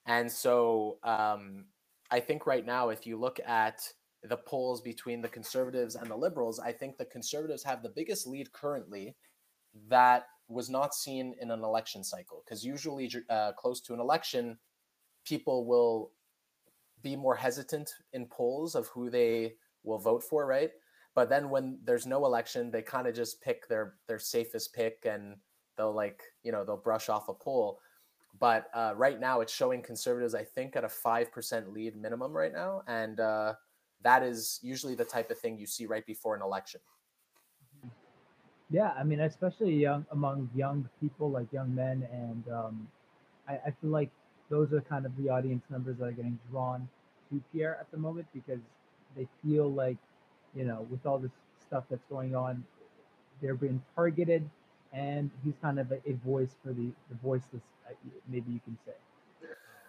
And 0.06 0.32
so 0.32 0.98
um, 1.04 1.66
I 2.12 2.20
think 2.20 2.46
right 2.46 2.66
now, 2.66 2.90
if 2.90 3.06
you 3.06 3.20
look 3.20 3.40
at 3.46 3.82
the 4.24 4.38
polls 4.38 4.82
between 4.82 5.22
the 5.22 5.28
conservatives 5.28 5.96
and 5.96 6.10
the 6.10 6.16
liberals, 6.16 6.60
I 6.60 6.72
think 6.72 6.98
the 6.98 7.06
conservatives 7.06 7.64
have 7.64 7.84
the 7.84 7.90
biggest 7.90 8.26
lead 8.26 8.52
currently 8.52 9.16
that 9.90 10.28
was 10.48 10.70
not 10.70 10.94
seen 10.94 11.36
in 11.42 11.52
an 11.52 11.64
election 11.64 12.04
cycle. 12.04 12.44
Because 12.46 12.64
usually, 12.64 13.12
uh, 13.30 13.52
close 13.54 13.82
to 13.82 13.94
an 13.94 14.00
election, 14.00 14.58
people 15.26 15.66
will 15.66 16.12
be 17.02 17.16
more 17.16 17.36
hesitant 17.36 17.92
in 18.14 18.26
polls 18.26 18.76
of 18.76 18.88
who 18.88 19.10
they 19.10 19.54
will 19.84 20.00
vote 20.00 20.24
for, 20.24 20.46
right? 20.46 20.72
But 21.14 21.30
then 21.30 21.50
when 21.50 21.80
there's 21.84 22.06
no 22.06 22.26
election, 22.26 22.72
they 22.72 22.82
kind 22.82 23.08
of 23.08 23.16
just 23.16 23.42
pick 23.42 23.68
their 23.68 23.96
their 24.08 24.20
safest 24.20 24.74
pick 24.74 25.06
and 25.06 25.38
they'll 25.78 25.94
like 25.94 26.22
you 26.44 26.52
know 26.52 26.66
they'll 26.66 26.78
brush 26.78 27.10
off 27.10 27.30
a 27.30 27.34
poll. 27.34 27.80
But 28.38 28.68
uh, 28.74 28.94
right 28.98 29.20
now, 29.20 29.40
it's 29.40 29.54
showing 29.54 29.82
conservatives, 29.82 30.36
I 30.36 30.44
think, 30.44 30.76
at 30.76 30.84
a 30.84 30.90
five 30.90 31.32
percent 31.32 31.72
lead 31.72 31.96
minimum 31.96 32.34
right 32.34 32.52
now, 32.52 32.82
and 32.88 33.20
uh, 33.20 33.54
that 34.02 34.24
is 34.24 34.60
usually 34.62 34.96
the 34.96 35.06
type 35.06 35.32
of 35.32 35.40
thing 35.40 35.58
you 35.58 35.66
see 35.66 35.86
right 35.86 36.06
before 36.06 36.36
an 36.36 36.42
election. 36.42 36.82
Yeah, 38.70 38.92
I 38.98 39.04
mean, 39.04 39.20
especially 39.20 39.76
young 39.76 40.06
among 40.12 40.50
young 40.56 40.90
people, 41.00 41.30
like 41.30 41.52
young 41.54 41.74
men, 41.76 42.08
and 42.12 42.44
um, 42.52 42.88
I, 43.48 43.54
I 43.68 43.74
feel 43.82 43.92
like 43.92 44.10
those 44.50 44.74
are 44.74 44.82
kind 44.82 45.06
of 45.06 45.16
the 45.18 45.30
audience 45.30 45.64
numbers 45.70 45.98
that 46.00 46.06
are 46.06 46.12
getting 46.12 46.40
drawn 46.52 46.88
to 47.30 47.42
Pierre 47.52 47.78
at 47.80 47.90
the 47.92 47.98
moment 47.98 48.28
because 48.34 48.60
they 49.16 49.28
feel 49.44 49.72
like, 49.72 49.98
you 50.56 50.66
know, 50.66 50.88
with 50.90 51.06
all 51.06 51.20
this 51.20 51.32
stuff 51.68 51.84
that's 51.90 52.06
going 52.10 52.36
on, 52.36 52.64
they're 53.42 53.56
being 53.56 53.82
targeted, 53.96 54.50
and 54.94 55.30
he's 55.44 55.56
kind 55.62 55.80
of 55.80 55.92
a, 55.92 56.00
a 56.08 56.14
voice 56.26 56.56
for 56.64 56.74
the 56.74 56.92
the 57.10 57.16
voiceless, 57.22 57.62
uh, 57.88 57.94
maybe 58.28 58.52
you 58.52 58.60
can 58.64 58.78
say. 58.86 58.94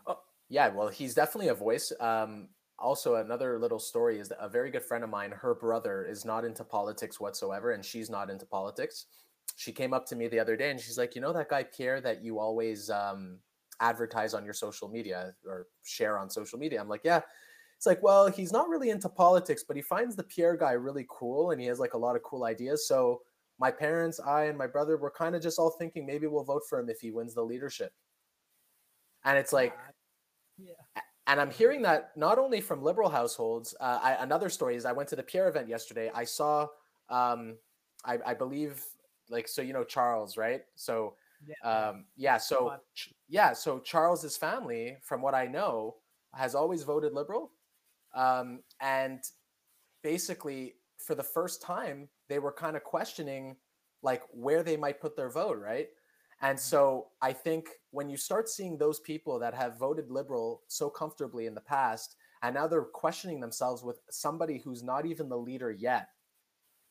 Oh, 0.06 0.18
yeah, 0.50 0.68
well, 0.68 0.88
he's 0.88 1.14
definitely 1.14 1.48
a 1.48 1.54
voice. 1.54 1.92
Um, 1.98 2.48
also 2.78 3.16
another 3.16 3.58
little 3.58 3.78
story 3.78 4.18
is 4.18 4.28
that 4.28 4.42
a 4.42 4.48
very 4.48 4.70
good 4.70 4.84
friend 4.84 5.02
of 5.02 5.10
mine 5.10 5.30
her 5.30 5.54
brother 5.54 6.04
is 6.04 6.24
not 6.24 6.44
into 6.44 6.64
politics 6.64 7.18
whatsoever 7.18 7.72
and 7.72 7.84
she's 7.84 8.10
not 8.10 8.30
into 8.30 8.44
politics. 8.46 9.06
She 9.56 9.72
came 9.72 9.94
up 9.94 10.06
to 10.06 10.16
me 10.16 10.28
the 10.28 10.38
other 10.38 10.56
day 10.56 10.70
and 10.70 10.80
she's 10.80 10.98
like 10.98 11.14
you 11.14 11.20
know 11.20 11.32
that 11.32 11.48
guy 11.48 11.64
pierre 11.64 12.00
that 12.02 12.22
you 12.22 12.38
always 12.38 12.90
um, 12.90 13.38
advertise 13.80 14.34
on 14.34 14.44
your 14.44 14.54
social 14.54 14.88
media 14.88 15.32
or 15.46 15.68
share 15.84 16.18
on 16.18 16.28
social 16.28 16.58
media? 16.58 16.80
I'm 16.80 16.88
like 16.88 17.02
yeah. 17.04 17.20
It's 17.76 17.86
like 17.86 18.02
well 18.02 18.28
he's 18.28 18.52
not 18.52 18.68
really 18.68 18.90
into 18.90 19.08
politics 19.08 19.64
but 19.66 19.76
he 19.76 19.82
finds 19.82 20.16
the 20.16 20.24
pierre 20.24 20.56
guy 20.56 20.72
really 20.72 21.06
cool 21.08 21.52
and 21.52 21.60
he 21.60 21.66
has 21.68 21.78
like 21.78 21.94
a 21.94 21.98
lot 21.98 22.16
of 22.16 22.22
cool 22.22 22.44
ideas. 22.44 22.86
So 22.86 23.22
my 23.58 23.70
parents 23.70 24.20
i 24.20 24.44
and 24.44 24.58
my 24.58 24.66
brother 24.66 24.98
were 24.98 25.10
kind 25.10 25.34
of 25.34 25.40
just 25.40 25.58
all 25.58 25.70
thinking 25.70 26.04
maybe 26.04 26.26
we'll 26.26 26.44
vote 26.44 26.62
for 26.68 26.78
him 26.78 26.90
if 26.90 27.00
he 27.00 27.10
wins 27.10 27.34
the 27.34 27.42
leadership. 27.42 27.92
And 29.24 29.38
it's 29.38 29.52
like 29.52 29.74
yeah 30.58 31.02
and 31.26 31.40
I'm 31.40 31.50
hearing 31.50 31.82
that 31.82 32.12
not 32.16 32.38
only 32.38 32.60
from 32.60 32.82
liberal 32.82 33.08
households. 33.08 33.74
Uh, 33.80 33.98
I, 34.02 34.12
another 34.20 34.48
story 34.48 34.76
is 34.76 34.84
I 34.84 34.92
went 34.92 35.08
to 35.10 35.16
the 35.16 35.22
Pierre 35.22 35.48
event 35.48 35.68
yesterday. 35.68 36.10
I 36.14 36.24
saw, 36.24 36.68
um, 37.08 37.56
I, 38.04 38.18
I, 38.24 38.34
believe, 38.34 38.84
like 39.28 39.48
so 39.48 39.60
you 39.62 39.72
know 39.72 39.84
Charles, 39.84 40.36
right? 40.36 40.62
So 40.76 41.14
yeah, 41.46 41.70
um, 41.88 42.04
yeah 42.16 42.36
so 42.36 42.76
yeah, 43.28 43.52
so 43.52 43.80
Charles's 43.80 44.36
family, 44.36 44.96
from 45.02 45.20
what 45.20 45.34
I 45.34 45.46
know, 45.46 45.96
has 46.32 46.54
always 46.54 46.84
voted 46.84 47.12
liberal, 47.12 47.50
um, 48.14 48.60
and 48.80 49.20
basically 50.02 50.74
for 50.98 51.14
the 51.14 51.22
first 51.22 51.60
time 51.60 52.08
they 52.28 52.38
were 52.38 52.52
kind 52.52 52.76
of 52.76 52.84
questioning 52.84 53.56
like 54.02 54.22
where 54.30 54.62
they 54.62 54.76
might 54.76 55.00
put 55.00 55.16
their 55.16 55.28
vote, 55.28 55.58
right? 55.58 55.88
And 56.42 56.59
so 56.59 57.09
I 57.22 57.33
think 57.33 57.68
when 57.90 58.11
you 58.11 58.16
start 58.16 58.49
seeing 58.49 58.77
those 58.77 59.01
people 59.01 59.38
that 59.38 59.55
have 59.55 59.79
voted 59.79 60.11
liberal 60.11 60.62
so 60.68 60.90
comfortably 60.90 61.46
in 61.46 61.55
the 61.55 61.61
past, 61.61 62.16
and 62.42 62.55
now 62.55 62.66
they're 62.66 62.83
questioning 62.83 63.40
themselves 63.40 63.83
with 63.83 64.01
somebody 64.11 64.59
who's 64.59 64.83
not 64.83 65.07
even 65.07 65.29
the 65.29 65.38
leader 65.38 65.70
yet, 65.70 66.09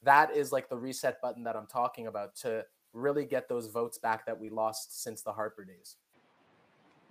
that 0.03 0.35
is 0.35 0.51
like 0.51 0.69
the 0.69 0.77
reset 0.77 1.21
button 1.21 1.43
that 1.43 1.55
I'm 1.55 1.67
talking 1.67 2.07
about 2.07 2.35
to 2.37 2.65
really 2.93 3.25
get 3.25 3.47
those 3.47 3.67
votes 3.67 3.97
back 3.97 4.25
that 4.25 4.39
we 4.39 4.49
lost 4.49 5.03
since 5.03 5.21
the 5.21 5.33
Harper 5.33 5.65
days. 5.65 5.97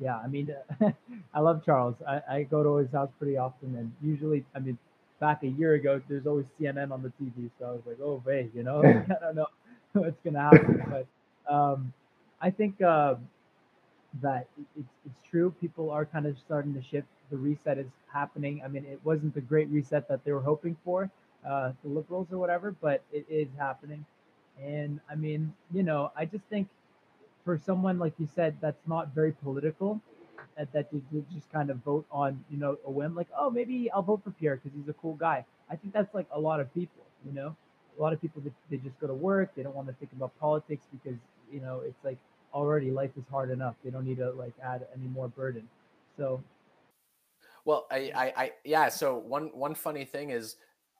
Yeah, 0.00 0.18
I 0.18 0.26
mean, 0.26 0.52
I 1.34 1.40
love 1.40 1.64
Charles. 1.64 1.94
I, 2.08 2.20
I 2.28 2.42
go 2.42 2.62
to 2.62 2.76
his 2.76 2.90
house 2.90 3.10
pretty 3.18 3.36
often, 3.36 3.76
and 3.76 3.92
usually, 4.02 4.44
I 4.54 4.58
mean, 4.58 4.76
back 5.20 5.44
a 5.44 5.48
year 5.48 5.74
ago, 5.74 6.00
there's 6.08 6.26
always 6.26 6.46
CNN 6.60 6.90
on 6.90 7.02
the 7.02 7.12
TV, 7.22 7.48
so 7.58 7.66
I 7.66 7.70
was 7.70 7.82
like, 7.86 7.98
oh, 8.02 8.20
wait, 8.26 8.50
you 8.54 8.64
know, 8.64 8.80
I 8.82 9.24
don't 9.24 9.36
know 9.36 9.46
what's 9.92 10.16
gonna 10.24 10.40
happen, 10.40 10.82
but 10.90 11.52
um, 11.52 11.92
I 12.40 12.50
think 12.50 12.80
uh, 12.82 13.14
that 14.22 14.46
it's, 14.78 14.92
it's 15.06 15.20
true. 15.28 15.54
People 15.60 15.90
are 15.90 16.04
kind 16.04 16.26
of 16.26 16.38
starting 16.38 16.74
to 16.74 16.82
shift. 16.82 17.08
The 17.30 17.36
reset 17.36 17.78
is 17.78 17.86
happening. 18.12 18.62
I 18.64 18.68
mean, 18.68 18.84
it 18.84 19.00
wasn't 19.04 19.34
the 19.34 19.40
great 19.40 19.68
reset 19.68 20.08
that 20.08 20.24
they 20.24 20.32
were 20.32 20.42
hoping 20.42 20.76
for, 20.84 21.10
uh, 21.48 21.72
the 21.82 21.88
liberals 21.88 22.28
or 22.30 22.38
whatever, 22.38 22.74
but 22.80 23.02
it 23.12 23.26
is 23.28 23.48
happening. 23.58 24.04
And 24.62 25.00
I 25.10 25.14
mean, 25.14 25.52
you 25.72 25.82
know, 25.82 26.12
I 26.16 26.26
just 26.26 26.44
think 26.44 26.68
for 27.44 27.58
someone 27.58 27.98
like 27.98 28.12
you 28.18 28.28
said 28.34 28.56
that's 28.60 28.86
not 28.86 29.14
very 29.14 29.32
political, 29.32 30.00
that, 30.56 30.72
that 30.72 30.88
you, 30.92 31.24
just 31.34 31.50
kind 31.52 31.70
of 31.70 31.78
vote 31.78 32.06
on, 32.12 32.44
you 32.50 32.58
know, 32.58 32.78
a 32.86 32.90
whim, 32.90 33.14
like, 33.14 33.26
oh, 33.36 33.50
maybe 33.50 33.90
I'll 33.90 34.02
vote 34.02 34.22
for 34.22 34.30
Pierre 34.30 34.56
because 34.56 34.70
he's 34.78 34.88
a 34.88 34.92
cool 34.94 35.14
guy. 35.14 35.44
I 35.68 35.76
think 35.76 35.92
that's 35.92 36.14
like 36.14 36.26
a 36.32 36.38
lot 36.38 36.60
of 36.60 36.72
people, 36.72 37.02
you 37.26 37.32
know, 37.32 37.56
a 37.98 38.02
lot 38.02 38.12
of 38.12 38.20
people 38.20 38.42
that 38.42 38.52
they 38.70 38.76
just 38.76 38.98
go 39.00 39.06
to 39.06 39.14
work, 39.14 39.54
they 39.56 39.62
don't 39.62 39.74
want 39.74 39.88
to 39.88 39.94
think 39.94 40.12
about 40.12 40.38
politics 40.38 40.86
because 40.92 41.18
you 41.52 41.60
know 41.60 41.82
it's 41.84 42.04
like 42.04 42.18
already 42.52 42.90
life 42.90 43.10
is 43.16 43.24
hard 43.30 43.50
enough. 43.50 43.74
They 43.84 43.90
don't 43.90 44.04
need 44.04 44.18
to 44.18 44.30
like 44.32 44.52
add 44.62 44.86
any 44.94 45.08
more 45.08 45.28
burden. 45.28 45.68
So 46.16 46.42
well, 47.64 47.86
I, 47.90 48.12
I, 48.14 48.32
I, 48.36 48.52
yeah. 48.64 48.88
So 48.88 49.16
one, 49.16 49.50
one 49.54 49.74
funny 49.74 50.04
thing 50.04 50.30
is, 50.30 50.56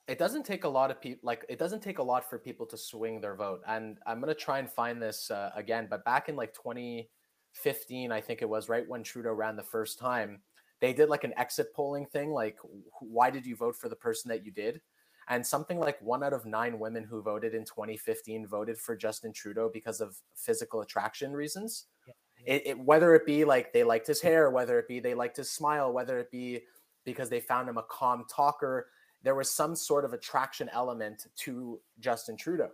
it 0.07 0.19
doesn't 0.19 0.45
take 0.45 0.65
a 0.65 0.69
lot 0.69 0.91
of 0.91 1.01
people. 1.01 1.21
Like, 1.23 1.45
it 1.49 1.57
doesn't 1.57 1.81
take 1.81 1.97
a 1.97 2.03
lot 2.03 2.29
for 2.29 2.37
people 2.37 2.65
to 2.67 2.77
swing 2.77 3.21
their 3.21 3.35
vote. 3.35 3.61
And 3.67 3.97
I'm 4.05 4.19
gonna 4.19 4.35
try 4.35 4.59
and 4.59 4.69
find 4.69 5.01
this 5.01 5.31
uh, 5.31 5.51
again. 5.55 5.87
But 5.89 6.05
back 6.05 6.29
in 6.29 6.35
like 6.35 6.53
2015, 6.53 8.11
I 8.11 8.21
think 8.21 8.41
it 8.41 8.49
was 8.49 8.69
right 8.69 8.87
when 8.87 9.03
Trudeau 9.03 9.33
ran 9.33 9.55
the 9.55 9.63
first 9.63 9.97
time, 9.97 10.41
they 10.79 10.93
did 10.93 11.09
like 11.09 11.23
an 11.23 11.33
exit 11.37 11.73
polling 11.73 12.05
thing. 12.05 12.31
Like, 12.31 12.57
why 12.99 13.31
did 13.31 13.45
you 13.45 13.55
vote 13.55 13.75
for 13.75 13.89
the 13.89 13.95
person 13.95 14.29
that 14.29 14.45
you 14.45 14.51
did? 14.51 14.81
And 15.27 15.45
something 15.45 15.79
like 15.79 16.01
one 16.01 16.23
out 16.23 16.33
of 16.33 16.45
nine 16.45 16.79
women 16.79 17.03
who 17.03 17.21
voted 17.21 17.53
in 17.53 17.65
2015 17.65 18.47
voted 18.47 18.77
for 18.77 18.95
Justin 18.95 19.33
Trudeau 19.33 19.69
because 19.73 20.01
of 20.01 20.17
physical 20.35 20.81
attraction 20.81 21.33
reasons. 21.33 21.85
Yeah. 22.07 22.13
It, 22.45 22.67
it, 22.67 22.79
whether 22.79 23.15
it 23.15 23.25
be 23.25 23.43
like 23.43 23.73
they 23.73 23.83
liked 23.83 24.05
his 24.05 24.21
hair, 24.21 24.51
whether 24.51 24.77
it 24.77 24.87
be 24.87 24.99
they 24.99 25.15
liked 25.15 25.37
his 25.37 25.49
smile, 25.49 25.91
whether 25.91 26.19
it 26.19 26.29
be 26.29 26.61
because 27.05 27.29
they 27.29 27.39
found 27.39 27.67
him 27.67 27.77
a 27.77 27.83
calm 27.83 28.25
talker, 28.29 28.87
there 29.23 29.35
was 29.35 29.51
some 29.51 29.75
sort 29.75 30.05
of 30.05 30.13
attraction 30.13 30.69
element 30.71 31.25
to 31.37 31.79
Justin 31.99 32.37
Trudeau. 32.37 32.69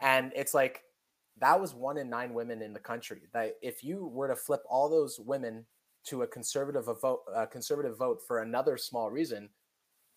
And 0.00 0.32
it's 0.36 0.54
like 0.54 0.84
that 1.38 1.60
was 1.60 1.74
one 1.74 1.98
in 1.98 2.08
nine 2.08 2.34
women 2.34 2.62
in 2.62 2.72
the 2.72 2.80
country. 2.80 3.22
That 3.32 3.54
if 3.62 3.82
you 3.82 4.06
were 4.06 4.28
to 4.28 4.36
flip 4.36 4.62
all 4.68 4.88
those 4.88 5.18
women 5.18 5.66
to 6.04 6.22
a 6.22 6.26
conservative 6.26 6.88
a 6.88 6.94
vote, 6.94 7.22
a 7.34 7.46
conservative 7.46 7.98
vote 7.98 8.20
for 8.26 8.40
another 8.40 8.76
small 8.76 9.10
reason, 9.10 9.48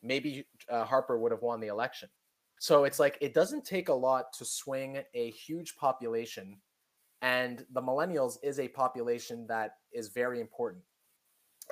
maybe 0.05 0.45
uh, 0.69 0.85
Harper 0.85 1.17
would 1.17 1.31
have 1.31 1.41
won 1.41 1.59
the 1.59 1.67
election. 1.67 2.09
So 2.59 2.85
it's 2.85 2.99
like 2.99 3.17
it 3.21 3.33
doesn't 3.33 3.65
take 3.65 3.89
a 3.89 3.93
lot 3.93 4.31
to 4.37 4.45
swing 4.45 4.99
a 5.13 5.31
huge 5.31 5.75
population. 5.75 6.57
And 7.21 7.65
the 7.73 7.81
millennials 7.81 8.37
is 8.43 8.59
a 8.59 8.67
population 8.67 9.45
that 9.47 9.71
is 9.91 10.09
very 10.09 10.39
important. 10.39 10.83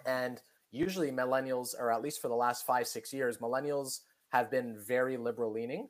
And 0.05 0.41
usually, 0.71 1.11
millennials, 1.11 1.69
or 1.79 1.91
at 1.91 2.01
least 2.01 2.21
for 2.21 2.27
the 2.27 2.35
last 2.35 2.65
five, 2.65 2.87
six 2.87 3.13
years, 3.13 3.37
millennials 3.37 3.99
have 4.29 4.49
been 4.49 4.77
very 4.85 5.15
liberal 5.15 5.51
leaning. 5.51 5.87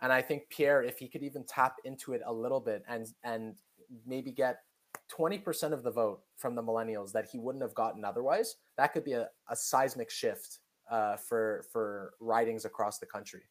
And 0.00 0.12
I 0.12 0.20
think 0.20 0.50
Pierre, 0.50 0.82
if 0.82 0.98
he 0.98 1.08
could 1.08 1.22
even 1.22 1.44
tap 1.44 1.76
into 1.84 2.12
it 2.12 2.22
a 2.26 2.32
little 2.32 2.60
bit 2.60 2.82
and 2.88 3.06
and 3.22 3.54
maybe 4.06 4.32
get 4.32 4.58
20% 5.16 5.72
of 5.72 5.82
the 5.82 5.90
vote 5.90 6.20
from 6.36 6.54
the 6.54 6.62
millennials 6.62 7.12
that 7.12 7.26
he 7.30 7.38
wouldn't 7.38 7.62
have 7.62 7.74
gotten 7.74 8.04
otherwise, 8.04 8.56
that 8.76 8.92
could 8.92 9.04
be 9.04 9.12
a, 9.12 9.28
a 9.48 9.56
seismic 9.56 10.10
shift 10.10 10.58
uh, 10.94 11.16
for 11.16 11.64
for 11.72 12.14
ridings 12.20 12.64
across 12.64 12.98
the 12.98 13.06
country? 13.06 13.42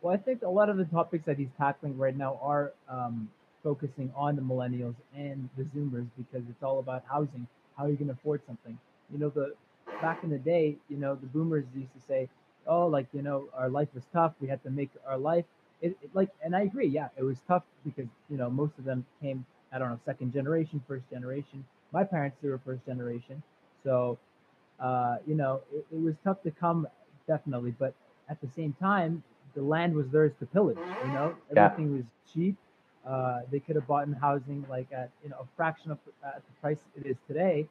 Well, 0.00 0.12
I 0.12 0.16
think 0.16 0.42
a 0.42 0.48
lot 0.48 0.68
of 0.68 0.76
the 0.76 0.84
topics 0.84 1.24
that 1.26 1.38
he's 1.38 1.52
tackling 1.56 1.96
right 1.96 2.16
now 2.16 2.40
are 2.42 2.72
um, 2.88 3.30
focusing 3.62 4.12
on 4.16 4.34
the 4.34 4.42
millennials 4.42 4.96
and 5.16 5.48
the 5.56 5.62
Zoomers 5.64 6.08
because 6.18 6.42
it's 6.50 6.64
all 6.64 6.80
about 6.80 7.04
housing. 7.08 7.46
How 7.78 7.86
you 7.86 7.96
can 7.96 8.10
afford 8.10 8.40
something. 8.44 8.76
You 9.12 9.18
know, 9.20 9.28
the 9.28 9.54
back 10.00 10.24
in 10.24 10.30
the 10.30 10.38
day, 10.38 10.76
you 10.88 10.96
know, 10.96 11.14
the 11.14 11.28
boomers 11.28 11.64
used 11.76 11.94
to 11.94 12.00
say, 12.08 12.28
"Oh, 12.66 12.86
like 12.86 13.06
you 13.12 13.22
know, 13.22 13.48
our 13.54 13.68
life 13.68 13.88
was 13.94 14.04
tough. 14.12 14.32
We 14.40 14.48
had 14.48 14.62
to 14.64 14.70
make 14.70 14.90
our 15.06 15.18
life." 15.18 15.44
It, 15.80 15.96
it 16.02 16.10
like, 16.12 16.30
and 16.44 16.56
I 16.56 16.62
agree. 16.62 16.88
Yeah, 16.88 17.08
it 17.16 17.22
was 17.22 17.38
tough 17.46 17.62
because 17.84 18.08
you 18.28 18.36
know 18.36 18.50
most 18.50 18.74
of 18.78 18.84
them 18.84 19.06
came 19.20 19.46
I 19.72 19.78
don't 19.78 19.88
know, 19.88 19.98
second 20.04 20.32
generation, 20.32 20.82
first 20.86 21.08
generation. 21.10 21.64
My 21.92 22.04
parents, 22.04 22.36
they 22.42 22.48
were 22.50 22.58
first 22.58 22.84
generation. 22.84 23.42
So, 23.84 24.18
uh, 24.82 25.18
you 25.26 25.36
know, 25.36 25.62
it, 25.74 25.86
it 25.92 26.00
was 26.02 26.16
tough 26.24 26.42
to 26.44 26.52
come, 26.52 26.88
definitely. 27.28 27.74
But 27.78 27.94
at 28.30 28.40
the 28.42 28.48
same 28.48 28.74
time, 28.80 29.24
the 29.54 29.62
land 29.62 29.94
was 29.94 30.08
theirs 30.10 30.32
to 30.40 30.46
pillage. 30.46 30.78
You 31.06 31.12
know, 31.12 31.36
Yeah. 31.56 31.68
everything 31.68 31.96
was 31.96 32.04
cheap. 32.32 32.56
Uh, 33.06 33.42
they 33.52 33.60
could 33.60 33.76
have 33.76 33.86
bought 33.88 34.06
in 34.08 34.14
housing 34.14 34.66
like 34.70 34.88
at 34.92 35.10
you 35.24 35.30
know 35.30 35.38
a 35.40 35.46
fraction 35.56 35.92
of 35.92 35.98
at 36.24 36.36
the 36.46 36.52
price 36.60 36.78
it 36.96 37.06
is 37.06 37.16
today, 37.28 37.66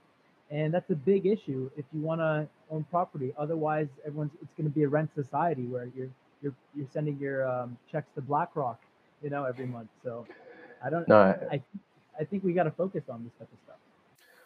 and 0.52 0.74
that's 0.74 0.90
a 0.92 0.96
big 0.96 1.28
issue 1.28 1.70
if 1.78 1.86
you 1.94 2.02
want 2.02 2.22
to 2.22 2.48
own 2.72 2.86
property. 2.92 3.34
Otherwise, 3.38 3.90
everyone's 4.06 4.34
it's 4.42 4.54
going 4.58 4.70
to 4.70 4.76
be 4.76 4.84
a 4.84 4.90
rent 4.90 5.10
society 5.16 5.64
where 5.68 5.90
you're 5.98 6.10
you're 6.42 6.54
you're 6.76 6.88
sending 6.94 7.18
your 7.20 7.48
um, 7.48 7.78
checks 7.92 8.10
to 8.16 8.22
BlackRock, 8.22 8.80
you 9.24 9.30
know, 9.30 9.46
every 9.46 9.68
month. 9.68 9.90
So 10.04 10.28
I 10.84 10.90
don't. 10.90 11.08
No, 11.08 11.18
I 11.52 11.62
I 12.20 12.26
think 12.26 12.44
we 12.44 12.54
got 12.54 12.66
to 12.66 12.72
focus 12.72 13.06
on 13.10 13.24
this 13.24 13.34
type 13.40 13.50
of 13.54 13.60
stuff. 13.66 13.81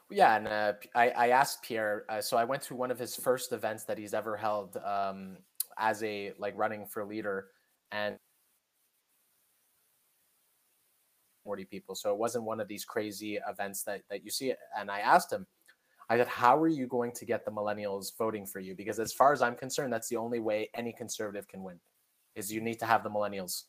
Yeah, 0.10 0.36
and 0.38 0.48
uh, 0.48 0.74
I, 0.94 1.10
I 1.10 1.28
asked 1.30 1.64
Pierre. 1.64 2.06
Uh, 2.10 2.22
so 2.22 2.38
I 2.38 2.44
went 2.44 2.62
to 2.64 2.76
one 2.76 2.92
of 2.92 3.00
his 3.00 3.16
first 3.16 3.52
events 3.52 3.86
that 3.86 3.98
he's 3.98 4.14
ever 4.14 4.38
held 4.38 4.78
um, 4.78 5.38
as 5.78 6.04
a 6.04 6.34
like 6.38 6.56
running 6.58 6.86
for 6.86 7.04
leader, 7.04 7.48
and 7.92 8.18
forty 11.44 11.66
people. 11.66 11.96
So 11.96 12.12
it 12.12 12.18
wasn't 12.18 12.44
one 12.46 12.60
of 12.60 12.68
these 12.68 12.86
crazy 12.86 13.40
events 13.48 13.84
that 13.84 14.02
that 14.10 14.24
you 14.24 14.32
see. 14.32 14.54
And 14.78 14.92
I 14.92 15.00
asked 15.00 15.32
him, 15.32 15.48
I 16.10 16.18
said, 16.18 16.28
"How 16.28 16.58
are 16.58 16.68
you 16.68 16.88
going 16.88 17.12
to 17.14 17.26
get 17.26 17.46
the 17.46 17.52
millennials 17.52 18.16
voting 18.18 18.46
for 18.46 18.60
you? 18.60 18.76
Because 18.76 19.00
as 19.00 19.14
far 19.14 19.34
as 19.34 19.42
I'm 19.42 19.56
concerned, 19.56 19.92
that's 19.94 20.10
the 20.10 20.18
only 20.18 20.40
way 20.40 20.70
any 20.76 20.94
conservative 20.94 21.48
can 21.48 21.64
win, 21.64 21.80
is 22.36 22.52
you 22.54 22.62
need 22.62 22.80
to 22.80 22.86
have 22.86 23.04
the 23.04 23.10
millennials." 23.10 23.64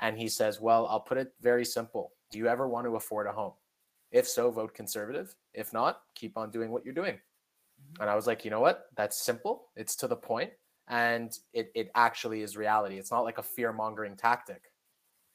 And 0.00 0.18
he 0.18 0.28
says, 0.28 0.60
"Well, 0.60 0.86
I'll 0.88 1.00
put 1.00 1.18
it 1.18 1.32
very 1.40 1.64
simple. 1.64 2.12
Do 2.30 2.38
you 2.38 2.48
ever 2.48 2.68
want 2.68 2.86
to 2.86 2.96
afford 2.96 3.26
a 3.26 3.32
home?" 3.32 3.54
If 4.10 4.26
so, 4.26 4.50
vote 4.50 4.74
conservative. 4.74 5.34
If 5.54 5.72
not, 5.72 6.00
keep 6.14 6.36
on 6.36 6.50
doing 6.50 6.70
what 6.70 6.84
you're 6.84 6.94
doing. 6.94 7.14
Mm-hmm. 7.14 8.02
And 8.02 8.10
I 8.10 8.14
was 8.14 8.26
like, 8.26 8.44
you 8.44 8.50
know 8.50 8.60
what? 8.60 8.86
That's 8.96 9.20
simple. 9.20 9.68
It's 9.76 9.96
to 9.96 10.08
the 10.08 10.16
point, 10.16 10.50
and 10.88 11.32
it 11.52 11.70
it 11.74 11.90
actually 11.94 12.42
is 12.42 12.56
reality. 12.56 12.98
It's 12.98 13.10
not 13.10 13.24
like 13.24 13.38
a 13.38 13.42
fear 13.42 13.72
mongering 13.72 14.16
tactic. 14.16 14.62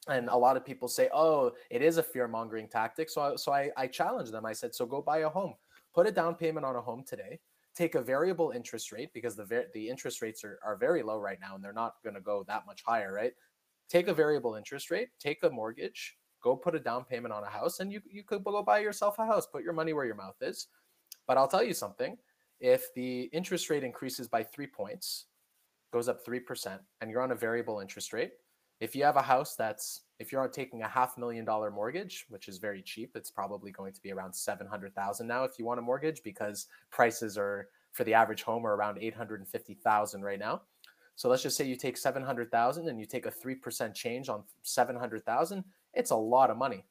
And 0.07 0.27
a 0.27 0.35
lot 0.35 0.57
of 0.57 0.65
people 0.65 0.87
say, 0.87 1.09
oh, 1.13 1.53
it 1.69 1.81
is 1.81 1.97
a 1.97 2.03
fear 2.03 2.27
mongering 2.27 2.67
tactic. 2.67 3.09
So 3.09 3.21
I, 3.21 3.35
so 3.37 3.53
I, 3.53 3.69
I 3.77 3.87
challenged 3.87 4.33
them. 4.33 4.45
I 4.45 4.51
said, 4.51 4.75
so 4.75 4.85
go 4.85 5.01
buy 5.01 5.19
a 5.19 5.29
home, 5.29 5.53
put 5.95 6.07
a 6.07 6.11
down 6.11 6.35
payment 6.35 6.65
on 6.65 6.75
a 6.75 6.81
home 6.81 7.05
today, 7.07 7.39
take 7.73 7.95
a 7.95 8.01
variable 8.01 8.51
interest 8.51 8.91
rate 8.91 9.13
because 9.13 9.37
the 9.37 9.45
ver- 9.45 9.69
the 9.73 9.89
interest 9.89 10.21
rates 10.21 10.43
are, 10.43 10.59
are 10.65 10.75
very 10.75 11.03
low 11.03 11.19
right 11.19 11.39
now, 11.39 11.55
and 11.55 11.63
they're 11.63 11.71
not 11.71 11.95
going 12.03 12.15
to 12.15 12.21
go 12.21 12.43
that 12.47 12.65
much 12.65 12.83
higher, 12.85 13.13
right? 13.13 13.33
Take 13.89 14.09
a 14.09 14.13
variable 14.13 14.55
interest 14.55 14.91
rate, 14.91 15.09
take 15.19 15.41
a 15.43 15.49
mortgage, 15.49 16.17
go 16.43 16.55
put 16.55 16.75
a 16.75 16.79
down 16.79 17.03
payment 17.03 17.33
on 17.33 17.43
a 17.43 17.49
house 17.49 17.79
and 17.79 17.91
you, 17.91 18.01
you 18.09 18.23
could 18.23 18.43
go 18.43 18.61
buy 18.61 18.79
yourself 18.79 19.17
a 19.19 19.25
house 19.25 19.47
put 19.47 19.63
your 19.63 19.73
money 19.73 19.93
where 19.93 20.05
your 20.05 20.15
mouth 20.15 20.35
is. 20.41 20.67
But 21.27 21.37
i'll 21.37 21.47
tell 21.47 21.63
you 21.63 21.73
something 21.73 22.17
if 22.59 22.93
the 22.93 23.23
interest 23.33 23.69
rate 23.69 23.83
increases 23.83 24.27
by 24.27 24.43
three 24.43 24.67
points 24.67 25.25
goes 25.91 26.07
up 26.07 26.25
3% 26.25 26.79
and 27.01 27.11
you're 27.11 27.21
on 27.21 27.31
a 27.31 27.35
variable 27.35 27.79
interest 27.79 28.13
rate 28.13 28.33
if 28.79 28.95
you 28.95 29.03
have 29.03 29.15
a 29.15 29.21
house 29.21 29.55
that's 29.55 30.01
if 30.19 30.31
you're 30.31 30.47
taking 30.47 30.81
a 30.81 30.87
half 30.87 31.17
million 31.17 31.45
dollar 31.45 31.71
mortgage 31.71 32.25
which 32.29 32.47
is 32.47 32.57
very 32.57 32.81
cheap 32.81 33.11
it's 33.15 33.29
probably 33.31 33.71
going 33.71 33.93
to 33.93 34.01
be 34.01 34.11
around 34.11 34.33
700000 34.33 35.27
now 35.27 35.43
if 35.43 35.59
you 35.59 35.65
want 35.65 35.79
a 35.79 35.83
mortgage 35.83 36.23
because 36.23 36.67
prices 36.89 37.37
are 37.37 37.67
for 37.93 38.03
the 38.03 38.13
average 38.13 38.41
home 38.41 38.65
are 38.65 38.75
around 38.75 38.97
850000 38.99 40.21
right 40.21 40.39
now. 40.39 40.63
So 41.15 41.29
let's 41.29 41.43
just 41.43 41.55
say 41.55 41.65
you 41.65 41.75
take 41.75 41.95
700,000 41.95 42.89
and 42.89 42.99
you 42.99 43.05
take 43.05 43.27
a 43.27 43.31
3% 43.31 43.93
change 43.93 44.29
on 44.29 44.43
700,000, 44.63 45.63
it's 45.93 46.11
a 46.11 46.15
lot 46.15 46.49
of 46.49 46.57
money. 46.57 46.85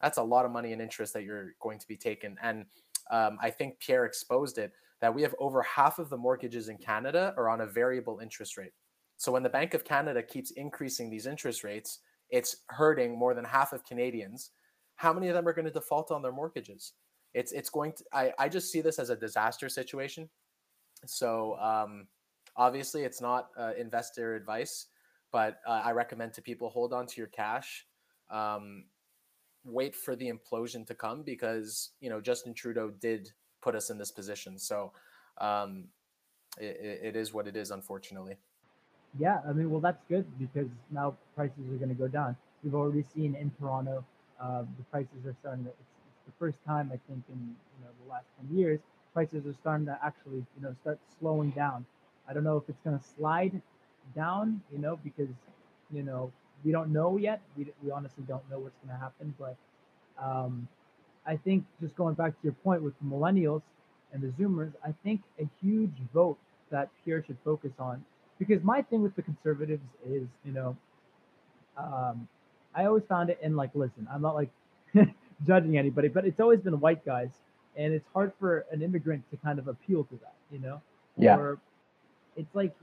That's 0.00 0.18
a 0.18 0.22
lot 0.22 0.44
of 0.44 0.50
money 0.50 0.72
in 0.72 0.80
interest 0.80 1.12
that 1.14 1.24
you're 1.24 1.54
going 1.60 1.78
to 1.78 1.86
be 1.86 1.96
taking. 1.96 2.36
And 2.42 2.66
um, 3.10 3.38
I 3.40 3.50
think 3.50 3.78
Pierre 3.80 4.06
exposed 4.06 4.58
it 4.58 4.72
that 5.00 5.14
we 5.14 5.22
have 5.22 5.34
over 5.38 5.62
half 5.62 5.98
of 5.98 6.10
the 6.10 6.16
mortgages 6.16 6.68
in 6.68 6.76
Canada 6.76 7.34
are 7.36 7.48
on 7.48 7.62
a 7.62 7.66
variable 7.66 8.20
interest 8.20 8.56
rate. 8.56 8.72
So 9.16 9.32
when 9.32 9.42
the 9.42 9.48
Bank 9.48 9.74
of 9.74 9.84
Canada 9.84 10.22
keeps 10.22 10.52
increasing 10.52 11.10
these 11.10 11.26
interest 11.26 11.64
rates, 11.64 12.00
it's 12.30 12.56
hurting 12.68 13.18
more 13.18 13.34
than 13.34 13.44
half 13.44 13.72
of 13.72 13.84
Canadians. 13.84 14.50
How 14.96 15.12
many 15.12 15.28
of 15.28 15.34
them 15.34 15.46
are 15.46 15.52
going 15.52 15.66
to 15.66 15.70
default 15.70 16.10
on 16.10 16.22
their 16.22 16.32
mortgages? 16.32 16.92
It's 17.34 17.52
it's 17.52 17.70
going 17.70 17.92
to. 17.92 18.04
I 18.12 18.32
I 18.38 18.48
just 18.48 18.72
see 18.72 18.80
this 18.80 18.98
as 18.98 19.10
a 19.10 19.16
disaster 19.16 19.68
situation. 19.68 20.28
So 21.06 21.56
um, 21.58 22.06
obviously 22.56 23.02
it's 23.02 23.20
not 23.20 23.48
uh, 23.58 23.72
investor 23.78 24.34
advice 24.34 24.86
but 25.32 25.60
uh, 25.66 25.82
i 25.84 25.90
recommend 25.90 26.32
to 26.32 26.42
people 26.42 26.68
hold 26.68 26.92
on 26.92 27.06
to 27.06 27.14
your 27.16 27.28
cash 27.28 27.86
um, 28.30 28.84
wait 29.64 29.94
for 29.94 30.16
the 30.16 30.30
implosion 30.30 30.86
to 30.86 30.94
come 30.94 31.22
because 31.22 31.90
you 32.00 32.10
know 32.10 32.20
justin 32.20 32.54
trudeau 32.54 32.90
did 32.90 33.30
put 33.62 33.74
us 33.74 33.90
in 33.90 33.98
this 33.98 34.10
position 34.10 34.58
so 34.58 34.92
um, 35.38 35.88
it, 36.58 37.00
it 37.02 37.16
is 37.16 37.32
what 37.32 37.46
it 37.46 37.56
is 37.56 37.70
unfortunately 37.70 38.36
Yeah, 39.18 39.40
I 39.48 39.52
mean, 39.52 39.70
well, 39.70 39.80
that's 39.80 40.02
good 40.08 40.26
because 40.38 40.68
now 40.90 41.16
prices 41.34 41.58
are 41.70 41.76
going 41.76 41.88
to 41.88 41.94
go 41.94 42.08
down. 42.08 42.36
We've 42.62 42.74
already 42.74 43.04
seen 43.14 43.34
in 43.34 43.50
Toronto, 43.58 44.04
uh, 44.40 44.62
the 44.78 44.84
prices 44.90 45.26
are 45.26 45.34
starting 45.40 45.64
to. 45.64 45.70
It's, 45.70 45.80
it's 45.80 46.26
the 46.26 46.32
first 46.38 46.58
time 46.66 46.90
I 46.94 46.98
think 47.08 47.24
in 47.28 47.38
you 47.38 47.84
know 47.84 47.90
the 48.04 48.10
last 48.10 48.26
ten 48.38 48.56
years, 48.56 48.78
prices 49.12 49.46
are 49.46 49.54
starting 49.60 49.86
to 49.86 49.98
actually 50.04 50.44
you 50.56 50.62
know 50.62 50.74
start 50.82 50.98
slowing 51.18 51.50
down. 51.50 51.86
I 52.28 52.34
don't 52.34 52.44
know 52.44 52.56
if 52.56 52.64
it's 52.68 52.78
going 52.84 52.98
to 52.98 53.04
slide 53.16 53.60
down, 54.14 54.60
you 54.72 54.78
know, 54.78 54.98
because 55.02 55.28
you 55.92 56.02
know 56.02 56.30
we 56.64 56.72
don't 56.72 56.92
know 56.92 57.16
yet. 57.16 57.40
We 57.56 57.72
we 57.82 57.90
honestly 57.90 58.24
don't 58.26 58.48
know 58.50 58.58
what's 58.58 58.76
going 58.84 58.94
to 58.96 59.00
happen, 59.00 59.34
but 59.38 59.56
um, 60.22 60.68
I 61.26 61.36
think 61.36 61.64
just 61.80 61.96
going 61.96 62.14
back 62.14 62.32
to 62.32 62.38
your 62.42 62.52
point 62.52 62.82
with 62.82 62.94
the 63.00 63.06
millennials 63.06 63.62
and 64.12 64.22
the 64.22 64.28
Zoomers, 64.28 64.72
I 64.84 64.92
think 65.04 65.22
a 65.38 65.48
huge 65.60 65.94
vote 66.12 66.38
that 66.70 66.88
Pierre 67.04 67.22
should 67.24 67.38
focus 67.44 67.72
on 67.78 68.04
because 68.38 68.62
my 68.64 68.82
thing 68.82 69.02
with 69.02 69.14
the 69.16 69.22
conservatives 69.22 69.84
is, 70.08 70.26
you 70.44 70.52
know, 70.52 70.76
um, 71.76 72.26
I 72.74 72.86
always 72.86 73.04
found 73.08 73.30
it 73.30 73.38
and 73.42 73.56
like, 73.56 73.70
listen, 73.74 74.08
I'm 74.12 74.22
not 74.22 74.34
like 74.34 74.50
judging 75.46 75.78
anybody, 75.78 76.08
but 76.08 76.24
it's 76.24 76.40
always 76.40 76.60
been 76.60 76.78
white 76.80 77.04
guys, 77.04 77.30
and 77.76 77.92
it's 77.92 78.06
hard 78.12 78.32
for 78.38 78.64
an 78.72 78.82
immigrant 78.82 79.28
to 79.30 79.36
kind 79.36 79.58
of 79.58 79.68
appeal 79.68 80.04
to 80.04 80.14
that, 80.16 80.34
you 80.50 80.58
know. 80.58 80.80
Yeah. 81.16 81.36
Or 81.36 81.58
it's 82.36 82.54
like 82.54 82.74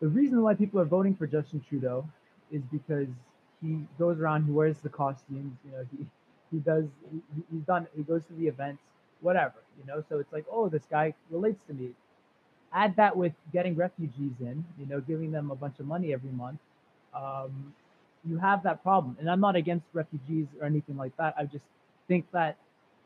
the 0.00 0.08
reason 0.08 0.42
why 0.42 0.54
people 0.54 0.80
are 0.80 0.84
voting 0.86 1.14
for 1.14 1.26
Justin 1.26 1.60
Trudeau 1.68 2.06
is 2.50 2.62
because 2.72 3.08
he 3.62 3.80
goes 3.98 4.18
around, 4.18 4.44
he 4.46 4.52
wears 4.52 4.78
the 4.78 4.88
costumes, 4.88 5.56
you 5.64 5.72
know, 5.72 5.86
he 5.96 6.06
he 6.52 6.58
does 6.58 6.86
he, 7.12 7.20
he's 7.52 7.62
done 7.62 7.86
he 7.96 8.02
goes 8.02 8.24
to 8.26 8.32
the 8.34 8.48
events, 8.48 8.82
whatever, 9.20 9.56
you 9.78 9.86
know. 9.86 10.02
So 10.08 10.18
it's 10.18 10.32
like, 10.32 10.46
oh, 10.50 10.68
this 10.68 10.84
guy 10.90 11.14
relates 11.30 11.62
to 11.68 11.74
me 11.74 11.90
add 12.72 12.96
that 12.96 13.16
with 13.16 13.32
getting 13.52 13.76
refugees 13.76 14.32
in, 14.40 14.64
you 14.78 14.86
know, 14.86 15.00
giving 15.00 15.30
them 15.30 15.50
a 15.50 15.56
bunch 15.56 15.78
of 15.80 15.86
money 15.86 16.12
every 16.12 16.30
month, 16.30 16.58
um, 17.14 17.74
you 18.24 18.38
have 18.38 18.62
that 18.62 18.82
problem. 18.82 19.16
And 19.20 19.30
I'm 19.30 19.40
not 19.40 19.56
against 19.56 19.86
refugees 19.92 20.46
or 20.60 20.66
anything 20.66 20.96
like 20.96 21.16
that. 21.16 21.34
I 21.38 21.44
just 21.44 21.64
think 22.06 22.26
that, 22.32 22.56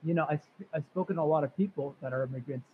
you 0.04 0.14
know, 0.14 0.24
I, 0.24 0.38
I've 0.74 0.84
spoken 0.92 1.16
to 1.16 1.22
a 1.22 1.24
lot 1.24 1.44
of 1.44 1.56
people 1.56 1.94
that 2.02 2.12
are 2.12 2.24
immigrants. 2.24 2.66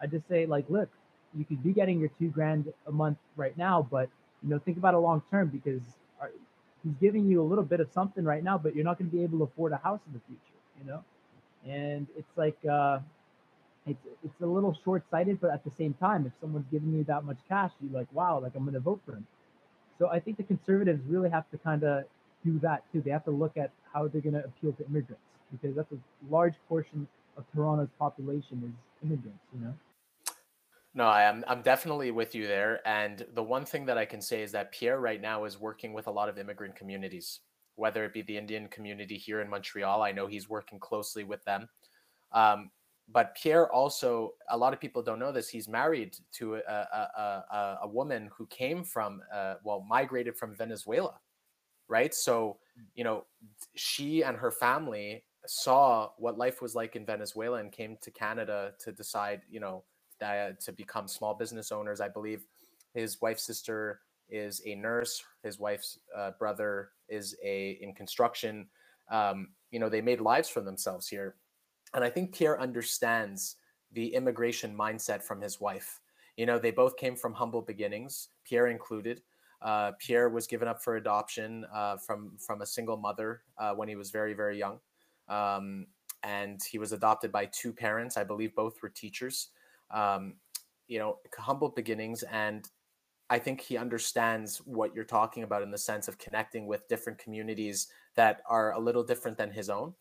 I 0.00 0.06
just 0.06 0.26
say, 0.28 0.46
like, 0.46 0.64
look, 0.70 0.88
you 1.36 1.44
could 1.44 1.62
be 1.62 1.72
getting 1.72 2.00
your 2.00 2.10
two 2.18 2.28
grand 2.28 2.72
a 2.86 2.92
month 2.92 3.18
right 3.36 3.56
now, 3.56 3.86
but, 3.90 4.08
you 4.42 4.48
know, 4.48 4.58
think 4.58 4.78
about 4.78 4.94
it 4.94 4.98
long 4.98 5.22
term 5.30 5.48
because 5.48 5.80
are, 6.20 6.30
he's 6.82 6.94
giving 7.00 7.26
you 7.26 7.42
a 7.42 7.46
little 7.46 7.64
bit 7.64 7.80
of 7.80 7.88
something 7.92 8.24
right 8.24 8.42
now, 8.42 8.58
but 8.58 8.74
you're 8.74 8.84
not 8.84 8.98
going 8.98 9.10
to 9.10 9.16
be 9.16 9.22
able 9.22 9.38
to 9.38 9.44
afford 9.44 9.72
a 9.72 9.76
house 9.78 10.00
in 10.06 10.12
the 10.12 10.20
future, 10.26 10.58
you 10.80 10.84
know? 10.84 11.04
And 11.66 12.06
it's 12.16 12.36
like, 12.36 12.56
uh, 12.70 13.00
it's 13.86 14.06
it's 14.24 14.40
a 14.42 14.46
little 14.46 14.76
short-sighted, 14.84 15.40
but 15.40 15.50
at 15.50 15.64
the 15.64 15.70
same 15.78 15.94
time, 15.94 16.26
if 16.26 16.32
someone's 16.40 16.66
giving 16.70 16.92
you 16.92 17.04
that 17.04 17.24
much 17.24 17.38
cash, 17.48 17.72
you're 17.80 17.98
like, 17.98 18.08
wow, 18.12 18.38
like 18.38 18.52
I'm 18.54 18.62
going 18.62 18.74
to 18.74 18.80
vote 18.80 19.00
for 19.06 19.12
him. 19.12 19.26
So 19.98 20.08
I 20.08 20.20
think 20.20 20.36
the 20.36 20.42
conservatives 20.42 21.00
really 21.08 21.30
have 21.30 21.50
to 21.50 21.58
kind 21.58 21.82
of 21.84 22.04
do 22.44 22.58
that 22.60 22.84
too. 22.92 23.00
They 23.00 23.10
have 23.10 23.24
to 23.24 23.30
look 23.30 23.56
at 23.56 23.70
how 23.92 24.06
they're 24.08 24.20
going 24.20 24.34
to 24.34 24.44
appeal 24.44 24.72
to 24.72 24.86
immigrants 24.86 25.22
because 25.50 25.74
that's 25.74 25.90
a 25.92 25.98
large 26.30 26.54
portion 26.68 27.08
of 27.36 27.44
Toronto's 27.54 27.88
population 27.98 28.62
is 28.64 29.06
immigrants. 29.08 29.40
You 29.54 29.60
know. 29.64 29.74
No, 30.98 31.06
I 31.06 31.22
am. 31.22 31.44
I'm 31.46 31.62
definitely 31.62 32.10
with 32.10 32.34
you 32.34 32.48
there. 32.48 32.80
And 32.84 33.24
the 33.34 33.42
one 33.44 33.64
thing 33.64 33.86
that 33.86 33.96
I 33.96 34.04
can 34.04 34.20
say 34.20 34.42
is 34.42 34.50
that 34.50 34.72
Pierre 34.72 34.98
right 34.98 35.22
now 35.22 35.44
is 35.44 35.60
working 35.60 35.92
with 35.92 36.08
a 36.08 36.10
lot 36.10 36.28
of 36.28 36.38
immigrant 36.38 36.74
communities, 36.74 37.38
whether 37.76 38.04
it 38.04 38.12
be 38.12 38.22
the 38.22 38.36
Indian 38.36 38.66
community 38.66 39.16
here 39.16 39.40
in 39.40 39.48
Montreal. 39.48 40.02
I 40.02 40.10
know 40.10 40.26
he's 40.26 40.48
working 40.48 40.80
closely 40.80 41.22
with 41.22 41.44
them. 41.44 41.68
Um, 42.32 42.72
but 43.12 43.36
Pierre 43.36 43.72
also, 43.72 44.34
a 44.50 44.58
lot 44.58 44.72
of 44.72 44.80
people 44.80 45.00
don't 45.00 45.20
know 45.20 45.30
this. 45.30 45.48
He's 45.48 45.68
married 45.68 46.16
to 46.32 46.56
a, 46.56 46.58
a, 46.68 47.44
a, 47.52 47.78
a 47.82 47.88
woman 47.88 48.28
who 48.36 48.48
came 48.48 48.82
from, 48.82 49.22
uh, 49.32 49.54
well, 49.62 49.86
migrated 49.88 50.36
from 50.36 50.56
Venezuela, 50.56 51.20
right? 51.86 52.12
So, 52.12 52.58
you 52.96 53.04
know, 53.04 53.24
she 53.76 54.24
and 54.24 54.36
her 54.36 54.50
family 54.50 55.22
saw 55.46 56.10
what 56.18 56.38
life 56.38 56.60
was 56.60 56.74
like 56.74 56.96
in 56.96 57.06
Venezuela 57.06 57.58
and 57.58 57.70
came 57.70 57.96
to 58.02 58.10
Canada 58.10 58.72
to 58.80 58.90
decide, 58.90 59.42
you 59.48 59.60
know, 59.60 59.84
uh, 60.22 60.50
to 60.60 60.72
become 60.72 61.08
small 61.08 61.34
business 61.34 61.72
owners. 61.72 62.00
I 62.00 62.08
believe 62.08 62.46
his 62.94 63.20
wife's 63.20 63.44
sister 63.44 64.00
is 64.28 64.62
a 64.66 64.74
nurse. 64.74 65.22
His 65.42 65.58
wife's 65.58 65.98
uh, 66.16 66.32
brother 66.38 66.90
is 67.08 67.36
a 67.44 67.78
in 67.80 67.94
construction. 67.94 68.68
um, 69.10 69.48
you 69.70 69.78
know, 69.78 69.88
they 69.88 70.00
made 70.00 70.20
lives 70.20 70.48
for 70.48 70.60
themselves 70.60 71.08
here. 71.08 71.36
And 71.94 72.04
I 72.04 72.10
think 72.10 72.34
Pierre 72.34 72.60
understands 72.60 73.56
the 73.92 74.14
immigration 74.14 74.76
mindset 74.76 75.22
from 75.22 75.40
his 75.40 75.60
wife. 75.60 76.00
You 76.36 76.46
know, 76.46 76.58
they 76.58 76.70
both 76.70 76.96
came 76.96 77.16
from 77.16 77.34
humble 77.34 77.62
beginnings, 77.62 78.28
Pierre 78.44 78.68
included. 78.68 79.22
Uh, 79.60 79.92
Pierre 79.98 80.28
was 80.28 80.46
given 80.46 80.68
up 80.68 80.82
for 80.82 80.96
adoption 80.96 81.66
uh, 81.74 81.96
from 81.96 82.32
from 82.38 82.62
a 82.62 82.66
single 82.66 82.96
mother 82.96 83.42
uh, 83.58 83.72
when 83.74 83.88
he 83.88 83.96
was 83.96 84.10
very 84.12 84.32
very 84.34 84.56
young, 84.56 84.78
um, 85.28 85.86
and 86.22 86.60
he 86.70 86.78
was 86.78 86.92
adopted 86.92 87.32
by 87.32 87.46
two 87.46 87.72
parents. 87.72 88.16
I 88.16 88.22
believe 88.22 88.54
both 88.54 88.80
were 88.82 88.88
teachers. 88.88 89.48
Um, 89.90 90.34
you 90.86 90.98
know, 90.98 91.18
humble 91.36 91.68
beginnings, 91.68 92.22
and 92.24 92.68
I 93.30 93.38
think 93.38 93.60
he 93.60 93.76
understands 93.76 94.58
what 94.58 94.94
you're 94.94 95.04
talking 95.04 95.42
about 95.42 95.62
in 95.62 95.70
the 95.70 95.78
sense 95.78 96.08
of 96.08 96.18
connecting 96.18 96.66
with 96.66 96.88
different 96.88 97.18
communities 97.18 97.88
that 98.16 98.40
are 98.48 98.72
a 98.72 98.78
little 98.78 99.04
different 99.04 99.36
than 99.36 99.50
his 99.50 99.68
own 99.68 99.94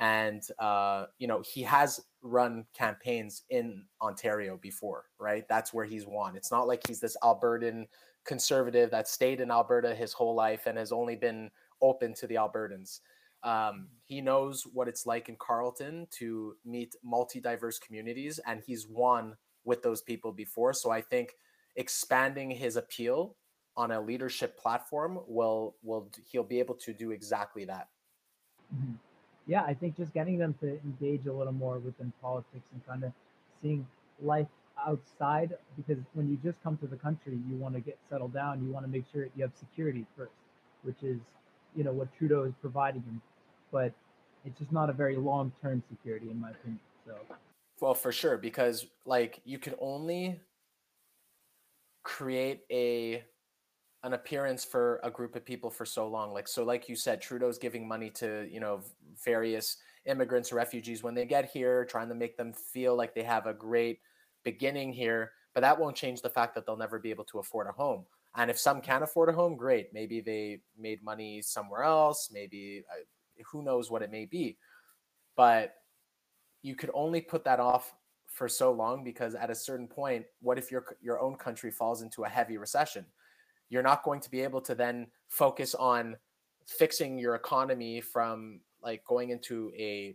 and 0.00 0.48
uh, 0.58 1.04
you 1.18 1.28
know 1.28 1.42
he 1.42 1.62
has 1.62 2.00
run 2.22 2.64
campaigns 2.74 3.42
in 3.50 3.84
Ontario 4.02 4.58
before, 4.60 5.04
right? 5.18 5.46
That's 5.48 5.72
where 5.72 5.84
he's 5.84 6.06
won. 6.06 6.36
It's 6.36 6.50
not 6.50 6.66
like 6.66 6.86
he's 6.86 7.00
this 7.00 7.16
Albertan 7.22 7.86
conservative 8.24 8.90
that 8.90 9.08
stayed 9.08 9.40
in 9.40 9.50
Alberta 9.50 9.94
his 9.94 10.12
whole 10.12 10.34
life 10.34 10.66
and 10.66 10.76
has 10.78 10.90
only 10.90 11.16
been 11.16 11.50
open 11.82 12.14
to 12.14 12.26
the 12.26 12.34
Albertans. 12.34 13.00
Um, 13.42 13.88
he 14.04 14.20
knows 14.20 14.64
what 14.72 14.88
it's 14.88 15.06
like 15.06 15.28
in 15.28 15.36
Carleton 15.36 16.06
to 16.18 16.56
meet 16.64 16.94
multi-diverse 17.02 17.78
communities, 17.78 18.38
and 18.46 18.62
he's 18.66 18.86
won 18.86 19.36
with 19.64 19.82
those 19.82 20.02
people 20.02 20.32
before. 20.32 20.72
So 20.72 20.90
I 20.90 21.00
think 21.00 21.32
expanding 21.76 22.50
his 22.50 22.76
appeal 22.76 23.36
on 23.76 23.92
a 23.92 24.00
leadership 24.00 24.58
platform 24.58 25.20
will 25.26 25.76
will 25.82 26.10
he'll 26.30 26.42
be 26.42 26.58
able 26.58 26.74
to 26.74 26.92
do 26.92 27.12
exactly 27.12 27.64
that. 27.66 27.88
Mm-hmm 28.74 28.94
yeah, 29.50 29.64
I 29.64 29.74
think 29.74 29.96
just 29.96 30.14
getting 30.14 30.38
them 30.38 30.54
to 30.60 30.78
engage 30.84 31.26
a 31.26 31.32
little 31.32 31.52
more 31.52 31.78
within 31.78 32.12
politics 32.22 32.62
and 32.72 32.86
kind 32.86 33.02
of 33.02 33.12
seeing 33.60 33.84
life 34.22 34.46
outside 34.86 35.56
because 35.76 35.98
when 36.14 36.30
you 36.30 36.38
just 36.42 36.62
come 36.62 36.76
to 36.78 36.86
the 36.86 36.96
country, 36.96 37.36
you 37.48 37.56
want 37.56 37.74
to 37.74 37.80
get 37.80 37.98
settled 38.08 38.32
down. 38.32 38.62
You 38.64 38.70
want 38.70 38.86
to 38.86 38.92
make 38.92 39.04
sure 39.12 39.24
you 39.36 39.42
have 39.42 39.50
security 39.58 40.06
first, 40.16 40.30
which 40.84 41.02
is, 41.02 41.18
you 41.74 41.82
know, 41.82 41.92
what 41.92 42.08
Trudeau 42.16 42.44
is 42.44 42.52
providing 42.60 43.02
him. 43.02 43.20
But 43.72 43.92
it's 44.44 44.58
just 44.58 44.72
not 44.72 44.90
a 44.90 44.92
very 44.92 45.16
long 45.16 45.52
term 45.62 45.82
security, 45.90 46.30
in 46.30 46.40
my 46.40 46.50
opinion. 46.50 46.80
So, 47.06 47.14
well, 47.80 47.94
for 47.94 48.12
sure, 48.12 48.36
because 48.36 48.86
like 49.04 49.40
you 49.44 49.58
can 49.58 49.74
only 49.80 50.40
create 52.02 52.62
a 52.70 53.22
an 54.02 54.14
appearance 54.14 54.64
for 54.64 54.98
a 55.02 55.10
group 55.10 55.36
of 55.36 55.44
people 55.44 55.70
for 55.70 55.84
so 55.84 56.08
long. 56.08 56.32
Like 56.32 56.48
so 56.48 56.64
like 56.64 56.88
you 56.88 56.96
said 56.96 57.20
trudeau's 57.20 57.58
giving 57.58 57.86
money 57.86 58.10
to 58.10 58.48
you 58.50 58.60
know 58.60 58.80
various 59.24 59.76
immigrants 60.06 60.52
refugees. 60.52 61.02
When 61.02 61.14
they 61.14 61.26
get 61.26 61.50
here 61.50 61.84
trying 61.84 62.08
to 62.08 62.14
make 62.14 62.36
them 62.36 62.52
feel 62.52 62.96
like 62.96 63.14
they 63.14 63.22
have 63.22 63.46
a 63.46 63.54
great 63.54 64.00
beginning 64.42 64.92
here 64.92 65.32
but 65.54 65.62
that 65.62 65.78
won't 65.78 65.96
change 65.96 66.22
the 66.22 66.30
fact 66.30 66.54
that 66.54 66.66
they'll 66.66 66.76
never 66.76 66.98
be 66.98 67.10
able 67.10 67.24
to 67.24 67.38
afford 67.38 67.66
a 67.66 67.72
home. 67.72 68.04
And 68.36 68.50
if 68.50 68.58
some 68.58 68.80
can 68.80 69.02
afford 69.02 69.28
a 69.28 69.32
home 69.32 69.56
great. 69.56 69.92
Maybe 69.92 70.20
they 70.20 70.60
made 70.78 71.02
money 71.02 71.42
somewhere 71.42 71.82
else. 71.82 72.30
Maybe 72.32 72.84
uh, 72.90 73.02
who 73.50 73.62
knows 73.62 73.90
what 73.90 74.02
it 74.02 74.10
may 74.10 74.24
be 74.24 74.56
but 75.36 75.74
you 76.62 76.74
could 76.74 76.90
only 76.92 77.20
put 77.20 77.44
that 77.44 77.60
off 77.60 77.94
for 78.26 78.48
so 78.48 78.70
long 78.72 79.02
because 79.02 79.34
at 79.34 79.50
a 79.50 79.54
certain 79.54 79.88
point 79.88 80.24
what 80.40 80.58
if 80.58 80.70
your 80.70 80.84
your 81.00 81.20
own 81.20 81.34
country 81.34 81.70
falls 81.70 82.02
into 82.02 82.24
a 82.24 82.28
heavy 82.28 82.56
recession 82.56 83.04
you're 83.68 83.82
not 83.82 84.02
going 84.02 84.20
to 84.20 84.30
be 84.30 84.40
able 84.40 84.60
to 84.60 84.74
then 84.74 85.06
focus 85.28 85.74
on 85.74 86.16
fixing 86.66 87.18
your 87.18 87.34
economy 87.34 88.00
from 88.00 88.60
like 88.82 89.04
going 89.04 89.30
into 89.30 89.72
a 89.76 90.14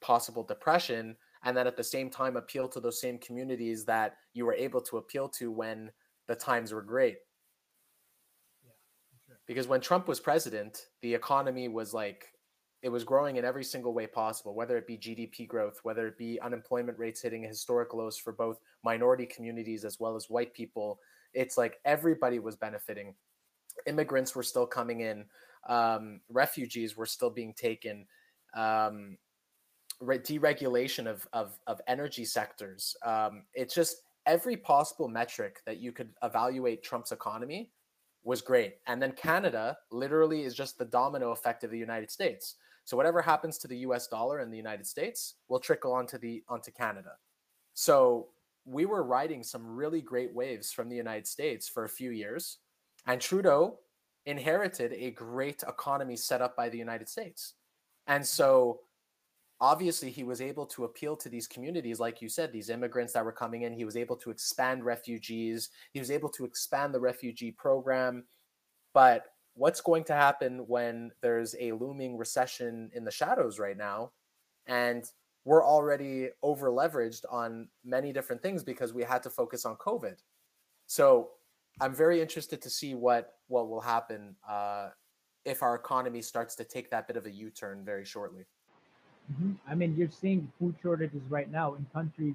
possible 0.00 0.42
depression 0.42 1.16
and 1.44 1.56
then 1.56 1.66
at 1.66 1.76
the 1.76 1.84
same 1.84 2.10
time 2.10 2.36
appeal 2.36 2.68
to 2.68 2.80
those 2.80 3.00
same 3.00 3.18
communities 3.18 3.84
that 3.84 4.16
you 4.34 4.44
were 4.44 4.54
able 4.54 4.80
to 4.80 4.96
appeal 4.96 5.28
to 5.28 5.50
when 5.50 5.90
the 6.26 6.34
times 6.34 6.72
were 6.72 6.82
great 6.82 7.18
yeah, 8.64 8.72
sure. 9.26 9.36
because 9.46 9.66
when 9.68 9.80
trump 9.80 10.08
was 10.08 10.20
president 10.20 10.86
the 11.02 11.14
economy 11.14 11.68
was 11.68 11.94
like 11.94 12.26
it 12.82 12.88
was 12.88 13.04
growing 13.04 13.36
in 13.36 13.44
every 13.44 13.64
single 13.64 13.94
way 13.94 14.06
possible 14.06 14.54
whether 14.54 14.76
it 14.76 14.86
be 14.86 14.98
gdp 14.98 15.48
growth 15.48 15.80
whether 15.82 16.06
it 16.06 16.18
be 16.18 16.38
unemployment 16.40 16.98
rates 16.98 17.22
hitting 17.22 17.42
historic 17.42 17.94
lows 17.94 18.18
for 18.18 18.32
both 18.32 18.60
minority 18.84 19.26
communities 19.26 19.84
as 19.84 19.98
well 19.98 20.14
as 20.14 20.28
white 20.28 20.52
people 20.54 20.98
it's 21.36 21.58
like 21.58 21.78
everybody 21.84 22.38
was 22.38 22.56
benefiting. 22.56 23.14
Immigrants 23.86 24.34
were 24.34 24.42
still 24.42 24.66
coming 24.66 25.02
in, 25.02 25.26
um, 25.68 26.20
refugees 26.30 26.96
were 26.96 27.06
still 27.06 27.30
being 27.30 27.52
taken. 27.54 28.06
Um, 28.54 29.18
deregulation 30.02 31.06
of, 31.06 31.26
of, 31.32 31.58
of 31.66 31.80
energy 31.86 32.24
sectors. 32.24 32.96
Um, 33.04 33.44
it's 33.54 33.74
just 33.74 34.02
every 34.26 34.56
possible 34.56 35.08
metric 35.08 35.60
that 35.64 35.78
you 35.78 35.92
could 35.92 36.10
evaluate 36.22 36.82
Trump's 36.82 37.12
economy 37.12 37.70
was 38.24 38.42
great. 38.42 38.76
And 38.86 39.00
then 39.00 39.12
Canada 39.12 39.78
literally 39.90 40.42
is 40.42 40.54
just 40.54 40.78
the 40.78 40.84
domino 40.84 41.30
effect 41.30 41.64
of 41.64 41.70
the 41.70 41.78
United 41.78 42.10
States. 42.10 42.56
So 42.86 42.96
whatever 42.96 43.20
happens 43.20 43.58
to 43.58 43.68
the 43.68 43.78
US 43.78 44.06
dollar 44.06 44.40
in 44.40 44.50
the 44.50 44.56
United 44.56 44.86
States 44.86 45.34
will 45.48 45.58
trickle 45.58 45.92
onto 45.92 46.18
the 46.18 46.42
onto 46.48 46.70
Canada. 46.70 47.10
So 47.74 48.28
we 48.64 48.86
were 48.86 49.02
riding 49.02 49.42
some 49.42 49.66
really 49.66 50.00
great 50.00 50.32
waves 50.32 50.72
from 50.72 50.88
the 50.88 50.96
United 50.96 51.26
States 51.26 51.68
for 51.68 51.84
a 51.84 51.88
few 51.88 52.10
years, 52.10 52.58
and 53.06 53.20
Trudeau 53.20 53.80
inherited 54.24 54.92
a 54.92 55.10
great 55.10 55.62
economy 55.68 56.16
set 56.16 56.40
up 56.40 56.56
by 56.56 56.68
the 56.68 56.78
United 56.78 57.08
States. 57.08 57.54
And 58.06 58.24
so 58.24 58.80
obviously 59.60 60.10
he 60.10 60.22
was 60.22 60.40
able 60.40 60.66
to 60.66 60.84
appeal 60.84 61.16
to 61.16 61.28
these 61.28 61.46
communities 61.46 61.98
like 61.98 62.20
you 62.20 62.28
said 62.28 62.52
these 62.52 62.68
immigrants 62.68 63.14
that 63.14 63.24
were 63.24 63.32
coming 63.32 63.62
in 63.62 63.72
he 63.72 63.86
was 63.86 63.96
able 63.96 64.14
to 64.14 64.28
expand 64.28 64.84
refugees 64.84 65.70
he 65.94 65.98
was 65.98 66.10
able 66.10 66.28
to 66.28 66.44
expand 66.44 66.92
the 66.92 67.00
refugee 67.00 67.50
program 67.50 68.22
but 68.92 69.28
what's 69.56 69.80
going 69.80 70.04
to 70.04 70.12
happen 70.12 70.64
when 70.68 71.10
there's 71.22 71.54
a 71.58 71.72
looming 71.72 72.16
recession 72.16 72.90
in 72.94 73.04
the 73.04 73.10
shadows 73.10 73.58
right 73.58 73.76
now 73.76 74.12
and 74.66 75.10
we're 75.44 75.64
already 75.64 76.28
over 76.42 76.70
leveraged 76.70 77.24
on 77.30 77.68
many 77.84 78.12
different 78.12 78.42
things 78.42 78.64
because 78.64 78.92
we 78.92 79.02
had 79.02 79.22
to 79.22 79.30
focus 79.30 79.64
on 79.64 79.76
COVID. 79.76 80.16
So 80.86 81.30
I'm 81.80 81.94
very 81.94 82.20
interested 82.20 82.60
to 82.62 82.70
see 82.70 82.94
what 82.94 83.34
what 83.48 83.68
will 83.68 83.80
happen 83.80 84.34
uh, 84.48 84.88
if 85.44 85.62
our 85.62 85.76
economy 85.76 86.20
starts 86.20 86.56
to 86.56 86.64
take 86.64 86.90
that 86.90 87.06
bit 87.06 87.16
of 87.16 87.26
a 87.26 87.30
U-turn 87.30 87.84
very 87.84 88.04
shortly. 88.04 88.44
Mm-hmm. 89.32 89.52
I 89.70 89.74
mean, 89.76 89.94
you're 89.96 90.10
seeing 90.10 90.50
food 90.58 90.74
shortages 90.82 91.22
right 91.28 91.50
now 91.50 91.74
in 91.74 91.86
countries 91.92 92.34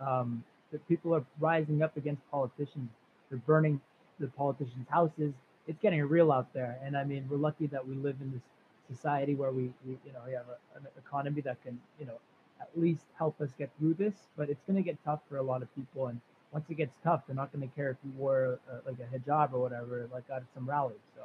um, 0.00 0.44
that 0.70 0.86
people 0.88 1.12
are 1.12 1.24
rising 1.40 1.82
up 1.82 1.96
against 1.96 2.22
politicians. 2.30 2.88
They're 3.30 3.40
burning 3.40 3.80
the 4.20 4.28
politicians' 4.28 4.86
houses. 4.88 5.32
It's 5.66 5.80
getting 5.80 6.02
real 6.02 6.30
out 6.30 6.52
there, 6.52 6.78
and 6.84 6.96
I 6.96 7.04
mean, 7.04 7.26
we're 7.28 7.38
lucky 7.38 7.66
that 7.68 7.86
we 7.86 7.94
live 7.94 8.16
in 8.20 8.32
this 8.32 8.42
society 8.90 9.34
where 9.34 9.50
we, 9.50 9.70
we 9.86 9.92
you 10.04 10.12
know, 10.12 10.20
we 10.26 10.32
have 10.32 10.46
a, 10.48 10.78
an 10.78 10.86
economy 10.98 11.40
that 11.42 11.62
can, 11.62 11.80
you 11.98 12.06
know, 12.06 12.18
at 12.60 12.68
least 12.76 13.04
help 13.18 13.40
us 13.40 13.50
get 13.58 13.70
through 13.78 13.94
this. 13.94 14.14
But 14.36 14.50
it's 14.50 14.60
going 14.66 14.76
to 14.76 14.82
get 14.82 14.98
tough 15.04 15.20
for 15.28 15.38
a 15.38 15.42
lot 15.42 15.62
of 15.62 15.74
people. 15.74 16.08
And 16.08 16.20
once 16.52 16.66
it 16.68 16.74
gets 16.74 16.94
tough, 17.02 17.22
they're 17.26 17.36
not 17.36 17.52
going 17.52 17.66
to 17.66 17.74
care 17.74 17.90
if 17.90 17.96
you 18.04 18.12
wore 18.16 18.58
uh, 18.70 18.76
like 18.86 18.96
a 19.00 19.18
hijab 19.18 19.52
or 19.52 19.60
whatever, 19.60 20.08
like 20.12 20.24
at 20.34 20.42
some 20.54 20.68
rally. 20.68 20.94
So 21.16 21.22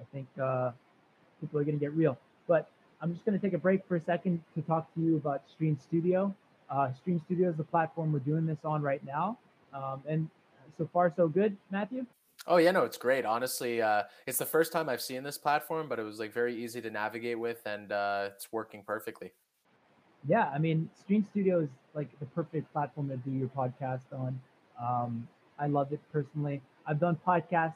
I 0.00 0.04
think 0.12 0.26
uh, 0.42 0.70
people 1.40 1.58
are 1.58 1.64
going 1.64 1.78
to 1.78 1.84
get 1.84 1.92
real. 1.92 2.18
But 2.46 2.70
I'm 3.00 3.12
just 3.12 3.24
going 3.24 3.38
to 3.38 3.44
take 3.44 3.54
a 3.54 3.58
break 3.58 3.86
for 3.86 3.96
a 3.96 4.00
second 4.00 4.42
to 4.54 4.62
talk 4.62 4.92
to 4.94 5.00
you 5.00 5.16
about 5.16 5.42
Stream 5.52 5.78
Studio. 5.82 6.34
Uh, 6.70 6.92
Stream 6.92 7.20
Studio 7.24 7.50
is 7.50 7.56
the 7.56 7.64
platform 7.64 8.12
we're 8.12 8.18
doing 8.20 8.46
this 8.46 8.58
on 8.64 8.82
right 8.82 9.04
now. 9.04 9.38
Um, 9.72 10.02
and 10.08 10.28
so 10.76 10.88
far, 10.92 11.12
so 11.16 11.28
good, 11.28 11.56
Matthew? 11.70 12.06
Oh 12.48 12.56
yeah, 12.56 12.70
no, 12.70 12.84
it's 12.84 12.98
great. 12.98 13.24
Honestly, 13.24 13.80
uh, 13.80 14.04
it's 14.26 14.38
the 14.38 14.46
first 14.46 14.72
time 14.72 14.88
I've 14.88 15.02
seen 15.02 15.22
this 15.22 15.38
platform, 15.38 15.88
but 15.88 15.98
it 15.98 16.02
was 16.02 16.18
like 16.18 16.32
very 16.32 16.56
easy 16.56 16.80
to 16.80 16.90
navigate 16.90 17.38
with, 17.38 17.60
and 17.66 17.92
uh, 17.92 18.30
it's 18.34 18.50
working 18.50 18.82
perfectly 18.84 19.32
yeah, 20.26 20.50
I 20.52 20.58
mean, 20.58 20.90
Stream 20.98 21.26
Studio 21.30 21.60
is 21.60 21.68
like 21.94 22.08
the 22.18 22.26
perfect 22.26 22.72
platform 22.72 23.08
to 23.08 23.16
do 23.16 23.30
your 23.30 23.48
podcast 23.48 24.12
on. 24.12 24.40
Um, 24.80 25.28
I 25.58 25.66
love 25.66 25.92
it 25.92 26.00
personally. 26.12 26.60
I've 26.86 27.00
done 27.00 27.18
podcasts 27.26 27.74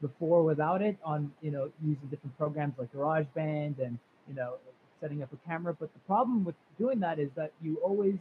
before 0.00 0.42
without 0.42 0.82
it 0.82 0.96
on, 1.04 1.32
you 1.42 1.50
know, 1.50 1.70
using 1.84 2.08
different 2.08 2.36
programs 2.38 2.74
like 2.78 2.92
GarageBand 2.92 3.78
and, 3.84 3.98
you 4.28 4.34
know, 4.34 4.54
setting 5.00 5.22
up 5.22 5.32
a 5.32 5.48
camera. 5.48 5.74
But 5.78 5.92
the 5.92 6.00
problem 6.00 6.44
with 6.44 6.54
doing 6.78 7.00
that 7.00 7.18
is 7.18 7.30
that 7.36 7.52
you 7.62 7.78
always, 7.84 8.16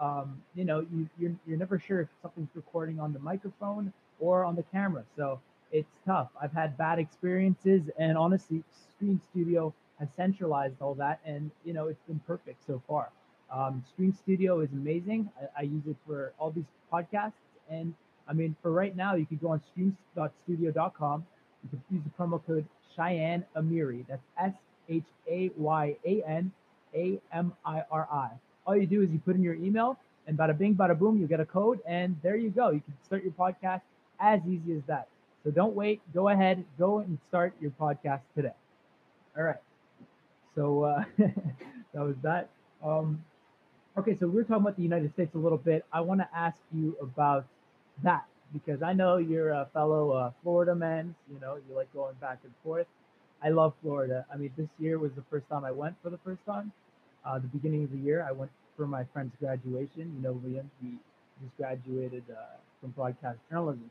um, 0.00 0.42
you 0.54 0.64
know, 0.64 0.86
you, 0.92 1.08
you're, 1.18 1.34
you're 1.46 1.58
never 1.58 1.78
sure 1.78 2.00
if 2.00 2.08
something's 2.22 2.50
recording 2.54 3.00
on 3.00 3.12
the 3.12 3.18
microphone 3.18 3.92
or 4.18 4.44
on 4.44 4.56
the 4.56 4.64
camera. 4.64 5.04
So 5.16 5.40
it's 5.72 5.90
tough. 6.06 6.28
I've 6.40 6.52
had 6.52 6.76
bad 6.78 6.98
experiences, 6.98 7.82
and 7.98 8.16
honestly, 8.16 8.62
Stream 8.96 9.20
Studio 9.30 9.74
has 9.98 10.08
centralized 10.16 10.76
all 10.80 10.94
that, 10.94 11.20
and 11.24 11.50
you 11.64 11.72
know 11.72 11.88
it's 11.88 12.02
been 12.06 12.20
perfect 12.26 12.64
so 12.66 12.80
far. 12.88 13.10
Um, 13.52 13.84
Stream 13.92 14.12
Studio 14.12 14.60
is 14.60 14.70
amazing. 14.72 15.28
I, 15.40 15.60
I, 15.60 15.62
use 15.62 15.82
it 15.86 15.96
for 16.06 16.32
all 16.38 16.50
these 16.50 16.64
podcasts, 16.92 17.32
and 17.70 17.94
I 18.28 18.32
mean 18.32 18.56
for 18.62 18.72
right 18.72 18.96
now, 18.96 19.14
you 19.14 19.26
can 19.26 19.36
go 19.38 19.48
on 19.48 19.62
stream.studio.com. 19.72 21.26
You 21.62 21.68
can 21.70 21.82
use 21.90 22.02
the 22.04 22.22
promo 22.22 22.44
code 22.46 22.66
Shayan 22.96 23.44
Amiri. 23.56 24.06
That's 24.08 24.22
S 24.38 24.54
H 24.88 25.04
A 25.28 25.50
Y 25.56 25.96
A 26.04 26.22
N 26.26 26.52
A 26.94 27.20
M 27.32 27.52
I 27.64 27.82
R 27.90 28.08
I. 28.12 28.30
All 28.66 28.76
you 28.76 28.86
do 28.86 29.02
is 29.02 29.10
you 29.10 29.18
put 29.18 29.34
in 29.36 29.42
your 29.42 29.54
email, 29.54 29.98
and 30.26 30.38
bada 30.38 30.56
bing, 30.56 30.74
bada 30.74 30.98
boom, 30.98 31.20
you 31.20 31.26
get 31.26 31.40
a 31.40 31.44
code, 31.44 31.80
and 31.86 32.16
there 32.22 32.36
you 32.36 32.50
go. 32.50 32.70
You 32.70 32.80
can 32.80 32.94
start 33.04 33.22
your 33.22 33.32
podcast 33.32 33.82
as 34.24 34.40
easy 34.48 34.72
as 34.76 34.82
that. 34.88 35.08
So 35.44 35.50
don't 35.50 35.74
wait. 35.74 36.00
Go 36.14 36.28
ahead, 36.30 36.64
go 36.78 37.00
and 37.00 37.18
start 37.28 37.54
your 37.60 37.72
podcast 37.72 38.22
today. 38.34 38.54
All 39.36 39.44
right. 39.44 39.62
So 40.54 40.84
uh, 40.84 41.04
that 41.18 42.02
was 42.02 42.16
that. 42.22 42.48
Um, 42.84 43.24
okay, 43.98 44.16
so 44.20 44.26
we 44.28 44.40
are 44.40 44.44
talking 44.44 44.62
about 44.62 44.76
the 44.76 44.82
United 44.82 45.12
States 45.14 45.34
a 45.34 45.38
little 45.38 45.58
bit. 45.58 45.84
I 45.92 46.00
want 46.00 46.20
to 46.20 46.28
ask 46.34 46.58
you 46.74 46.96
about 47.02 47.46
that 48.02 48.24
because 48.52 48.82
I 48.82 48.92
know 48.92 49.18
you're 49.18 49.50
a 49.50 49.68
fellow 49.72 50.12
uh, 50.12 50.32
Florida 50.42 50.74
man. 50.74 51.14
You 51.32 51.40
know, 51.40 51.56
you 51.56 51.76
like 51.76 51.92
going 51.94 52.14
back 52.20 52.40
and 52.44 52.52
forth. 52.64 52.86
I 53.42 53.50
love 53.50 53.74
Florida. 53.82 54.26
I 54.32 54.36
mean, 54.36 54.52
this 54.56 54.68
year 54.78 54.98
was 54.98 55.12
the 55.16 55.24
first 55.30 55.48
time 55.48 55.64
I 55.64 55.72
went 55.72 55.96
for 56.02 56.10
the 56.10 56.18
first 56.24 56.40
time. 56.46 56.72
Uh, 57.26 57.38
the 57.38 57.48
beginning 57.48 57.84
of 57.84 57.92
the 57.92 57.98
year, 57.98 58.26
I 58.28 58.32
went 58.32 58.50
for 58.76 58.86
my 58.86 59.04
friend's 59.12 59.34
graduation. 59.40 60.12
You 60.16 60.22
know, 60.22 60.34
Liam, 60.46 60.66
he 60.82 60.98
just 61.42 61.56
graduated 61.56 62.24
uh, 62.30 62.56
from 62.80 62.90
broadcast 62.92 63.38
journalism. 63.50 63.90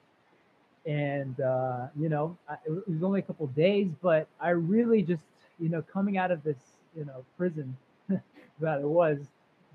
And, 0.85 1.39
uh, 1.39 1.87
you 1.97 2.09
know, 2.09 2.37
I, 2.49 2.55
it 2.65 2.89
was 2.89 3.03
only 3.03 3.19
a 3.19 3.23
couple 3.23 3.47
days, 3.47 3.89
but 4.01 4.27
I 4.39 4.49
really 4.49 5.01
just, 5.01 5.23
you 5.59 5.69
know, 5.69 5.81
coming 5.81 6.17
out 6.17 6.31
of 6.31 6.43
this, 6.43 6.57
you 6.95 7.05
know, 7.05 7.23
prison 7.37 7.75
that 8.09 8.81
it 8.81 8.87
was 8.87 9.19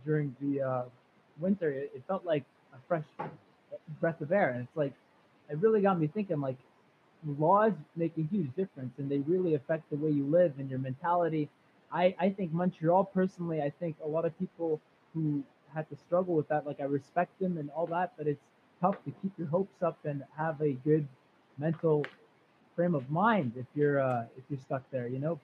during 0.05 0.35
the 0.41 0.63
uh, 0.63 0.83
winter, 1.39 1.71
it, 1.71 1.93
it 1.95 2.03
felt 2.07 2.25
like 2.25 2.45
a 2.75 2.79
fresh 2.87 3.05
breath 4.01 4.21
of 4.21 4.33
air. 4.33 4.51
And 4.51 4.63
it's 4.63 4.77
like, 4.77 4.93
it 5.51 5.59
really 5.59 5.81
got 5.81 5.99
me 5.99 6.09
thinking 6.09 6.41
like 6.41 6.57
laws 7.27 7.73
make 7.97 8.13
a 8.19 8.23
huge 8.23 8.55
difference 8.55 8.93
and 8.99 9.11
they 9.11 9.19
really 9.19 9.55
affect 9.55 9.91
the 9.91 9.97
way 9.97 10.11
you 10.11 10.25
live 10.25 10.53
and 10.59 10.71
your 10.71 10.79
mentality. 10.79 11.49
I, 11.93 12.15
I 12.21 12.31
think 12.31 12.53
Montreal 12.53 13.05
personally, 13.05 13.63
I 13.63 13.71
think 13.71 13.97
a 14.05 14.09
lot 14.09 14.25
of 14.25 14.39
people 14.39 14.81
who 15.15 15.43
had 15.75 15.89
to 15.91 15.97
struggle 15.97 16.35
with 16.35 16.49
that, 16.49 16.67
like 16.67 16.81
I 16.81 16.85
respect 16.85 17.39
them 17.41 17.59
and 17.59 17.71
all 17.71 17.87
that, 17.89 18.13
but 18.17 18.27
it's 18.27 18.45
tough 18.81 18.97
to 19.05 19.13
keep 19.23 19.33
your 19.39 19.49
hopes 19.49 19.83
up 19.83 19.99
and 20.05 20.23
have 20.37 20.61
a 20.61 20.73
good 20.73 21.07
mental 21.59 22.05
frame 22.77 22.95
of 22.95 23.11
mind 23.11 23.53
if 23.57 23.67
you're 23.75 24.01
uh, 24.01 24.25
if 24.37 24.45
you're 24.49 24.61
stuck 24.61 24.83
there. 24.91 25.09
You 25.09 25.19
know, 25.19 25.41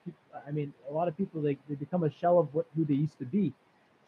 I 0.47 0.51
mean, 0.51 0.73
a 0.89 0.93
lot 0.93 1.07
of 1.07 1.17
people 1.17 1.41
they, 1.41 1.57
they 1.67 1.75
become 1.75 2.03
a 2.03 2.11
shell 2.11 2.39
of 2.39 2.53
what 2.53 2.65
who 2.75 2.85
they 2.85 2.93
used 2.93 3.19
to 3.19 3.25
be, 3.25 3.53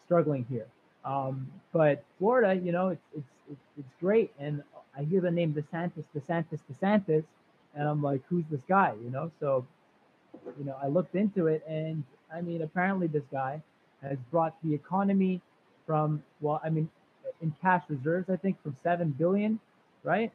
struggling 0.06 0.46
here. 0.50 0.68
Um, 1.04 1.52
but 1.74 2.04
Florida, 2.20 2.60
you 2.60 2.72
know, 2.72 2.90
it's, 2.90 3.04
it's 3.16 3.28
it's 3.52 3.68
it's 3.80 3.94
great, 4.00 4.32
and 4.40 4.64
I 4.98 5.04
hear 5.04 5.22
the 5.22 5.32
name 5.32 5.54
DeSantis, 5.54 6.06
DeSantis, 6.16 6.60
DeSantis, 6.72 7.24
and 7.76 7.88
I'm 7.88 8.02
like, 8.02 8.22
who's 8.30 8.46
this 8.50 8.62
guy? 8.68 8.94
You 9.04 9.10
know, 9.10 9.32
so 9.40 9.66
you 10.58 10.66
know, 10.66 10.78
I 10.82 10.88
looked 10.88 11.16
into 11.16 11.48
it, 11.48 11.64
and 11.68 12.04
I 12.34 12.42
mean, 12.42 12.62
apparently 12.62 13.08
this 13.08 13.26
guy 13.32 13.62
has 14.02 14.18
brought 14.32 14.56
the 14.64 14.74
economy 14.74 15.42
from 15.86 16.24
well, 16.42 16.62
I 16.64 16.70
mean, 16.70 16.90
in 17.42 17.54
cash 17.62 17.84
reserves, 17.88 18.30
I 18.30 18.36
think 18.36 18.62
from 18.64 18.76
seven 18.84 19.10
billion, 19.18 19.60
right, 20.04 20.32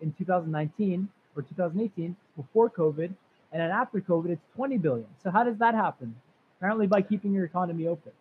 in 0.00 0.12
2019 0.12 1.08
or 1.36 1.42
2018 1.42 2.16
before 2.36 2.70
COVID, 2.70 3.12
and 3.52 3.62
then 3.62 3.70
after 3.70 4.00
COVID, 4.00 4.30
it's 4.30 4.42
20 4.54 4.78
billion. 4.78 5.06
So 5.22 5.30
how 5.30 5.44
does 5.44 5.58
that 5.58 5.74
happen? 5.74 6.14
Apparently 6.58 6.86
by 6.86 7.02
keeping 7.02 7.32
your 7.32 7.44
economy 7.44 7.86
open. 7.86 8.12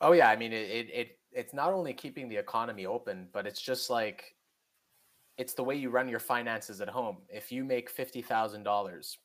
Oh 0.00 0.12
yeah, 0.12 0.28
I 0.28 0.36
mean 0.36 0.52
it, 0.52 0.70
it, 0.70 0.90
it 0.92 1.18
it's 1.32 1.54
not 1.54 1.72
only 1.72 1.92
keeping 1.92 2.28
the 2.28 2.36
economy 2.36 2.86
open, 2.86 3.28
but 3.32 3.46
it's 3.46 3.60
just 3.60 3.90
like 3.90 4.34
it's 5.38 5.54
the 5.54 5.62
way 5.62 5.76
you 5.76 5.90
run 5.90 6.08
your 6.08 6.18
finances 6.18 6.80
at 6.80 6.88
home. 6.88 7.18
If 7.28 7.52
you 7.52 7.64
make 7.64 7.90
fifty 7.90 8.22
thousand 8.22 8.62
dollars 8.62 9.18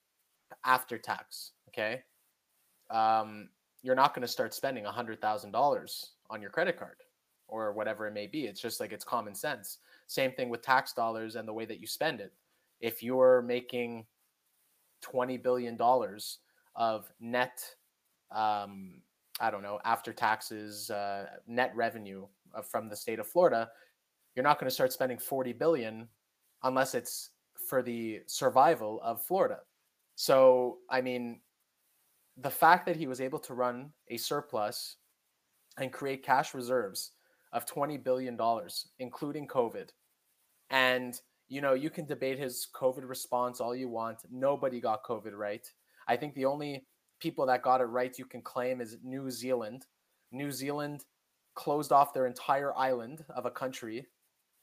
after 0.66 0.97
tax, 0.97 1.51
okay, 1.70 2.01
um, 2.89 3.49
you're 3.82 3.95
not 3.95 4.14
going 4.14 4.22
to 4.22 4.28
start 4.28 4.53
spending 4.53 4.86
a 4.86 4.91
hundred 4.91 5.22
thousand 5.22 5.51
dollars 5.51 6.12
on 6.30 6.41
your 6.41 6.51
credit 6.51 6.78
card 6.78 6.95
or 7.52 7.72
whatever 7.74 8.08
it 8.08 8.14
may 8.14 8.26
be. 8.26 8.45
It's 8.45 8.62
just 8.62 8.80
like 8.80 8.91
it's 8.91 9.06
common 9.06 9.36
sense. 9.36 9.78
Same 10.08 10.32
thing 10.32 10.49
with 10.49 10.64
tax 10.64 10.93
dollars 10.93 11.36
and 11.36 11.47
the 11.47 11.54
way 11.54 11.66
that 11.66 11.80
you 11.80 11.86
spend 11.86 12.20
it. 12.20 12.34
If 12.80 13.04
you're 13.04 13.43
making 13.43 14.06
twenty 15.02 15.38
billion 15.38 15.78
dollars 15.78 16.39
of 16.76 17.12
net 17.20 17.64
um, 18.32 19.02
I 19.41 19.49
don't 19.49 19.64
know, 19.64 19.80
after 19.86 20.14
taxes, 20.14 20.89
uh, 20.89 21.26
net 21.47 21.72
revenue 21.76 22.28
uh, 22.54 22.62
from 22.62 22.89
the 22.89 22.95
state 22.95 23.20
of 23.20 23.28
Florida, 23.28 23.70
you're 24.36 24.43
not 24.43 24.60
going 24.60 24.70
to 24.70 24.74
start 24.74 24.93
spending 24.93 25.18
40 25.18 25.54
billion 25.54 26.08
unless 26.64 26.93
it's 26.95 27.32
for 27.68 27.82
the 27.82 28.22
survival 28.28 28.99
of 29.04 29.22
Florida. 29.22 29.60
So, 30.16 30.78
I 30.89 31.02
mean, 31.02 31.41
the 32.38 32.49
fact 32.49 32.86
that 32.86 32.95
he 32.95 33.08
was 33.08 33.20
able 33.20 33.39
to 33.39 33.54
run 33.54 33.91
a 34.10 34.18
surplus 34.18 34.97
and 35.78 35.91
create 35.91 36.24
cash 36.24 36.54
reserves 36.54 37.12
of 37.54 37.66
20 37.66 37.97
billion 37.97 38.36
dollars 38.36 38.89
including 38.99 39.47
covid. 39.47 39.89
And 40.70 41.20
you 41.49 41.62
know 41.62 41.74
you 41.74 41.89
can 41.89 42.06
debate 42.06 42.39
his 42.39 42.68
covid 42.74 43.08
response 43.08 43.60
all 43.60 43.76
you 43.76 43.89
want. 43.89 44.20
Nobody 44.32 44.80
got 44.80 45.04
covid 45.04 45.34
right? 45.34 45.66
I 46.08 46.18
think 46.18 46.34
the 46.34 46.45
only 46.45 46.86
people 47.20 47.45
that 47.45 47.62
got 47.62 47.82
it 47.82 47.86
right 47.86 48.18
you 48.18 48.26
can 48.26 48.41
claim 48.41 48.82
is 48.82 48.97
New 49.04 49.30
Zealand. 49.30 49.86
New 50.32 50.52
Zealand 50.52 51.06
closed 51.56 51.91
off 51.91 52.14
their 52.14 52.26
entire 52.26 52.76
island 52.76 53.24
of 53.30 53.45
a 53.45 53.52
country 53.52 54.08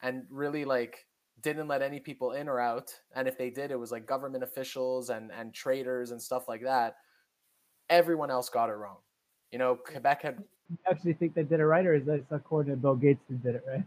and 0.01 0.23
really 0.29 0.65
like 0.65 1.05
didn't 1.41 1.67
let 1.67 1.81
any 1.81 1.99
people 1.99 2.33
in 2.33 2.49
or 2.49 2.59
out. 2.59 2.91
And 3.15 3.27
if 3.27 3.37
they 3.37 3.49
did 3.49 3.71
it 3.71 3.79
was 3.79 3.91
like 3.91 4.05
government 4.05 4.43
officials 4.43 5.09
and 5.09 5.31
and 5.31 5.53
traders 5.53 6.11
and 6.11 6.21
stuff 6.21 6.47
like 6.47 6.63
that. 6.63 6.95
Everyone 7.89 8.29
else 8.29 8.49
got 8.49 8.69
it 8.69 8.73
wrong. 8.73 8.97
You 9.51 9.59
know 9.59 9.75
quebec 9.75 10.21
had 10.23 10.43
actually 10.89 11.13
think 11.13 11.33
they 11.33 11.43
did 11.43 11.59
it 11.59 11.65
right 11.65 11.85
or 11.85 11.95
is 11.95 12.05
that 12.05 12.23
according 12.31 12.71
to 12.71 12.77
bill 12.77 12.95
gates 12.95 13.21
who 13.27 13.35
did 13.35 13.55
it 13.55 13.63
right 13.67 13.83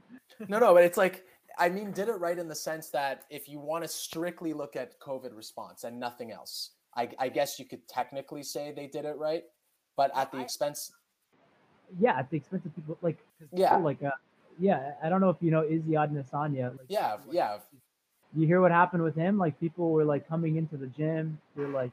no 0.49 0.59
no 0.59 0.74
but 0.74 0.83
it's 0.83 0.97
like 0.97 1.24
i 1.59 1.68
mean 1.68 1.93
did 1.93 2.09
it 2.09 2.18
right 2.18 2.39
in 2.39 2.49
the 2.49 2.55
sense 2.55 2.89
that 2.89 3.24
if 3.30 3.49
you 3.49 3.59
want 3.61 3.85
to 3.85 3.89
strictly 3.89 4.53
look 4.53 4.74
at 4.76 4.99
covid 5.01 5.37
response 5.37 5.85
and 5.85 5.99
nothing 5.99 6.33
else 6.33 6.70
I, 6.95 7.09
I 7.18 7.28
guess 7.28 7.59
you 7.59 7.64
could 7.64 7.87
technically 7.89 8.43
say 8.43 8.72
they 8.74 8.87
did 8.87 9.05
it 9.05 9.16
right, 9.16 9.45
but 9.97 10.11
at 10.16 10.30
the 10.30 10.41
expense. 10.41 10.93
Yeah, 11.99 12.18
at 12.18 12.30
the 12.30 12.37
expense 12.37 12.64
of 12.66 12.74
people 12.74 12.99
like 13.03 13.18
yeah, 13.53 13.76
like 13.76 14.03
uh, 14.03 14.11
yeah. 14.59 14.93
I 15.03 15.09
don't 15.09 15.20
know 15.20 15.30
if 15.30 15.37
you 15.41 15.51
know 15.51 15.64
Izzy 15.64 15.93
Adesanya. 15.93 16.70
Like, 16.70 16.87
yeah, 16.89 17.12
like, 17.12 17.20
yeah. 17.30 17.59
You 18.35 18.47
hear 18.47 18.61
what 18.61 18.72
happened 18.72 19.03
with 19.03 19.14
him? 19.14 19.39
Like 19.39 19.59
people 19.61 19.91
were 19.93 20.05
like 20.05 20.28
coming 20.28 20.57
into 20.57 20.76
the 20.76 20.87
gym. 20.87 21.39
They're 21.57 21.68
like 21.68 21.93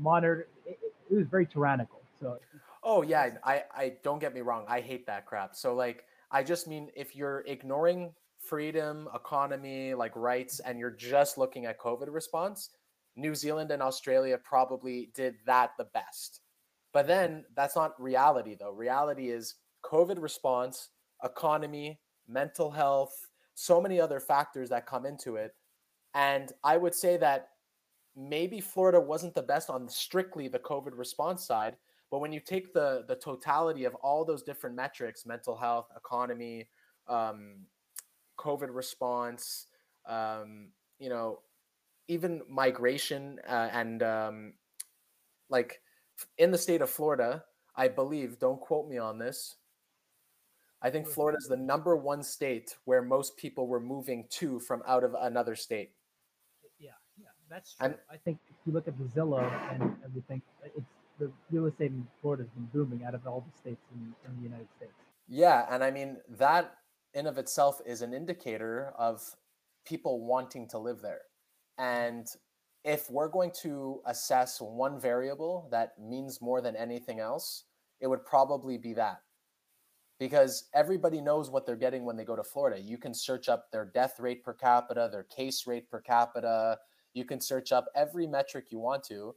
monitored. 0.00 0.46
It, 0.66 0.78
it 1.10 1.14
was 1.14 1.26
very 1.26 1.46
tyrannical. 1.46 2.00
So. 2.20 2.38
Oh 2.82 3.02
yeah, 3.02 3.30
I 3.44 3.64
I 3.74 3.92
don't 4.02 4.18
get 4.18 4.34
me 4.34 4.40
wrong. 4.40 4.64
I 4.68 4.80
hate 4.80 5.06
that 5.06 5.26
crap. 5.26 5.54
So 5.54 5.74
like 5.74 6.04
I 6.30 6.42
just 6.42 6.66
mean 6.66 6.90
if 6.96 7.14
you're 7.14 7.44
ignoring 7.46 8.14
freedom, 8.38 9.08
economy, 9.14 9.94
like 9.94 10.14
rights, 10.16 10.60
and 10.60 10.78
you're 10.78 10.90
just 10.90 11.38
looking 11.38 11.64
at 11.66 11.78
COVID 11.78 12.12
response, 12.12 12.70
New 13.16 13.34
Zealand 13.34 13.70
and 13.70 13.82
Australia 13.82 14.38
probably 14.42 15.10
did 15.14 15.36
that 15.46 15.72
the 15.78 15.84
best. 15.84 16.40
But 16.92 17.06
then 17.06 17.44
that's 17.54 17.76
not 17.76 18.00
reality, 18.00 18.56
though. 18.58 18.72
Reality 18.72 19.30
is 19.30 19.54
COVID 19.84 20.20
response, 20.20 20.90
economy, 21.22 22.00
mental 22.28 22.70
health, 22.72 23.14
so 23.54 23.80
many 23.80 24.00
other 24.00 24.20
factors 24.20 24.68
that 24.70 24.86
come 24.86 25.06
into 25.06 25.36
it. 25.36 25.54
And 26.14 26.52
I 26.64 26.76
would 26.76 26.94
say 26.94 27.16
that 27.18 27.48
maybe 28.16 28.60
Florida 28.60 29.00
wasn't 29.00 29.34
the 29.34 29.42
best 29.42 29.70
on 29.70 29.88
strictly 29.88 30.48
the 30.48 30.58
COVID 30.58 30.96
response 30.96 31.44
side. 31.46 31.76
But 32.12 32.20
when 32.20 32.30
you 32.30 32.40
take 32.40 32.74
the 32.74 33.04
the 33.08 33.16
totality 33.16 33.84
of 33.84 33.94
all 33.96 34.26
those 34.26 34.42
different 34.42 34.76
metrics, 34.76 35.24
mental 35.24 35.56
health, 35.56 35.86
economy, 35.96 36.68
um, 37.08 37.54
COVID 38.38 38.68
response, 38.70 39.68
um, 40.06 40.68
you 40.98 41.08
know, 41.08 41.40
even 42.08 42.42
migration 42.50 43.40
uh, 43.48 43.70
and 43.72 44.02
um, 44.02 44.52
like 45.48 45.80
in 46.36 46.50
the 46.50 46.58
state 46.58 46.82
of 46.82 46.90
Florida, 46.90 47.44
I 47.76 47.88
believe, 47.88 48.38
don't 48.38 48.60
quote 48.60 48.90
me 48.90 48.98
on 48.98 49.18
this. 49.18 49.56
I 50.82 50.90
think 50.90 51.08
Florida 51.08 51.38
is 51.38 51.48
the 51.48 51.56
number 51.56 51.96
one 51.96 52.22
state 52.22 52.76
where 52.84 53.00
most 53.00 53.38
people 53.38 53.68
were 53.68 53.80
moving 53.80 54.26
to 54.32 54.60
from 54.60 54.82
out 54.86 55.02
of 55.02 55.14
another 55.18 55.56
state. 55.56 55.92
Yeah, 56.78 56.90
yeah, 57.18 57.28
that's 57.48 57.74
true. 57.74 57.86
And, 57.86 57.94
I 58.10 58.18
think 58.18 58.38
if 58.50 58.56
you 58.66 58.72
look 58.74 58.86
at 58.86 58.98
the 58.98 59.04
Zillow 59.04 59.48
and 59.72 59.96
everything, 60.04 60.42
it's 60.64 60.84
the 61.18 61.30
real 61.50 61.66
estate 61.66 61.90
in 61.90 62.06
Florida 62.20 62.44
has 62.44 62.50
been 62.50 62.68
booming 62.72 63.04
out 63.04 63.14
of 63.14 63.26
all 63.26 63.44
the 63.46 63.58
states 63.58 63.82
in, 63.94 64.14
in 64.28 64.36
the 64.36 64.42
United 64.42 64.68
States. 64.76 64.92
Yeah, 65.28 65.66
and 65.70 65.82
I 65.82 65.90
mean 65.90 66.18
that 66.38 66.74
in 67.14 67.26
of 67.26 67.38
itself 67.38 67.80
is 67.86 68.02
an 68.02 68.14
indicator 68.14 68.92
of 68.98 69.22
people 69.86 70.24
wanting 70.24 70.68
to 70.68 70.78
live 70.78 71.00
there. 71.00 71.22
And 71.78 72.26
if 72.84 73.10
we're 73.10 73.28
going 73.28 73.52
to 73.62 74.00
assess 74.06 74.60
one 74.60 75.00
variable 75.00 75.68
that 75.70 75.92
means 75.98 76.40
more 76.40 76.60
than 76.60 76.76
anything 76.76 77.20
else, 77.20 77.64
it 78.00 78.06
would 78.08 78.24
probably 78.24 78.78
be 78.78 78.92
that. 78.94 79.18
Because 80.18 80.68
everybody 80.74 81.20
knows 81.20 81.50
what 81.50 81.66
they're 81.66 81.76
getting 81.76 82.04
when 82.04 82.16
they 82.16 82.24
go 82.24 82.36
to 82.36 82.44
Florida. 82.44 82.80
You 82.80 82.96
can 82.96 83.14
search 83.14 83.48
up 83.48 83.70
their 83.72 83.86
death 83.86 84.20
rate 84.20 84.44
per 84.44 84.52
capita, 84.52 85.08
their 85.10 85.24
case 85.24 85.66
rate 85.66 85.90
per 85.90 86.00
capita. 86.00 86.78
You 87.14 87.24
can 87.24 87.40
search 87.40 87.72
up 87.72 87.86
every 87.96 88.26
metric 88.26 88.66
you 88.70 88.78
want 88.78 89.02
to. 89.04 89.34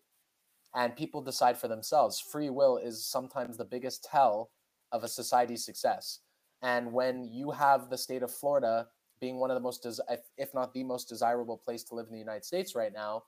And 0.76 0.96
people 0.96 1.22
decide 1.22 1.58
for 1.58 1.70
themselves. 1.70 2.20
Free 2.20 2.50
will 2.50 2.78
is 2.78 3.08
sometimes 3.08 3.58
the 3.58 3.66
biggest 3.66 4.04
tell 4.04 4.52
of 4.92 5.04
a 5.04 5.08
society's 5.08 5.66
success. 5.66 6.20
And 6.62 6.92
when 6.92 7.24
you 7.32 7.52
have 7.52 7.90
the 7.90 7.98
state 7.98 8.24
of 8.24 8.32
Florida 8.32 8.88
being 9.22 9.40
one 9.40 9.50
of 9.50 9.56
the 9.56 9.62
most, 9.62 9.84
des- 9.84 10.20
if 10.38 10.54
not 10.54 10.74
the 10.74 10.84
most 10.84 11.08
desirable 11.08 11.58
place 11.58 11.84
to 11.86 11.96
live 11.96 12.08
in 12.08 12.14
the 12.14 12.20
United 12.20 12.44
States 12.44 12.76
right 12.76 12.94
now, 12.94 13.24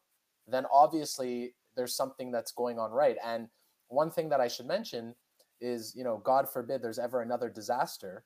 then 0.47 0.65
obviously 0.71 1.55
there's 1.75 1.95
something 1.95 2.31
that's 2.31 2.51
going 2.51 2.77
on 2.79 2.91
right. 2.91 3.15
And 3.23 3.47
one 3.87 4.11
thing 4.11 4.27
that 4.29 4.41
I 4.41 4.49
should 4.49 4.65
mention 4.65 5.15
is, 5.61 5.93
you 5.95 6.03
know, 6.03 6.21
God 6.23 6.49
forbid 6.49 6.81
there's 6.81 6.99
ever 6.99 7.21
another 7.21 7.49
disaster, 7.49 8.25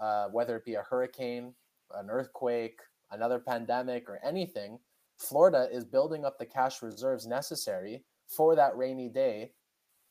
uh, 0.00 0.26
whether 0.26 0.56
it 0.56 0.64
be 0.64 0.74
a 0.74 0.82
hurricane, 0.82 1.54
an 1.94 2.10
earthquake, 2.10 2.80
another 3.10 3.38
pandemic, 3.38 4.08
or 4.08 4.20
anything. 4.24 4.78
Florida 5.18 5.68
is 5.72 5.84
building 5.84 6.24
up 6.24 6.38
the 6.38 6.46
cash 6.46 6.82
reserves 6.82 7.26
necessary 7.26 8.04
for 8.36 8.56
that 8.56 8.76
rainy 8.76 9.08
day 9.08 9.52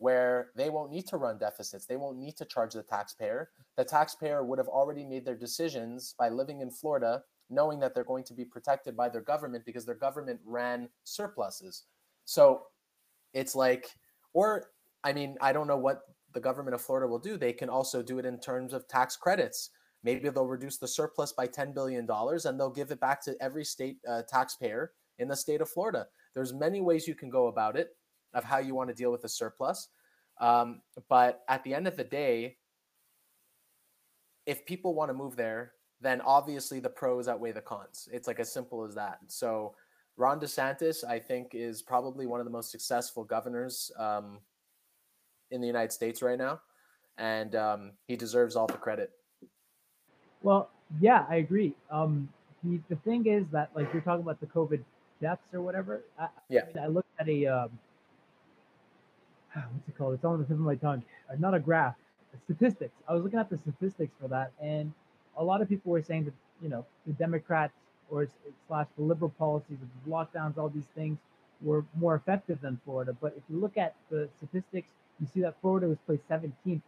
where 0.01 0.49
they 0.55 0.71
won't 0.71 0.91
need 0.91 1.05
to 1.07 1.17
run 1.17 1.37
deficits. 1.37 1.85
They 1.85 1.95
won't 1.95 2.17
need 2.17 2.35
to 2.37 2.45
charge 2.45 2.73
the 2.73 2.81
taxpayer. 2.81 3.49
The 3.77 3.85
taxpayer 3.85 4.43
would 4.43 4.57
have 4.57 4.67
already 4.67 5.05
made 5.05 5.25
their 5.25 5.35
decisions 5.35 6.15
by 6.17 6.29
living 6.29 6.61
in 6.61 6.71
Florida, 6.71 7.21
knowing 7.51 7.79
that 7.81 7.93
they're 7.93 8.03
going 8.03 8.23
to 8.23 8.33
be 8.33 8.43
protected 8.43 8.97
by 8.97 9.09
their 9.09 9.21
government 9.21 9.63
because 9.63 9.85
their 9.85 9.93
government 9.93 10.39
ran 10.43 10.89
surpluses. 11.03 11.83
So 12.25 12.63
it's 13.35 13.53
like, 13.55 13.89
or 14.33 14.71
I 15.03 15.13
mean, 15.13 15.37
I 15.39 15.53
don't 15.53 15.67
know 15.67 15.77
what 15.77 16.01
the 16.33 16.39
government 16.39 16.73
of 16.73 16.81
Florida 16.81 17.07
will 17.07 17.19
do. 17.19 17.37
They 17.37 17.53
can 17.53 17.69
also 17.69 18.01
do 18.01 18.17
it 18.17 18.25
in 18.25 18.39
terms 18.39 18.73
of 18.73 18.87
tax 18.87 19.15
credits. 19.15 19.69
Maybe 20.03 20.29
they'll 20.29 20.47
reduce 20.47 20.77
the 20.77 20.87
surplus 20.87 21.31
by 21.31 21.45
$10 21.45 21.75
billion 21.75 22.07
and 22.09 22.59
they'll 22.59 22.71
give 22.71 22.89
it 22.89 22.99
back 22.99 23.23
to 23.25 23.35
every 23.39 23.63
state 23.63 23.97
uh, 24.09 24.23
taxpayer 24.27 24.93
in 25.19 25.27
the 25.27 25.35
state 25.35 25.61
of 25.61 25.69
Florida. 25.69 26.07
There's 26.33 26.53
many 26.53 26.81
ways 26.81 27.07
you 27.07 27.13
can 27.13 27.29
go 27.29 27.47
about 27.47 27.75
it 27.75 27.89
of 28.33 28.43
how 28.43 28.57
you 28.57 28.75
want 28.75 28.89
to 28.89 28.95
deal 28.95 29.11
with 29.11 29.21
the 29.21 29.29
surplus. 29.29 29.89
Um, 30.39 30.81
but 31.09 31.43
at 31.47 31.63
the 31.63 31.73
end 31.73 31.87
of 31.87 31.97
the 31.97 32.03
day, 32.03 32.57
if 34.45 34.65
people 34.65 34.95
want 34.95 35.09
to 35.09 35.13
move 35.13 35.35
there, 35.35 35.73
then 35.99 36.19
obviously 36.21 36.79
the 36.79 36.89
pros 36.89 37.27
outweigh 37.27 37.51
the 37.51 37.61
cons. 37.61 38.09
It's 38.11 38.27
like 38.27 38.39
as 38.39 38.51
simple 38.51 38.83
as 38.83 38.95
that. 38.95 39.19
So 39.27 39.75
Ron 40.17 40.39
DeSantis, 40.39 41.03
I 41.03 41.19
think, 41.19 41.51
is 41.53 41.81
probably 41.81 42.25
one 42.25 42.39
of 42.39 42.45
the 42.45 42.51
most 42.51 42.71
successful 42.71 43.23
governors 43.23 43.91
um, 43.97 44.39
in 45.51 45.61
the 45.61 45.67
United 45.67 45.91
States 45.91 46.21
right 46.21 46.37
now, 46.37 46.59
and 47.17 47.55
um, 47.55 47.91
he 48.07 48.15
deserves 48.15 48.55
all 48.55 48.67
the 48.67 48.73
credit. 48.73 49.11
Well, 50.43 50.69
yeah, 50.99 51.25
I 51.29 51.35
agree. 51.35 51.73
Um, 51.91 52.29
the, 52.63 52.79
the 52.89 52.95
thing 52.97 53.27
is 53.27 53.45
that 53.51 53.69
like 53.75 53.91
you're 53.93 54.01
talking 54.01 54.23
about 54.23 54.39
the 54.39 54.47
COVID 54.47 54.83
deaths 55.21 55.41
or 55.53 55.61
whatever. 55.61 56.03
I, 56.19 56.27
yeah. 56.49 56.61
I, 56.81 56.87
looked 56.87 57.09
at 57.19 57.29
a 57.29 57.45
um, 57.45 57.69
what's 59.73 59.87
it 59.87 59.97
called? 59.97 60.13
It's 60.13 60.25
on 60.25 60.39
the 60.39 60.45
tip 60.45 60.53
of 60.53 60.59
my 60.59 60.75
tongue. 60.75 61.03
Uh, 61.29 61.35
not 61.39 61.53
a 61.53 61.59
graph, 61.59 61.95
statistics. 62.45 62.93
I 63.07 63.13
was 63.13 63.23
looking 63.23 63.39
at 63.39 63.49
the 63.49 63.57
statistics 63.57 64.13
for 64.21 64.27
that, 64.29 64.51
and 64.61 64.93
a 65.37 65.43
lot 65.43 65.61
of 65.61 65.69
people 65.69 65.91
were 65.91 66.01
saying 66.01 66.25
that 66.25 66.33
you 66.61 66.69
know 66.69 66.85
the 67.05 67.13
Democrats 67.13 67.73
or 68.09 68.27
slash 68.67 68.87
the 68.97 69.03
liberal 69.03 69.29
policies 69.37 69.77
of 69.81 69.87
the 70.05 70.11
lockdowns, 70.11 70.57
all 70.57 70.69
these 70.69 70.89
things 70.95 71.17
were 71.61 71.85
more 71.95 72.15
effective 72.15 72.59
than 72.61 72.79
Florida. 72.83 73.15
But 73.21 73.33
if 73.37 73.43
you 73.49 73.59
look 73.59 73.77
at 73.77 73.95
the 74.09 74.27
statistics, 74.37 74.89
you 75.19 75.27
see 75.33 75.41
that 75.41 75.55
Florida 75.61 75.87
was 75.87 75.97
placed 76.05 76.27
17th 76.27 76.81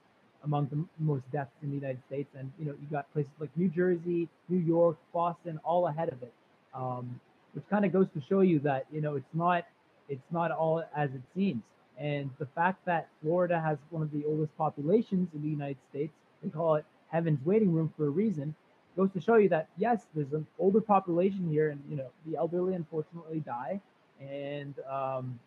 among 0.43 0.67
the 0.67 0.83
most 0.99 1.23
deaths 1.31 1.51
in 1.61 1.69
the 1.69 1.75
United 1.75 2.01
States, 2.07 2.29
and 2.37 2.51
you 2.59 2.65
know 2.65 2.73
you 2.73 2.87
got 2.91 3.11
places 3.13 3.31
like 3.39 3.49
New 3.55 3.69
Jersey, 3.69 4.27
New 4.49 4.59
York, 4.59 4.97
Boston, 5.13 5.59
all 5.63 5.87
ahead 5.87 6.09
of 6.09 6.21
it, 6.21 6.33
um, 6.73 7.19
which 7.53 7.63
kind 7.69 7.85
of 7.85 7.93
goes 7.93 8.07
to 8.13 8.21
show 8.27 8.41
you 8.41 8.59
that 8.59 8.85
you 8.91 9.01
know 9.01 9.15
it's 9.15 9.33
not 9.33 9.65
it's 10.09 10.31
not 10.31 10.51
all 10.51 10.83
as 10.95 11.09
it 11.11 11.21
seems. 11.35 11.61
And 11.99 12.29
the 12.39 12.47
fact 12.47 12.85
that 12.85 13.09
Florida 13.21 13.59
has 13.59 13.77
one 13.89 14.01
of 14.01 14.11
the 14.11 14.25
oldest 14.25 14.55
populations 14.57 15.29
in 15.33 15.41
the 15.41 15.49
United 15.49 15.77
States, 15.89 16.13
they 16.41 16.49
call 16.49 16.75
it 16.75 16.85
heaven's 17.09 17.43
waiting 17.45 17.71
room 17.71 17.93
for 17.95 18.07
a 18.07 18.09
reason, 18.09 18.55
goes 18.97 19.11
to 19.11 19.21
show 19.21 19.35
you 19.35 19.49
that 19.49 19.69
yes, 19.77 20.05
there's 20.15 20.33
an 20.33 20.45
older 20.59 20.81
population 20.81 21.47
here, 21.49 21.69
and 21.69 21.81
you 21.89 21.95
know 21.95 22.09
the 22.25 22.35
elderly 22.35 22.73
unfortunately 22.73 23.39
die, 23.39 23.79
and 24.19 24.75
um, 24.89 25.39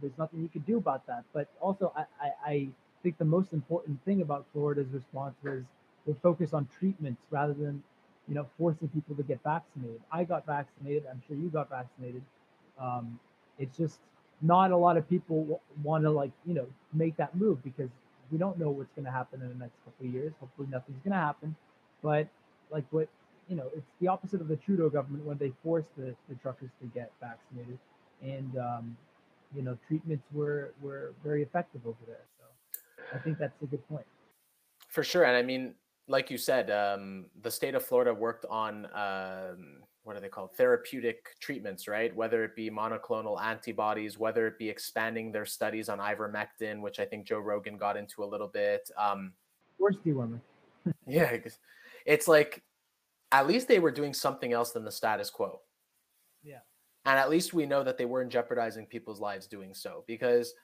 there's 0.00 0.16
nothing 0.18 0.40
you 0.40 0.48
can 0.48 0.62
do 0.62 0.78
about 0.78 1.06
that. 1.06 1.24
But 1.32 1.48
also, 1.60 1.92
I, 1.96 2.04
I, 2.20 2.32
I 2.46 2.68
think 3.02 3.18
the 3.18 3.24
most 3.24 3.52
important 3.52 4.02
thing 4.04 4.22
about 4.22 4.46
Florida's 4.52 4.88
response 4.92 5.34
was 5.42 5.62
the 6.06 6.14
focus 6.22 6.52
on 6.52 6.68
treatments 6.78 7.22
rather 7.30 7.54
than 7.54 7.82
you 8.26 8.34
know 8.34 8.46
forcing 8.58 8.88
people 8.88 9.14
to 9.16 9.22
get 9.22 9.40
vaccinated. 9.42 10.00
I 10.12 10.24
got 10.24 10.46
vaccinated. 10.46 11.04
I'm 11.10 11.22
sure 11.26 11.36
you 11.36 11.48
got 11.48 11.70
vaccinated. 11.70 12.22
Um, 12.80 13.18
it's 13.58 13.76
just 13.76 13.98
not 14.40 14.70
a 14.70 14.76
lot 14.76 14.96
of 14.96 15.08
people 15.08 15.60
want 15.82 16.04
to 16.04 16.10
like 16.10 16.30
you 16.46 16.54
know 16.54 16.66
make 16.92 17.16
that 17.16 17.36
move 17.36 17.62
because 17.62 17.90
we 18.30 18.38
don't 18.38 18.58
know 18.58 18.70
what's 18.70 18.92
going 18.94 19.06
to 19.06 19.10
happen 19.10 19.40
in 19.40 19.48
the 19.48 19.54
next 19.54 19.74
couple 19.84 20.06
of 20.06 20.12
years. 20.12 20.32
Hopefully, 20.40 20.68
nothing's 20.70 20.98
going 21.02 21.12
to 21.12 21.18
happen. 21.18 21.56
But 22.02 22.28
like 22.70 22.84
what 22.90 23.08
you 23.48 23.56
know, 23.56 23.70
it's 23.74 23.86
the 24.00 24.08
opposite 24.08 24.40
of 24.40 24.48
the 24.48 24.56
Trudeau 24.56 24.90
government 24.90 25.24
when 25.24 25.38
they 25.38 25.52
forced 25.62 25.88
the, 25.96 26.14
the 26.28 26.34
truckers 26.36 26.70
to 26.82 26.86
get 26.88 27.10
vaccinated, 27.20 27.78
and 28.22 28.56
um, 28.58 28.96
you 29.56 29.62
know 29.62 29.76
treatments 29.88 30.24
were 30.32 30.72
were 30.82 31.12
very 31.24 31.42
effective 31.42 31.80
over 31.86 31.96
there. 32.06 32.24
So 32.38 33.16
I 33.16 33.18
think 33.18 33.38
that's 33.38 33.60
a 33.62 33.66
good 33.66 33.86
point. 33.88 34.04
For 34.88 35.02
sure, 35.02 35.24
and 35.24 35.36
I 35.36 35.42
mean, 35.42 35.74
like 36.08 36.30
you 36.30 36.38
said, 36.38 36.70
um, 36.70 37.26
the 37.42 37.50
state 37.50 37.74
of 37.74 37.84
Florida 37.84 38.12
worked 38.12 38.44
on 38.50 38.86
um, 38.94 39.82
what 40.08 40.16
are 40.16 40.20
they 40.20 40.28
called? 40.30 40.56
Therapeutic 40.56 41.38
treatments, 41.38 41.86
right? 41.86 42.16
Whether 42.16 42.42
it 42.42 42.56
be 42.56 42.70
monoclonal 42.70 43.38
antibodies, 43.38 44.18
whether 44.18 44.46
it 44.46 44.58
be 44.58 44.66
expanding 44.66 45.30
their 45.30 45.44
studies 45.44 45.90
on 45.90 45.98
ivermectin, 45.98 46.80
which 46.80 46.98
I 46.98 47.04
think 47.04 47.26
Joe 47.26 47.40
Rogan 47.40 47.76
got 47.76 47.94
into 47.94 48.24
a 48.24 48.26
little 48.26 48.48
bit. 48.48 48.90
Um, 48.96 49.34
Where's 49.76 49.98
dewormer? 49.98 50.40
yeah, 51.06 51.36
it's 52.06 52.26
like 52.26 52.62
at 53.32 53.46
least 53.46 53.68
they 53.68 53.80
were 53.80 53.90
doing 53.90 54.14
something 54.14 54.54
else 54.54 54.72
than 54.72 54.82
the 54.82 54.90
status 54.90 55.28
quo. 55.28 55.60
Yeah. 56.42 56.60
And 57.04 57.18
at 57.18 57.28
least 57.28 57.52
we 57.52 57.66
know 57.66 57.84
that 57.84 57.98
they 57.98 58.06
weren't 58.06 58.32
jeopardizing 58.32 58.86
people's 58.86 59.20
lives 59.20 59.46
doing 59.46 59.74
so 59.74 60.04
because 60.06 60.54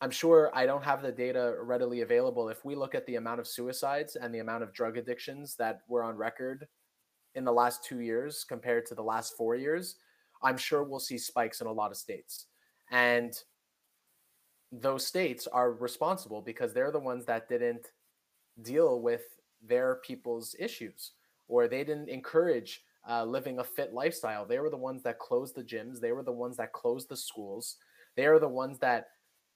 I'm 0.00 0.10
sure 0.10 0.50
I 0.54 0.64
don't 0.64 0.82
have 0.82 1.02
the 1.02 1.12
data 1.12 1.56
readily 1.60 2.00
available. 2.00 2.48
If 2.48 2.64
we 2.64 2.74
look 2.74 2.94
at 2.94 3.04
the 3.04 3.16
amount 3.16 3.40
of 3.40 3.46
suicides 3.46 4.16
and 4.16 4.34
the 4.34 4.38
amount 4.38 4.62
of 4.62 4.72
drug 4.72 4.96
addictions 4.96 5.56
that 5.56 5.80
were 5.88 6.02
on 6.02 6.16
record 6.16 6.66
in 7.34 7.44
the 7.44 7.52
last 7.52 7.84
two 7.84 8.00
years 8.00 8.44
compared 8.44 8.86
to 8.86 8.94
the 8.94 9.02
last 9.02 9.34
four 9.36 9.54
years, 9.54 9.96
I'm 10.42 10.56
sure 10.56 10.82
we'll 10.82 11.00
see 11.00 11.18
spikes 11.18 11.60
in 11.60 11.66
a 11.66 11.72
lot 11.72 11.90
of 11.90 11.96
states. 11.96 12.46
And 12.90 13.34
those 14.70 15.06
states 15.06 15.46
are 15.46 15.72
responsible 15.72 16.42
because 16.42 16.72
they're 16.72 16.92
the 16.92 16.98
ones 16.98 17.24
that 17.26 17.48
didn't 17.48 17.86
deal 18.62 19.00
with 19.00 19.22
their 19.62 19.96
people's 19.96 20.54
issues 20.58 21.12
or 21.48 21.66
they 21.66 21.84
didn't 21.84 22.08
encourage 22.08 22.82
uh, 23.08 23.24
living 23.24 23.58
a 23.58 23.64
fit 23.64 23.94
lifestyle. 23.94 24.44
They 24.44 24.58
were 24.58 24.70
the 24.70 24.76
ones 24.76 25.02
that 25.02 25.18
closed 25.18 25.54
the 25.54 25.64
gyms, 25.64 26.00
they 26.00 26.12
were 26.12 26.22
the 26.22 26.32
ones 26.32 26.56
that 26.58 26.72
closed 26.72 27.08
the 27.08 27.16
schools, 27.16 27.76
they 28.16 28.26
are 28.26 28.38
the 28.38 28.48
ones 28.48 28.78
that 28.80 29.06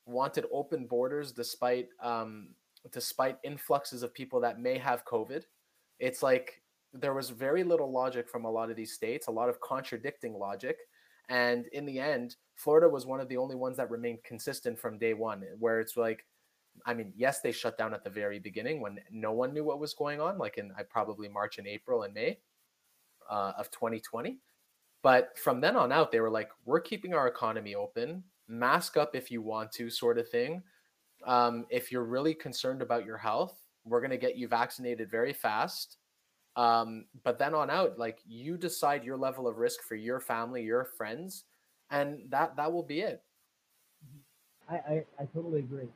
wanted 0.06 0.46
open 0.52 0.86
borders 0.86 1.32
despite 1.32 1.88
um, 2.02 2.48
despite 2.90 3.36
influxes 3.44 4.02
of 4.02 4.14
people 4.14 4.40
that 4.40 4.58
may 4.58 4.78
have 4.78 5.04
COVID. 5.04 5.44
It's 6.00 6.22
like 6.22 6.61
there 6.92 7.14
was 7.14 7.30
very 7.30 7.64
little 7.64 7.90
logic 7.90 8.28
from 8.28 8.44
a 8.44 8.50
lot 8.50 8.70
of 8.70 8.76
these 8.76 8.92
states, 8.92 9.26
a 9.26 9.32
lot 9.32 9.48
of 9.48 9.60
contradicting 9.60 10.34
logic. 10.34 10.76
And 11.28 11.66
in 11.68 11.86
the 11.86 11.98
end, 11.98 12.36
Florida 12.54 12.88
was 12.88 13.06
one 13.06 13.20
of 13.20 13.28
the 13.28 13.36
only 13.36 13.54
ones 13.54 13.76
that 13.78 13.90
remained 13.90 14.22
consistent 14.24 14.78
from 14.78 14.98
day 14.98 15.14
one, 15.14 15.42
where 15.58 15.80
it's 15.80 15.96
like, 15.96 16.26
I 16.84 16.94
mean, 16.94 17.12
yes, 17.16 17.40
they 17.40 17.52
shut 17.52 17.78
down 17.78 17.94
at 17.94 18.04
the 18.04 18.10
very 18.10 18.38
beginning 18.38 18.80
when 18.80 18.98
no 19.10 19.32
one 19.32 19.52
knew 19.52 19.64
what 19.64 19.78
was 19.80 19.94
going 19.94 20.20
on, 20.20 20.38
like 20.38 20.58
in 20.58 20.72
I 20.76 20.82
probably 20.82 21.28
March 21.28 21.58
and 21.58 21.66
April 21.66 22.02
and 22.02 22.12
May 22.12 22.38
uh, 23.30 23.52
of 23.56 23.70
2020. 23.70 24.38
But 25.02 25.36
from 25.38 25.60
then 25.60 25.76
on 25.76 25.92
out, 25.92 26.12
they 26.12 26.20
were 26.20 26.30
like, 26.30 26.50
we're 26.64 26.80
keeping 26.80 27.14
our 27.14 27.26
economy 27.26 27.74
open, 27.74 28.22
mask 28.48 28.96
up 28.96 29.14
if 29.14 29.30
you 29.30 29.42
want 29.42 29.72
to, 29.72 29.90
sort 29.90 30.18
of 30.18 30.28
thing. 30.28 30.62
Um, 31.24 31.66
if 31.70 31.90
you're 31.90 32.04
really 32.04 32.34
concerned 32.34 32.82
about 32.82 33.04
your 33.04 33.16
health, 33.16 33.58
we're 33.84 34.00
going 34.00 34.10
to 34.10 34.16
get 34.16 34.36
you 34.36 34.48
vaccinated 34.48 35.10
very 35.10 35.32
fast 35.32 35.98
um, 36.56 37.06
but 37.24 37.38
then 37.38 37.54
on 37.54 37.70
out, 37.70 37.98
like 37.98 38.18
you 38.26 38.56
decide 38.56 39.04
your 39.04 39.16
level 39.16 39.48
of 39.48 39.56
risk 39.58 39.82
for 39.82 39.94
your 39.94 40.20
family, 40.20 40.62
your 40.62 40.84
friends, 40.84 41.44
and 41.90 42.20
that 42.30 42.56
that 42.56 42.72
will 42.72 42.82
be 42.82 43.00
it. 43.00 43.22
I 44.68 44.74
I, 44.74 45.04
I 45.20 45.24
totally 45.34 45.60
agree. 45.60 45.88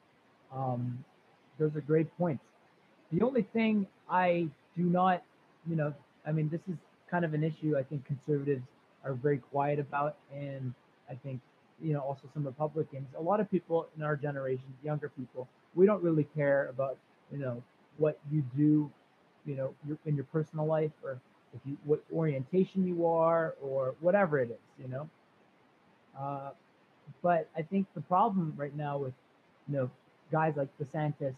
Um, 0.55 1.05
those 1.59 1.75
are 1.77 1.81
great 1.81 2.15
points. 2.17 2.45
The 3.13 3.23
only 3.23 3.43
thing 3.43 3.87
I 4.09 4.49
do 4.77 4.83
not, 4.83 5.23
you 5.69 5.77
know, 5.77 5.95
I 6.27 6.33
mean, 6.33 6.49
this 6.49 6.61
is 6.69 6.77
kind 7.11 7.25
of 7.25 7.35
an 7.35 7.45
issue 7.45 7.77
I 7.77 7.83
think 7.83 8.05
conservatives 8.05 8.63
are 9.05 9.15
very 9.15 9.39
quiet 9.39 9.79
about, 9.79 10.17
and 10.35 10.75
I 11.11 11.15
think 11.15 11.41
you 11.83 11.93
know 11.93 12.01
also 12.01 12.23
some 12.33 12.45
Republicans. 12.45 13.09
A 13.19 13.23
lot 13.23 13.41
of 13.41 13.51
people 13.51 13.89
in 13.97 14.03
our 14.03 14.17
generation, 14.17 14.65
younger 14.83 15.11
people, 15.11 15.49
we 15.75 15.85
don't 15.85 16.03
really 16.03 16.27
care 16.35 16.69
about 16.69 16.97
you 17.31 17.39
know 17.39 17.63
what 17.99 18.19
you 18.31 18.43
do 18.57 18.91
you 19.47 19.57
know 19.57 19.75
your, 19.87 19.99
in 20.07 20.15
your 20.15 20.25
personal 20.25 20.67
life 20.67 20.93
or 21.03 21.21
if 21.55 21.61
you 21.65 21.77
what 21.85 22.03
orientation 22.13 22.87
you 22.87 23.07
are 23.07 23.55
or 23.63 23.95
whatever 24.01 24.39
it 24.39 24.51
is 24.51 24.83
you 24.83 24.89
know 24.89 25.09
uh, 26.19 26.51
but 27.23 27.49
I 27.57 27.63
think 27.63 27.87
the 27.95 28.01
problem 28.01 28.55
right 28.57 28.75
now 28.75 28.99
with 28.99 29.15
you 29.69 29.77
know 29.77 29.91
guys 30.33 30.55
like 30.57 30.69
DeSantis 30.79 31.35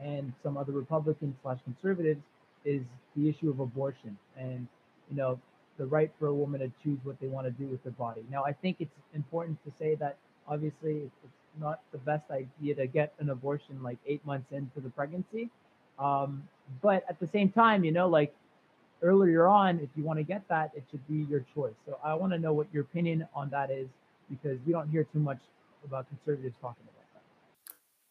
and 0.00 0.32
some 0.42 0.56
other 0.56 0.72
Republicans 0.72 1.36
slash 1.42 1.58
conservatives 1.64 2.22
is 2.64 2.82
the 3.16 3.28
issue 3.28 3.50
of 3.50 3.60
abortion 3.60 4.16
and 4.36 4.66
you 5.10 5.16
know 5.16 5.40
the 5.78 5.86
right 5.86 6.10
for 6.18 6.26
a 6.26 6.34
woman 6.34 6.60
to 6.60 6.70
choose 6.82 6.98
what 7.04 7.18
they 7.20 7.28
want 7.28 7.46
to 7.46 7.52
do 7.52 7.66
with 7.66 7.82
their 7.84 7.92
body. 7.92 8.22
Now, 8.30 8.44
I 8.44 8.52
think 8.52 8.76
it's 8.80 8.96
important 9.14 9.58
to 9.64 9.72
say 9.78 9.94
that 9.96 10.16
obviously 10.46 11.10
it's 11.24 11.32
not 11.58 11.80
the 11.92 11.98
best 11.98 12.24
idea 12.30 12.74
to 12.74 12.86
get 12.86 13.14
an 13.20 13.30
abortion 13.30 13.82
like 13.82 13.98
eight 14.06 14.24
months 14.26 14.52
into 14.52 14.80
the 14.80 14.90
pregnancy. 14.90 15.50
Um, 15.98 16.42
but 16.82 17.04
at 17.08 17.18
the 17.18 17.26
same 17.26 17.50
time, 17.50 17.84
you 17.84 17.92
know, 17.92 18.08
like 18.08 18.34
earlier 19.02 19.46
on, 19.46 19.78
if 19.80 19.88
you 19.96 20.04
want 20.04 20.18
to 20.18 20.22
get 20.22 20.46
that, 20.48 20.70
it 20.74 20.84
should 20.90 21.06
be 21.08 21.26
your 21.30 21.44
choice. 21.54 21.74
So 21.86 21.98
I 22.02 22.14
want 22.14 22.32
to 22.32 22.38
know 22.38 22.52
what 22.52 22.66
your 22.72 22.82
opinion 22.82 23.26
on 23.34 23.48
that 23.50 23.70
is 23.70 23.88
because 24.30 24.58
we 24.66 24.72
don't 24.72 24.88
hear 24.88 25.04
too 25.04 25.20
much 25.20 25.38
about 25.84 26.06
conservatives 26.08 26.56
talking 26.60 26.82
about 26.84 26.94
that. 27.14 27.22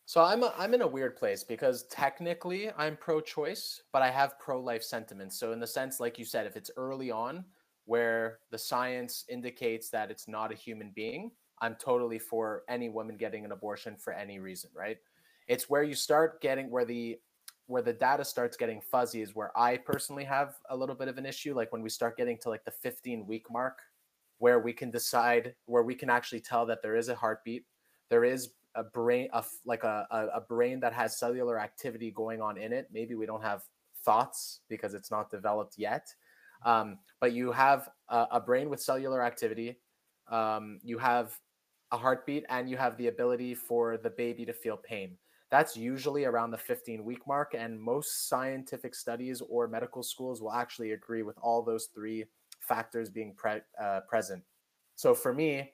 So 0.05 0.23
I'm 0.23 0.43
a, 0.43 0.53
I'm 0.57 0.73
in 0.73 0.81
a 0.81 0.87
weird 0.87 1.17
place 1.17 1.43
because 1.43 1.83
technically 1.83 2.71
I'm 2.77 2.95
pro-choice, 2.95 3.83
but 3.91 4.01
I 4.01 4.09
have 4.09 4.39
pro-life 4.39 4.83
sentiments. 4.83 5.37
So 5.37 5.51
in 5.51 5.59
the 5.59 5.67
sense, 5.67 5.99
like 5.99 6.17
you 6.17 6.25
said, 6.25 6.47
if 6.47 6.55
it's 6.55 6.71
early 6.77 7.11
on, 7.11 7.43
where 7.85 8.39
the 8.51 8.57
science 8.57 9.23
indicates 9.29 9.89
that 9.89 10.11
it's 10.11 10.27
not 10.27 10.51
a 10.51 10.55
human 10.55 10.91
being, 10.93 11.31
I'm 11.61 11.75
totally 11.75 12.19
for 12.19 12.63
any 12.67 12.89
woman 12.89 13.17
getting 13.17 13.45
an 13.45 13.51
abortion 13.51 13.95
for 13.97 14.13
any 14.13 14.39
reason, 14.39 14.69
right? 14.75 14.97
It's 15.47 15.69
where 15.69 15.83
you 15.83 15.95
start 15.95 16.41
getting 16.41 16.69
where 16.69 16.85
the 16.85 17.17
where 17.67 17.81
the 17.81 17.93
data 17.93 18.25
starts 18.25 18.57
getting 18.57 18.81
fuzzy 18.81 19.21
is 19.21 19.35
where 19.35 19.57
I 19.57 19.77
personally 19.77 20.23
have 20.23 20.55
a 20.69 20.75
little 20.75 20.95
bit 20.95 21.07
of 21.07 21.17
an 21.17 21.25
issue 21.25 21.53
like 21.53 21.71
when 21.71 21.81
we 21.81 21.89
start 21.89 22.17
getting 22.17 22.37
to 22.39 22.49
like 22.49 22.65
the 22.65 22.71
15 22.71 23.25
week 23.27 23.45
mark 23.51 23.79
where 24.39 24.59
we 24.59 24.73
can 24.73 24.91
decide 24.91 25.55
where 25.65 25.83
we 25.83 25.95
can 25.95 26.09
actually 26.09 26.39
tell 26.39 26.65
that 26.65 26.81
there 26.81 26.95
is 26.95 27.09
a 27.09 27.15
heartbeat, 27.15 27.65
there 28.09 28.23
is 28.23 28.51
a 28.75 28.83
brain 28.83 29.27
a, 29.33 29.43
like 29.65 29.83
a, 29.83 30.07
a, 30.11 30.41
brain 30.41 30.79
that 30.79 30.93
has 30.93 31.17
cellular 31.17 31.59
activity 31.59 32.11
going 32.11 32.41
on 32.41 32.57
in 32.57 32.71
it. 32.71 32.87
Maybe 32.93 33.15
we 33.15 33.25
don't 33.25 33.43
have 33.43 33.63
thoughts 34.05 34.61
because 34.69 34.93
it's 34.93 35.09
not 35.09 35.31
developed 35.31 35.75
yet 35.77 36.07
um, 36.65 36.99
but 37.19 37.33
you 37.33 37.51
have 37.51 37.89
a, 38.09 38.27
a, 38.31 38.41
brain 38.41 38.69
with 38.69 38.81
cellular 38.81 39.23
activity, 39.23 39.77
um, 40.31 40.79
you 40.83 40.97
have 40.97 41.37
a 41.91 41.97
heartbeat, 41.97 42.45
and 42.49 42.69
you 42.69 42.77
have 42.77 42.97
the 42.97 43.07
ability 43.07 43.55
for 43.55 43.97
the 43.97 44.09
baby 44.09 44.45
to 44.45 44.53
feel 44.53 44.77
pain. 44.77 45.17
That's 45.49 45.77
usually 45.77 46.25
around 46.25 46.51
the 46.51 46.57
15 46.57 47.05
week 47.05 47.25
mark, 47.27 47.55
and 47.57 47.79
most 47.79 48.27
scientific 48.27 48.95
studies 48.95 49.41
or 49.41 49.67
medical 49.67 50.03
schools 50.03 50.41
will 50.41 50.51
actually 50.51 50.91
agree 50.91 51.23
with 51.23 51.37
all 51.41 51.63
those 51.63 51.87
three 51.93 52.25
factors 52.59 53.09
being 53.09 53.33
pre- 53.33 53.61
uh, 53.81 54.01
present. 54.09 54.43
So 54.95 55.13
for 55.13 55.33
me, 55.33 55.73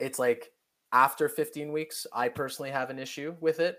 it's 0.00 0.18
like 0.18 0.52
after 0.92 1.28
15 1.28 1.72
weeks, 1.72 2.06
I 2.12 2.28
personally 2.28 2.70
have 2.70 2.90
an 2.90 2.98
issue 2.98 3.36
with 3.40 3.60
it 3.60 3.78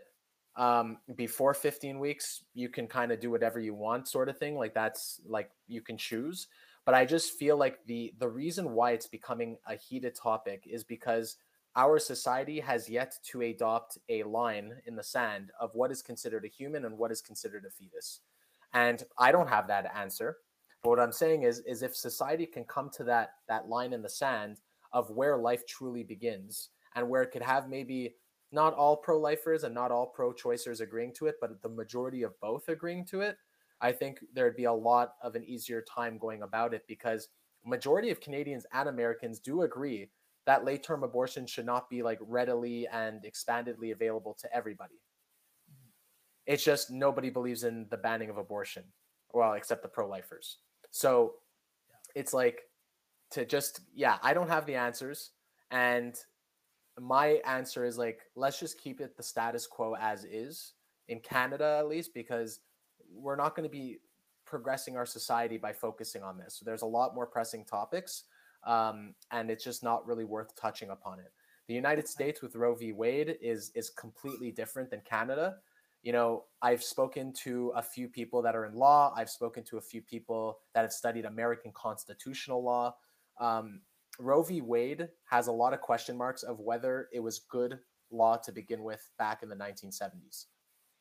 um 0.57 0.97
before 1.15 1.53
15 1.53 1.97
weeks 1.97 2.43
you 2.53 2.67
can 2.67 2.85
kind 2.85 3.13
of 3.13 3.21
do 3.21 3.31
whatever 3.31 3.57
you 3.57 3.73
want 3.73 4.05
sort 4.05 4.27
of 4.27 4.37
thing 4.37 4.57
like 4.57 4.73
that's 4.73 5.21
like 5.25 5.49
you 5.69 5.81
can 5.81 5.97
choose 5.97 6.47
but 6.83 6.93
i 6.93 7.05
just 7.05 7.39
feel 7.39 7.55
like 7.55 7.79
the 7.85 8.13
the 8.17 8.27
reason 8.27 8.73
why 8.73 8.91
it's 8.91 9.07
becoming 9.07 9.57
a 9.65 9.75
heated 9.75 10.13
topic 10.13 10.67
is 10.69 10.83
because 10.83 11.37
our 11.75 11.99
society 11.99 12.59
has 12.59 12.89
yet 12.89 13.13
to 13.23 13.41
adopt 13.41 13.97
a 14.09 14.23
line 14.23 14.73
in 14.85 14.95
the 14.95 15.03
sand 15.03 15.51
of 15.59 15.71
what 15.73 15.91
is 15.91 16.01
considered 16.01 16.45
a 16.45 16.49
human 16.49 16.85
and 16.85 16.97
what 16.97 17.11
is 17.11 17.21
considered 17.21 17.65
a 17.65 17.71
fetus. 17.71 18.21
And 18.73 19.03
i 19.17 19.31
don't 19.31 19.49
have 19.49 19.67
that 19.67 19.91
answer 19.95 20.37
but 20.81 20.91
what 20.91 20.99
i'm 20.99 21.11
saying 21.11 21.43
is 21.43 21.59
is 21.67 21.81
if 21.81 21.93
society 21.93 22.45
can 22.45 22.63
come 22.63 22.89
to 22.91 23.03
that 23.03 23.31
that 23.49 23.67
line 23.67 23.91
in 23.91 24.01
the 24.01 24.09
sand 24.09 24.61
of 24.93 25.09
where 25.09 25.37
life 25.37 25.65
truly 25.67 26.03
begins 26.03 26.69
and 26.95 27.07
where 27.07 27.21
it 27.21 27.31
could 27.31 27.41
have 27.41 27.69
maybe 27.69 28.15
not 28.51 28.73
all 28.73 28.97
pro-lifers 28.97 29.63
and 29.63 29.73
not 29.73 29.91
all 29.91 30.07
pro-choicers 30.07 30.81
agreeing 30.81 31.13
to 31.13 31.27
it, 31.27 31.35
but 31.39 31.61
the 31.61 31.69
majority 31.69 32.23
of 32.23 32.39
both 32.41 32.67
agreeing 32.67 33.05
to 33.05 33.21
it, 33.21 33.37
I 33.79 33.91
think 33.91 34.19
there'd 34.33 34.57
be 34.57 34.65
a 34.65 34.73
lot 34.73 35.13
of 35.23 35.35
an 35.35 35.43
easier 35.43 35.81
time 35.81 36.17
going 36.17 36.41
about 36.41 36.73
it 36.73 36.83
because 36.87 37.29
majority 37.65 38.09
of 38.09 38.19
Canadians 38.19 38.65
and 38.73 38.89
Americans 38.89 39.39
do 39.39 39.61
agree 39.61 40.09
that 40.45 40.65
late-term 40.65 41.03
abortion 41.03 41.45
should 41.45 41.65
not 41.65 41.89
be 41.89 42.01
like 42.01 42.19
readily 42.21 42.87
and 42.91 43.23
expandedly 43.23 43.91
available 43.91 44.35
to 44.41 44.55
everybody. 44.55 44.95
It's 46.45 46.63
just 46.63 46.89
nobody 46.89 47.29
believes 47.29 47.63
in 47.63 47.85
the 47.89 47.97
banning 47.97 48.29
of 48.29 48.37
abortion, 48.37 48.83
well, 49.33 49.53
except 49.53 49.83
the 49.83 49.87
pro-lifers. 49.87 50.57
So 50.89 51.33
it's 52.15 52.33
like 52.33 52.61
to 53.31 53.45
just 53.45 53.81
yeah, 53.93 54.17
I 54.21 54.33
don't 54.33 54.49
have 54.49 54.65
the 54.65 54.75
answers 54.75 55.31
and 55.69 56.15
my 56.99 57.39
answer 57.45 57.85
is 57.85 57.97
like 57.97 58.19
let's 58.35 58.59
just 58.59 58.79
keep 58.79 58.99
it 58.99 59.15
the 59.15 59.23
status 59.23 59.65
quo 59.65 59.95
as 59.99 60.25
is 60.25 60.73
in 61.07 61.19
Canada 61.19 61.77
at 61.79 61.87
least 61.87 62.13
because 62.13 62.59
we're 63.13 63.35
not 63.35 63.55
going 63.55 63.67
to 63.67 63.71
be 63.71 63.99
progressing 64.45 64.97
our 64.97 65.05
society 65.05 65.57
by 65.57 65.71
focusing 65.71 66.23
on 66.23 66.37
this. 66.37 66.55
So 66.55 66.65
there's 66.65 66.81
a 66.81 66.87
lot 66.87 67.15
more 67.15 67.25
pressing 67.25 67.63
topics, 67.63 68.23
um, 68.65 69.13
and 69.31 69.49
it's 69.49 69.63
just 69.63 69.83
not 69.83 70.05
really 70.05 70.25
worth 70.25 70.55
touching 70.55 70.89
upon 70.89 71.19
it. 71.19 71.31
The 71.67 71.73
United 71.73 72.07
States 72.07 72.41
with 72.41 72.55
Roe 72.55 72.75
v. 72.75 72.91
Wade 72.91 73.37
is 73.41 73.71
is 73.75 73.89
completely 73.89 74.51
different 74.51 74.89
than 74.89 75.01
Canada. 75.01 75.55
You 76.03 76.11
know, 76.11 76.45
I've 76.61 76.83
spoken 76.83 77.31
to 77.43 77.71
a 77.75 77.81
few 77.81 78.07
people 78.07 78.41
that 78.41 78.55
are 78.55 78.65
in 78.65 78.73
law. 78.73 79.13
I've 79.15 79.29
spoken 79.29 79.63
to 79.65 79.77
a 79.77 79.81
few 79.81 80.01
people 80.01 80.59
that 80.73 80.81
have 80.81 80.91
studied 80.91 81.25
American 81.25 81.71
constitutional 81.73 82.63
law. 82.63 82.95
Um, 83.39 83.81
Roe 84.19 84.43
v. 84.43 84.61
Wade 84.61 85.09
has 85.25 85.47
a 85.47 85.51
lot 85.51 85.73
of 85.73 85.81
question 85.81 86.17
marks 86.17 86.43
of 86.43 86.59
whether 86.59 87.07
it 87.13 87.19
was 87.19 87.39
good 87.49 87.79
law 88.11 88.35
to 88.37 88.51
begin 88.51 88.83
with 88.83 89.09
back 89.17 89.43
in 89.43 89.49
the 89.49 89.55
1970s. 89.55 90.45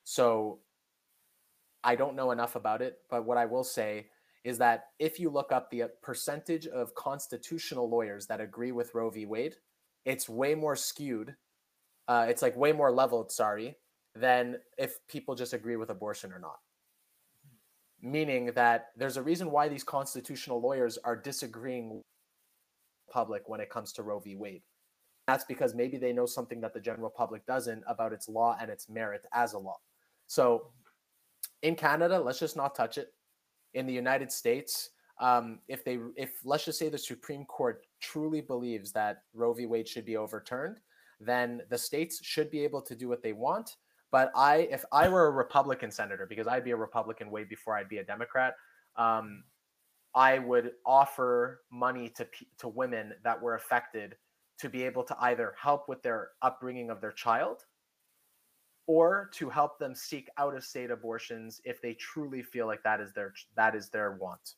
So 0.05 0.61
I 1.83 1.97
don't 1.97 2.15
know 2.15 2.31
enough 2.31 2.57
about 2.57 2.83
it, 2.83 2.99
but 3.09 3.25
what 3.25 3.39
I 3.39 3.47
will 3.47 3.65
say 3.65 4.07
is 4.45 4.59
that 4.59 4.85
if 4.99 5.21
you 5.21 5.31
look 5.31 5.53
up 5.53 5.71
the 5.71 5.83
uh, 5.83 5.89
percentage 6.03 6.67
of 6.67 6.95
constitutional 6.95 7.89
lawyers 7.89 8.27
that 8.27 8.41
agree 8.41 8.73
with 8.73 8.95
Roe 8.95 9.11
v. 9.11 9.27
Wade, 9.27 9.57
it's 10.05 10.29
way 10.29 10.55
more 10.55 10.77
skewed. 10.77 11.35
Uh, 12.09 12.27
it's 12.29 12.43
like 12.43 12.57
way 12.57 12.73
more 12.73 12.91
leveled, 12.91 13.31
sorry, 13.31 13.77
than 14.15 14.57
if 14.79 15.07
people 15.09 15.35
just 15.35 15.53
agree 15.53 15.77
with 15.77 15.91
abortion 15.91 16.33
or 16.33 16.39
not. 16.39 16.59
Meaning 18.03 18.53
that 18.55 18.89
there's 18.97 19.19
a 19.19 19.23
reason 19.23 19.51
why 19.51 19.69
these 19.69 19.85
constitutional 19.85 20.61
lawyers 20.61 20.97
are 21.05 21.17
disagreeing 21.17 22.03
public 23.11 23.49
when 23.49 23.61
it 23.61 23.69
comes 23.69 23.93
to 23.93 24.03
Roe 24.03 24.21
v. 24.21 24.37
Wade. 24.37 24.63
That's 25.27 25.45
because 25.45 25.75
maybe 25.75 25.99
they 25.99 26.13
know 26.13 26.27
something 26.27 26.61
that 26.63 26.73
the 26.73 26.81
general 26.81 27.11
public 27.11 27.45
doesn't 27.47 27.85
about 27.87 28.13
its 28.13 28.29
law 28.29 28.57
and 28.61 28.71
its 28.71 28.89
merit 28.89 29.27
as 29.33 29.53
a 29.53 29.59
law. 29.59 29.77
So 30.27 30.69
in 31.63 31.77
Canada, 31.77 32.19
let's 32.19 32.39
just 32.39 32.57
not 32.57 32.75
touch 32.75 32.97
it. 32.97 33.13
In 33.75 33.87
the 33.87 33.93
United 33.93 34.33
States, 34.33 34.91
um, 35.21 35.61
if 35.69 35.85
they, 35.85 35.99
if 36.17 36.31
let's 36.45 36.65
just 36.65 36.79
say 36.79 36.89
the 36.89 36.99
Supreme 36.99 37.45
Court 37.45 37.87
truly 38.01 38.41
believes 38.41 38.93
that 38.93 39.23
Roe 39.35 39.53
v. 39.53 39.67
Wade 39.67 39.87
should 39.87 40.05
be 40.05 40.17
overturned, 40.17 40.79
then 41.21 41.61
the 41.69 41.79
states 41.79 42.21
should 42.25 42.51
be 42.51 42.65
able 42.65 42.81
to 42.83 42.95
do 42.95 43.09
what 43.09 43.23
they 43.23 43.33
want. 43.33 43.77
But 44.11 44.33
I, 44.35 44.69
if 44.73 44.85
I 44.93 45.09
were 45.09 45.27
a 45.27 45.31
Republican 45.31 45.91
senator, 45.91 46.27
because 46.27 46.49
I'd 46.49 46.65
be 46.65 46.73
a 46.73 46.77
Republican 46.77 47.31
way 47.31 47.45
before 47.45 47.77
I'd 47.77 47.89
be 47.89 47.99
a 47.99 48.05
Democrat, 48.05 48.55
um, 48.97 49.45
I 50.15 50.39
would 50.41 50.73
offer 50.85 51.61
money 51.71 52.09
to 52.17 52.27
to 52.59 52.69
women 52.69 53.13
that 53.23 53.41
were 53.41 53.55
affected 53.55 54.17
to 54.59 54.69
be 54.69 54.83
able 54.83 55.05
to 55.05 55.17
either 55.21 55.55
help 55.61 55.89
with 55.89 56.03
their 56.03 56.31
upbringing 56.43 56.91
of 56.91 57.01
their 57.01 57.13
child 57.13 57.65
or 58.87 59.31
to 59.35 59.49
help 59.49 59.79
them 59.79 59.95
seek 59.95 60.29
out 60.39 60.55
of 60.55 60.65
state 60.65 60.91
abortions 60.91 61.61
if 61.65 61.81
they 61.81 61.95
truly 61.95 62.43
feel 62.43 62.67
like 62.67 62.83
that 62.83 63.01
is 63.01 63.13
their 63.13 63.33
that 63.57 63.75
is 63.75 63.89
their 63.89 64.13
want. 64.13 64.55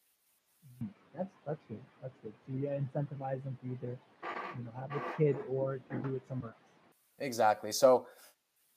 Mm-hmm. 0.83 0.87
That's 1.17 1.31
that's 1.47 1.61
good. 1.69 1.81
That's 2.01 2.15
good. 2.23 2.33
So 2.47 2.55
you 2.55 2.67
incentivize 2.67 3.43
them 3.45 3.59
to 3.63 3.73
either 3.73 3.99
you 4.59 4.65
know 4.65 4.71
have 4.79 4.91
a 4.93 5.03
kid 5.19 5.37
or 5.49 5.79
to 5.79 5.97
do 5.97 6.15
it 6.15 6.23
somewhere 6.29 6.51
else. 6.51 6.59
Exactly. 7.19 7.73
So 7.73 8.07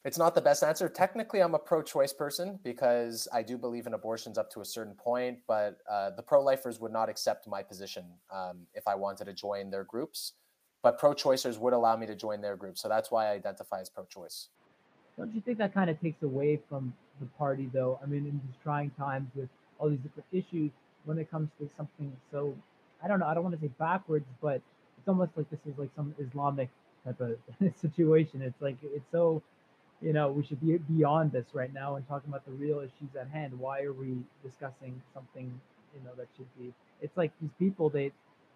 it's 0.05 0.19
not 0.19 0.35
the 0.35 0.41
best 0.41 0.63
answer. 0.63 0.87
Technically, 0.87 1.41
I'm 1.41 1.55
a 1.55 1.59
pro-choice 1.59 2.13
person 2.13 2.59
because 2.63 3.27
I 3.33 3.41
do 3.41 3.57
believe 3.57 3.87
in 3.87 3.95
abortions 3.95 4.37
up 4.37 4.51
to 4.51 4.61
a 4.61 4.65
certain 4.65 4.93
point, 4.93 5.39
but 5.47 5.79
uh, 5.89 6.11
the 6.11 6.21
pro-lifers 6.21 6.79
would 6.79 6.91
not 6.91 7.09
accept 7.09 7.47
my 7.47 7.63
position 7.63 8.05
um, 8.31 8.67
if 8.75 8.87
I 8.87 8.93
wanted 8.93 9.25
to 9.25 9.33
join 9.33 9.71
their 9.71 9.83
groups. 9.83 10.33
But 10.83 10.99
pro-choicers 10.99 11.57
would 11.57 11.73
allow 11.73 11.97
me 11.97 12.05
to 12.05 12.15
join 12.15 12.39
their 12.41 12.55
group, 12.55 12.77
so 12.77 12.87
that's 12.87 13.09
why 13.09 13.25
I 13.25 13.31
identify 13.31 13.81
as 13.81 13.89
pro-choice. 13.89 14.49
Don't 15.17 15.33
you 15.33 15.41
think 15.41 15.57
that 15.59 15.73
kind 15.73 15.89
of 15.89 15.99
takes 16.01 16.21
away 16.23 16.59
from 16.69 16.93
the 17.19 17.25
party, 17.37 17.69
though? 17.73 17.99
I 18.03 18.05
mean, 18.05 18.25
in 18.25 18.41
these 18.45 18.57
trying 18.63 18.91
times 18.91 19.29
with 19.35 19.49
all 19.79 19.89
these 19.89 19.99
different 19.99 20.27
issues, 20.31 20.71
when 21.05 21.17
it 21.17 21.29
comes 21.29 21.49
to 21.59 21.69
something 21.77 22.11
so, 22.31 22.55
I 23.03 23.07
don't 23.07 23.19
know, 23.19 23.27
I 23.27 23.33
don't 23.33 23.43
want 23.43 23.55
to 23.55 23.61
say 23.61 23.71
backwards, 23.79 24.25
but 24.41 24.61
it's 24.97 25.07
almost 25.07 25.31
like 25.35 25.49
this 25.49 25.59
is 25.65 25.77
like 25.77 25.89
some 25.95 26.15
Islamic 26.19 26.69
type 27.05 27.21
of 27.21 27.37
situation. 27.81 28.41
It's 28.41 28.61
like 28.61 28.77
it's 28.83 29.05
so 29.11 29.41
you 30.01 30.13
know, 30.13 30.31
we 30.31 30.43
should 30.45 30.61
be 30.61 30.77
beyond 30.77 31.31
this 31.31 31.45
right 31.53 31.73
now 31.73 31.95
and 31.95 32.07
talking 32.07 32.29
about 32.29 32.45
the 32.45 32.51
real 32.51 32.79
issues 32.79 33.15
at 33.19 33.29
hand. 33.29 33.57
Why 33.57 33.81
are 33.81 33.93
we 33.93 34.17
discussing 34.43 35.01
something, 35.13 35.59
you 35.93 36.03
know, 36.03 36.11
that 36.17 36.27
should 36.35 36.47
be? 36.59 36.73
It's 37.01 37.15
like 37.15 37.31
these 37.41 37.51
people. 37.57 37.89
They, 37.89 38.11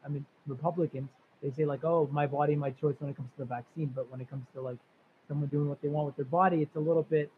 I 0.06 0.10
mean, 0.10 0.26
Republicans. 0.48 1.10
they 1.42 1.52
say 1.52 1.66
like, 1.66 1.84
oh, 1.84 2.10
my 2.12 2.28
body, 2.28 2.56
my 2.56 2.72
choice 2.72 2.96
when 3.00 3.10
it 3.10 3.16
comes 3.16 3.30
to 3.38 3.40
the 3.40 3.46
vaccine, 3.46 3.92
but 3.96 4.12
when 4.12 4.22
it 4.22 4.30
comes 4.30 4.46
to 4.54 4.62
like 4.62 4.78
someone 5.30 5.48
doing 5.48 5.70
what 5.70 5.82
they 5.82 5.88
want 5.88 6.08
with 6.08 6.18
their 6.18 6.26
body, 6.26 6.62
it's 6.62 6.76
a 6.76 6.80
little 6.80 7.04
bit, 7.04 7.32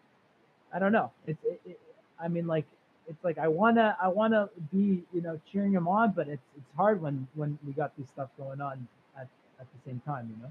I 0.74 0.80
don't 0.80 0.92
know. 0.92 1.12
It's, 1.28 1.38
it, 1.44 1.62
it, 1.66 1.80
I 2.20 2.28
mean, 2.28 2.48
like, 2.48 2.66
it's 3.08 3.24
like 3.24 3.38
I 3.38 3.48
wanna, 3.48 3.96
I 4.02 4.08
wanna 4.08 4.50
be, 4.72 5.04
you 5.14 5.22
know, 5.22 5.40
cheering 5.52 5.74
them 5.74 5.88
on, 5.88 6.12
but 6.12 6.28
it's 6.30 6.42
it's 6.56 6.70
hard 6.78 7.02
when 7.02 7.28
when 7.36 7.60
we 7.66 7.74
got 7.74 7.96
this 7.98 8.08
stuff 8.10 8.30
going 8.38 8.62
on 8.62 8.88
at 9.20 9.28
at 9.60 9.68
the 9.74 9.90
same 9.90 10.02
time, 10.06 10.34
you 10.36 10.42
know. 10.42 10.50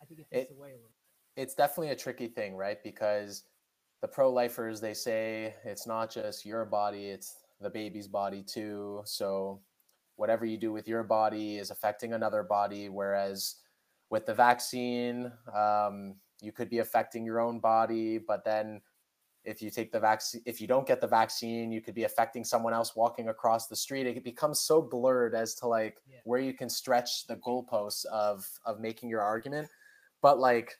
I 0.00 0.04
think 0.06 0.20
it 0.20 0.26
takes 0.32 0.50
It- 0.50 0.56
away 0.56 0.70
a 0.70 0.72
little. 0.74 0.88
it's 1.36 1.54
definitely 1.54 1.90
a 1.90 1.96
tricky 1.96 2.28
thing, 2.28 2.56
right? 2.56 2.82
Because 2.82 3.44
the 4.00 4.08
pro 4.08 4.30
lifers 4.32 4.80
they 4.80 4.94
say 4.94 5.54
it's 5.64 5.86
not 5.86 6.10
just 6.10 6.46
your 6.46 6.64
body, 6.64 7.06
it's 7.06 7.36
the 7.60 7.70
baby's 7.70 8.08
body 8.08 8.42
too. 8.42 9.02
So 9.04 9.60
whatever 10.16 10.44
you 10.46 10.56
do 10.56 10.72
with 10.72 10.88
your 10.88 11.02
body 11.02 11.58
is 11.58 11.70
affecting 11.70 12.12
another 12.14 12.42
body. 12.42 12.88
Whereas 12.88 13.56
with 14.12 14.26
the 14.26 14.34
vaccine, 14.34 15.32
um, 15.56 16.14
you 16.42 16.52
could 16.52 16.68
be 16.68 16.80
affecting 16.80 17.24
your 17.24 17.40
own 17.40 17.58
body, 17.58 18.18
but 18.18 18.44
then 18.44 18.78
if 19.42 19.62
you 19.62 19.70
take 19.70 19.90
the 19.90 19.98
vaccine, 19.98 20.42
if 20.44 20.60
you 20.60 20.66
don't 20.66 20.86
get 20.86 21.00
the 21.00 21.06
vaccine, 21.06 21.72
you 21.72 21.80
could 21.80 21.94
be 21.94 22.04
affecting 22.04 22.44
someone 22.44 22.74
else 22.74 22.94
walking 22.94 23.30
across 23.30 23.68
the 23.68 23.74
street. 23.74 24.06
It 24.06 24.22
becomes 24.22 24.60
so 24.60 24.82
blurred 24.82 25.34
as 25.34 25.54
to 25.56 25.66
like 25.66 25.96
Yeah. 26.06 26.20
where 26.24 26.40
you 26.40 26.52
can 26.52 26.68
stretch 26.68 27.26
the 27.26 27.36
goalposts 27.36 28.04
of 28.04 28.46
of 28.66 28.80
making 28.80 29.08
your 29.08 29.22
argument. 29.22 29.70
But 30.20 30.38
like 30.38 30.78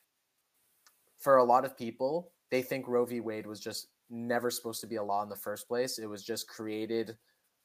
for 1.17 1.39
a 1.39 1.45
lot 1.45 1.65
of 1.65 1.77
people, 1.77 2.33
they 2.51 2.61
think 2.61 2.87
Roe 2.87 3.07
v. 3.07 3.21
Wade 3.21 3.47
was 3.47 3.61
just 3.61 3.89
never 4.11 4.51
supposed 4.51 4.83
to 4.83 4.87
be 4.87 4.97
a 4.97 5.03
law 5.03 5.23
in 5.23 5.31
the 5.31 5.37
first 5.37 5.67
place. 5.69 5.99
It 5.99 6.07
was 6.07 6.23
just 6.23 6.47
created, 6.49 7.17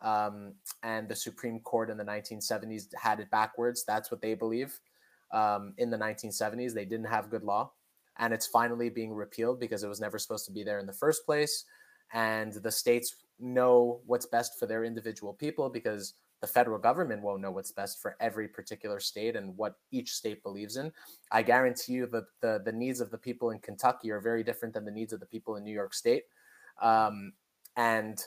um, 0.01 0.53
and 0.81 1.09
the 1.09 1.15
Supreme 1.15 1.59
Court 1.59 1.89
in 1.89 1.97
the 1.97 2.05
1970s 2.05 2.87
had 2.95 3.19
it 3.19 3.29
backwards. 3.31 3.83
That's 3.83 4.09
what 4.09 4.21
they 4.21 4.33
believe. 4.33 4.79
Um, 5.31 5.73
in 5.77 5.89
the 5.89 5.97
1970s, 5.97 6.73
they 6.73 6.85
didn't 6.85 7.07
have 7.07 7.29
good 7.29 7.43
law, 7.43 7.71
and 8.17 8.33
it's 8.33 8.47
finally 8.47 8.89
being 8.89 9.13
repealed 9.13 9.59
because 9.59 9.83
it 9.83 9.89
was 9.89 9.99
never 9.99 10.17
supposed 10.17 10.45
to 10.45 10.51
be 10.51 10.63
there 10.63 10.79
in 10.79 10.85
the 10.85 10.93
first 10.93 11.25
place. 11.25 11.65
And 12.13 12.53
the 12.53 12.71
states 12.71 13.15
know 13.39 14.01
what's 14.05 14.25
best 14.25 14.57
for 14.59 14.65
their 14.65 14.83
individual 14.83 15.33
people 15.33 15.69
because 15.69 16.13
the 16.41 16.47
federal 16.47 16.77
government 16.77 17.23
won't 17.23 17.41
know 17.41 17.51
what's 17.51 17.71
best 17.71 18.01
for 18.01 18.15
every 18.19 18.47
particular 18.47 18.99
state 18.99 19.35
and 19.35 19.57
what 19.57 19.75
each 19.91 20.13
state 20.13 20.43
believes 20.43 20.77
in. 20.77 20.91
I 21.31 21.41
guarantee 21.41 21.93
you 21.93 22.07
that 22.07 22.25
the, 22.41 22.61
the 22.63 22.71
needs 22.71 23.01
of 23.01 23.09
the 23.09 23.17
people 23.17 23.49
in 23.49 23.59
Kentucky 23.59 24.11
are 24.11 24.19
very 24.19 24.43
different 24.43 24.73
than 24.73 24.85
the 24.85 24.91
needs 24.91 25.13
of 25.13 25.19
the 25.19 25.25
people 25.25 25.55
in 25.55 25.63
New 25.63 25.73
York 25.73 25.93
State. 25.93 26.23
Um, 26.81 27.33
and 27.75 28.21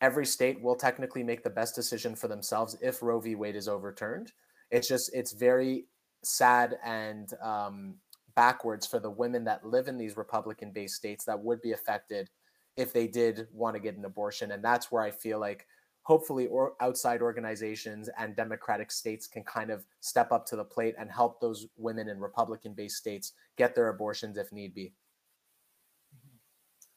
every 0.00 0.24
state 0.24 0.60
will 0.62 0.76
technically 0.76 1.22
make 1.22 1.42
the 1.42 1.50
best 1.50 1.74
decision 1.74 2.14
for 2.14 2.28
themselves 2.28 2.76
if 2.80 3.02
Roe 3.02 3.20
v. 3.20 3.34
Wade 3.34 3.56
is 3.56 3.68
overturned. 3.68 4.32
It's 4.70 4.88
just, 4.88 5.14
it's 5.14 5.32
very 5.32 5.86
sad 6.22 6.78
and 6.84 7.32
um, 7.42 7.94
backwards 8.34 8.86
for 8.86 8.98
the 8.98 9.10
women 9.10 9.44
that 9.44 9.66
live 9.66 9.88
in 9.88 9.96
these 9.96 10.16
Republican 10.16 10.70
based 10.72 10.96
states 10.96 11.24
that 11.24 11.38
would 11.38 11.60
be 11.62 11.72
affected 11.72 12.30
if 12.76 12.92
they 12.92 13.06
did 13.06 13.46
want 13.52 13.74
to 13.74 13.80
get 13.80 13.96
an 13.96 14.04
abortion. 14.04 14.52
And 14.52 14.62
that's 14.62 14.92
where 14.92 15.02
I 15.02 15.10
feel 15.10 15.38
like 15.38 15.66
hopefully 16.02 16.46
or 16.46 16.74
outside 16.80 17.20
organizations 17.20 18.08
and 18.16 18.36
democratic 18.36 18.92
states 18.92 19.26
can 19.26 19.42
kind 19.42 19.70
of 19.70 19.84
step 20.00 20.30
up 20.30 20.46
to 20.46 20.56
the 20.56 20.64
plate 20.64 20.94
and 20.98 21.10
help 21.10 21.40
those 21.40 21.66
women 21.76 22.08
in 22.08 22.20
republican 22.20 22.72
based 22.74 22.94
states 22.94 23.32
get 23.58 23.74
their 23.74 23.88
abortions 23.88 24.36
if 24.36 24.52
need 24.52 24.72
be 24.72 24.92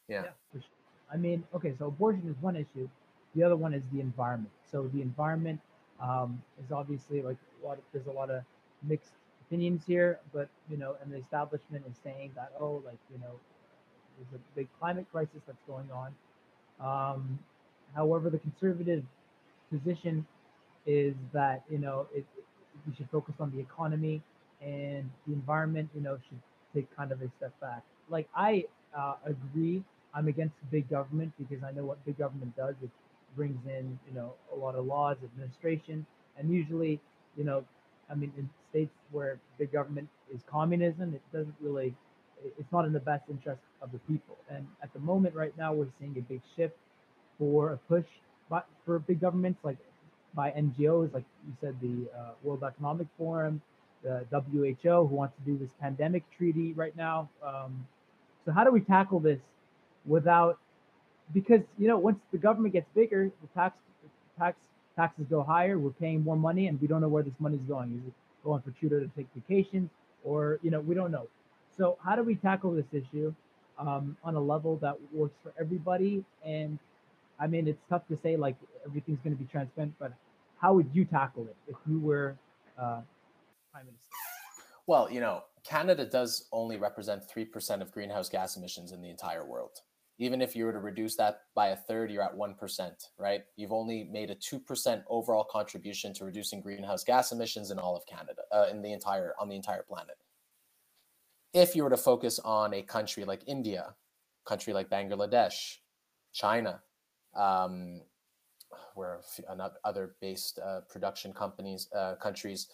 Yeah. 0.10 0.24
for 0.52 0.60
sure. 0.60 0.70
I 1.14 1.18
mean, 1.18 1.44
okay, 1.54 1.74
so 1.78 1.88
abortion 1.88 2.28
is 2.30 2.36
one 2.42 2.56
issue. 2.56 2.90
The 3.36 3.44
other 3.44 3.56
one 3.56 3.74
is 3.74 3.84
the 3.94 4.00
environment. 4.00 4.52
So 4.72 4.90
the 4.94 5.02
environment 5.02 5.60
um, 6.02 6.42
is 6.64 6.72
obviously 6.72 7.22
like 7.22 7.38
a 7.62 7.68
lot. 7.68 7.78
Of, 7.78 7.84
there's 7.94 8.08
a 8.08 8.12
lot 8.12 8.30
of 8.30 8.44
mixed 8.84 9.12
opinions 9.46 9.84
here, 9.86 10.20
but 10.34 10.50
you 10.70 10.78
know, 10.78 10.96
and 11.02 11.12
the 11.12 11.18
establishment 11.18 11.84
is 11.90 11.96
saying 12.04 12.32
that 12.36 12.52
oh, 12.60 12.82
like 12.86 13.00
you 13.12 13.20
know, 13.20 13.34
there's 14.18 14.40
a 14.42 14.56
big 14.56 14.68
climate 14.80 15.06
crisis 15.12 15.42
that's 15.48 15.64
going 15.68 15.90
on. 15.92 16.14
Um, 16.80 17.40
however, 17.96 18.30
the 18.30 18.40
conservative 18.40 19.04
position 19.72 20.26
is 20.86 21.16
that 21.34 21.64
you 21.70 21.78
know 21.78 22.08
it, 22.14 22.26
we 22.88 22.96
should 22.96 23.10
focus 23.12 23.36
on 23.40 23.52
the 23.52 23.60
economy 23.60 24.22
and 24.62 25.10
the 25.28 25.34
environment. 25.34 25.90
You 25.96 26.02
know, 26.02 26.18
should 26.30 26.40
take 26.74 26.96
kind 26.96 27.12
of 27.12 27.22
a 27.22 27.30
step 27.38 27.60
back. 27.60 27.84
Like 28.10 28.28
I 28.36 28.66
uh, 28.98 29.16
agree. 29.26 29.84
I'm 30.14 30.28
against 30.28 30.56
big 30.72 30.90
government 30.90 31.34
because 31.38 31.64
I 31.64 31.72
know 31.72 31.84
what 31.84 32.04
big 32.06 32.18
government 32.18 32.56
does. 32.58 32.76
It 32.82 32.90
brings 33.36 33.60
in, 33.68 34.00
you 34.08 34.16
know, 34.16 34.34
a 34.52 34.56
lot 34.56 34.76
of 34.76 34.86
laws, 34.86 35.18
administration, 35.24 36.06
and 36.38 36.50
usually, 36.52 37.00
you 37.38 37.44
know, 37.44 37.64
I 38.10 38.16
mean, 38.16 38.34
in 38.36 38.50
states 38.70 38.94
where 39.12 39.40
big 39.58 39.72
government 39.72 40.08
is 40.34 40.42
communism, 40.50 41.14
it 41.14 41.22
doesn't 41.36 41.56
really, 41.60 41.94
it's 42.58 42.72
not 42.72 42.86
in 42.86 42.94
the 42.94 43.00
best 43.00 43.24
interest 43.30 43.62
of 43.82 43.92
the 43.92 44.00
people. 44.00 44.38
And 44.50 44.68
at 44.84 44.92
the 44.94 45.00
moment, 45.00 45.36
right 45.36 45.56
now, 45.58 45.74
we're 45.74 45.88
seeing 46.00 46.16
a 46.18 46.22
big 46.22 46.42
shift 46.56 46.76
for 47.38 47.74
a 47.74 47.78
push 47.78 48.06
by, 48.50 48.62
for 48.86 49.00
big 49.00 49.20
governments, 49.20 49.60
like 49.64 49.78
by 50.34 50.52
NGOs, 50.52 51.14
like 51.14 51.24
you 51.48 51.54
said, 51.62 51.76
the 51.82 52.08
uh, 52.18 52.32
World 52.44 52.64
Economic 52.64 53.08
Forum, 53.18 53.62
the 54.04 54.26
WHO, 54.32 55.08
who 55.08 55.16
wants 55.16 55.36
to 55.38 55.52
do 55.52 55.58
this 55.58 55.70
pandemic 55.82 56.24
treaty 56.38 56.74
right 56.74 56.96
now. 56.96 57.30
Um, 57.46 57.88
so 58.46 58.52
how 58.52 58.64
do 58.64 58.72
we 58.72 58.82
tackle 58.82 59.20
this 59.20 59.40
without 60.06 60.58
because 61.34 61.62
you 61.78 61.88
know 61.88 61.98
once 61.98 62.18
the 62.32 62.38
government 62.38 62.74
gets 62.74 62.88
bigger, 62.96 63.32
the 63.42 63.48
tax 63.60 63.78
tax 64.38 64.58
taxes 64.96 65.26
go 65.30 65.44
higher. 65.44 65.78
We're 65.78 65.92
paying 65.92 66.24
more 66.24 66.36
money, 66.36 66.68
and 66.68 66.80
we 66.82 66.88
don't 66.88 67.02
know 67.02 67.08
where 67.08 67.24
this 67.24 67.34
money's 67.40 67.62
going. 67.68 68.02
Is 68.02 68.08
it 68.08 68.14
going 68.44 68.62
for 68.62 68.72
Trudeau 68.72 69.00
to 69.00 69.10
take 69.16 69.28
vacations, 69.36 69.90
or 70.24 70.60
you 70.62 70.72
know 70.72 70.80
we 70.80 70.96
don't 70.96 71.12
know. 71.12 71.28
So 71.78 71.98
how 72.04 72.16
do 72.16 72.24
we 72.24 72.36
tackle 72.36 72.72
this 72.72 72.86
issue 72.92 73.34
um, 73.78 74.18
on 74.24 74.36
a 74.36 74.42
level 74.42 74.78
that 74.78 74.96
works 75.14 75.36
for 75.42 75.54
everybody? 75.60 76.24
And 76.44 76.80
I 77.40 77.48
mean, 77.48 77.68
it's 77.68 77.82
tough 77.90 78.08
to 78.10 78.18
say 78.18 78.36
like 78.36 78.56
everything's 78.86 79.20
going 79.24 79.36
to 79.36 79.42
be 79.42 79.50
transparent, 79.50 79.94
but 80.00 80.14
how 80.60 80.74
would 80.74 80.90
you 80.94 81.06
tackle 81.06 81.48
it 81.48 81.56
if 81.68 81.78
you 81.88 82.00
were 82.00 82.36
uh, 82.78 83.02
prime 83.72 83.86
minister? 83.86 84.10
well 84.90 85.10
you 85.12 85.20
know 85.20 85.44
canada 85.64 86.04
does 86.04 86.48
only 86.52 86.76
represent 86.76 87.22
3% 87.30 87.82
of 87.82 87.92
greenhouse 87.92 88.28
gas 88.28 88.58
emissions 88.58 88.92
in 88.92 89.02
the 89.02 89.10
entire 89.10 89.46
world 89.46 89.82
even 90.20 90.42
if 90.42 90.56
you 90.56 90.66
were 90.66 90.74
to 90.74 90.80
reduce 90.80 91.16
that 91.16 91.42
by 91.56 91.70
a 91.70 91.76
third 91.76 92.12
you're 92.12 92.22
at 92.22 92.36
1% 92.36 92.92
right? 93.18 93.42
You've 93.56 93.72
only 93.72 94.04
made 94.04 94.30
a 94.30 94.36
2% 94.36 95.04
overall 95.10 95.46
contribution 95.46 96.14
to 96.16 96.26
reducing 96.26 96.62
greenhouse 96.62 97.04
gas 97.04 97.32
emissions 97.32 97.72
in 97.72 97.80
all 97.80 97.96
of 97.96 98.06
canada 98.06 98.44
uh, 98.52 98.68
in 98.70 98.82
the 98.82 98.94
entire 98.94 99.34
on 99.40 99.50
the 99.50 99.56
entire 99.56 99.84
planet. 99.84 100.18
If 101.54 101.76
you 101.76 101.84
were 101.84 101.90
to 101.90 101.98
focus 101.98 102.40
on 102.40 102.74
a 102.74 102.82
country 102.84 103.26
like 103.26 103.42
india 103.48 103.96
country 104.46 104.74
like 104.74 104.90
bangladesh 104.90 105.78
china 106.34 106.82
um, 107.36 108.02
where 108.96 109.22
other 109.84 110.16
based 110.22 110.60
uh, 110.60 110.82
production 110.90 111.34
companies 111.34 111.88
uh, 111.96 112.16
countries 112.16 112.68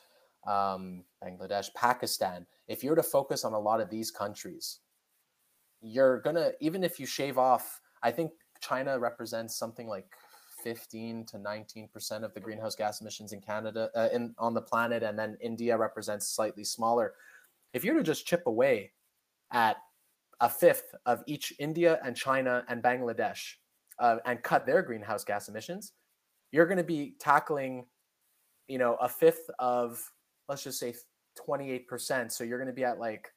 um, 0.47 1.03
bangladesh 1.23 1.73
pakistan 1.73 2.45
if 2.67 2.83
you 2.83 2.89
were 2.89 2.95
to 2.95 3.03
focus 3.03 3.43
on 3.43 3.53
a 3.53 3.59
lot 3.59 3.81
of 3.81 3.89
these 3.89 4.11
countries 4.11 4.79
you're 5.85 6.19
gonna 6.21 6.51
even 6.59 6.83
if 6.83 6.99
you 6.99 7.05
shave 7.05 7.37
off 7.37 7.79
i 8.01 8.09
think 8.09 8.31
china 8.59 8.97
represents 8.97 9.55
something 9.55 9.87
like 9.87 10.07
15 10.63 11.25
to 11.27 11.37
19 11.37 11.89
percent 11.89 12.25
of 12.25 12.33
the 12.33 12.39
greenhouse 12.39 12.75
gas 12.75 13.01
emissions 13.01 13.33
in 13.33 13.41
canada 13.41 13.89
uh, 13.95 14.09
in 14.11 14.33
on 14.39 14.55
the 14.55 14.61
planet 14.61 15.03
and 15.03 15.17
then 15.17 15.37
india 15.41 15.77
represents 15.77 16.27
slightly 16.27 16.63
smaller. 16.63 17.13
If 17.73 17.83
you 17.83 17.91
were 17.91 17.99
to 17.99 18.05
just 18.05 18.25
chip 18.25 18.43
away 18.45 18.93
at 19.51 19.75
a 20.39 20.49
fifth 20.49 20.95
of 21.05 21.23
each 21.27 21.53
india 21.59 21.99
and 22.03 22.15
china 22.15 22.63
and 22.67 22.81
bangladesh 22.81 23.53
uh, 23.99 24.17
and 24.25 24.41
cut 24.41 24.65
their 24.65 24.81
greenhouse 24.81 25.23
gas 25.23 25.49
emissions 25.49 25.93
you're 26.51 26.65
going 26.65 26.77
to 26.77 26.83
be 26.83 27.15
tackling 27.19 27.85
you 28.67 28.77
know 28.77 28.95
a 28.95 29.09
fifth 29.09 29.49
of 29.59 30.01
let's 30.49 30.63
just 30.63 30.79
say 30.79 30.95
28% 31.47 32.31
so 32.31 32.43
you're 32.43 32.57
going 32.57 32.67
to 32.67 32.73
be 32.73 32.85
at 32.85 32.97
like 32.97 33.31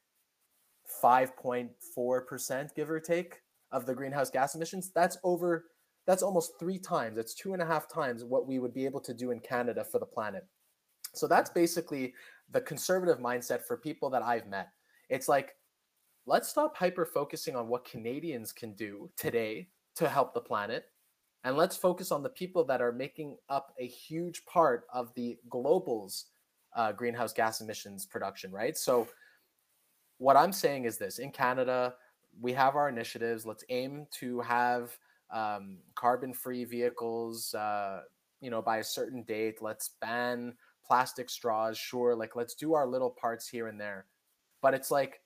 5.4% 1.03 2.75
give 2.75 2.89
or 2.89 2.99
take 2.99 3.41
of 3.71 3.85
the 3.85 3.93
greenhouse 3.93 4.29
gas 4.29 4.55
emissions 4.55 4.91
that's 4.93 5.17
over 5.23 5.65
that's 6.07 6.23
almost 6.23 6.53
three 6.59 6.79
times 6.79 7.15
that's 7.15 7.35
two 7.35 7.53
and 7.53 7.61
a 7.61 7.65
half 7.65 7.87
times 7.91 8.23
what 8.23 8.47
we 8.47 8.59
would 8.59 8.73
be 8.73 8.85
able 8.85 8.99
to 8.99 9.13
do 9.13 9.31
in 9.31 9.39
canada 9.39 9.83
for 9.83 9.99
the 9.99 10.05
planet. 10.05 10.45
So 11.13 11.27
that's 11.27 11.49
basically 11.49 12.13
the 12.51 12.61
conservative 12.61 13.19
mindset 13.19 13.63
for 13.63 13.77
people 13.77 14.09
that 14.09 14.23
i've 14.23 14.47
met. 14.47 14.69
It's 15.09 15.27
like 15.27 15.55
let's 16.25 16.49
stop 16.49 16.75
hyper 16.75 17.05
focusing 17.05 17.55
on 17.55 17.67
what 17.67 17.85
canadians 17.85 18.51
can 18.51 18.73
do 18.73 19.09
today 19.17 19.67
to 19.95 20.09
help 20.09 20.33
the 20.33 20.41
planet 20.41 20.85
and 21.43 21.55
let's 21.55 21.77
focus 21.77 22.11
on 22.11 22.23
the 22.23 22.29
people 22.29 22.63
that 22.65 22.81
are 22.81 22.91
making 22.91 23.37
up 23.49 23.73
a 23.79 23.87
huge 23.87 24.43
part 24.45 24.85
of 24.93 25.13
the 25.15 25.37
global's 25.49 26.25
uh, 26.75 26.91
greenhouse 26.91 27.33
gas 27.33 27.61
emissions 27.61 28.05
production 28.05 28.51
right? 28.51 28.77
So 28.77 29.07
what 30.19 30.37
I'm 30.37 30.53
saying 30.53 30.85
is 30.85 30.97
this 30.97 31.17
in 31.17 31.31
Canada, 31.31 31.95
we 32.39 32.53
have 32.53 32.75
our 32.75 32.87
initiatives. 32.87 33.45
Let's 33.45 33.63
aim 33.69 34.05
to 34.19 34.39
have 34.41 34.95
um, 35.31 35.77
carbon 35.95 36.33
free 36.33 36.65
vehicles, 36.65 37.53
uh, 37.55 38.01
you 38.41 38.49
know, 38.49 38.61
by 38.61 38.77
a 38.77 38.83
certain 38.83 39.23
date. 39.23 39.61
Let's 39.61 39.91
ban 40.01 40.53
plastic 40.85 41.29
straws, 41.29 41.77
sure, 41.77 42.15
like 42.15 42.35
let's 42.35 42.53
do 42.53 42.73
our 42.73 42.85
little 42.85 43.09
parts 43.09 43.47
here 43.47 43.67
and 43.67 43.79
there. 43.79 44.05
But 44.61 44.73
it's 44.73 44.91
like, 44.91 45.21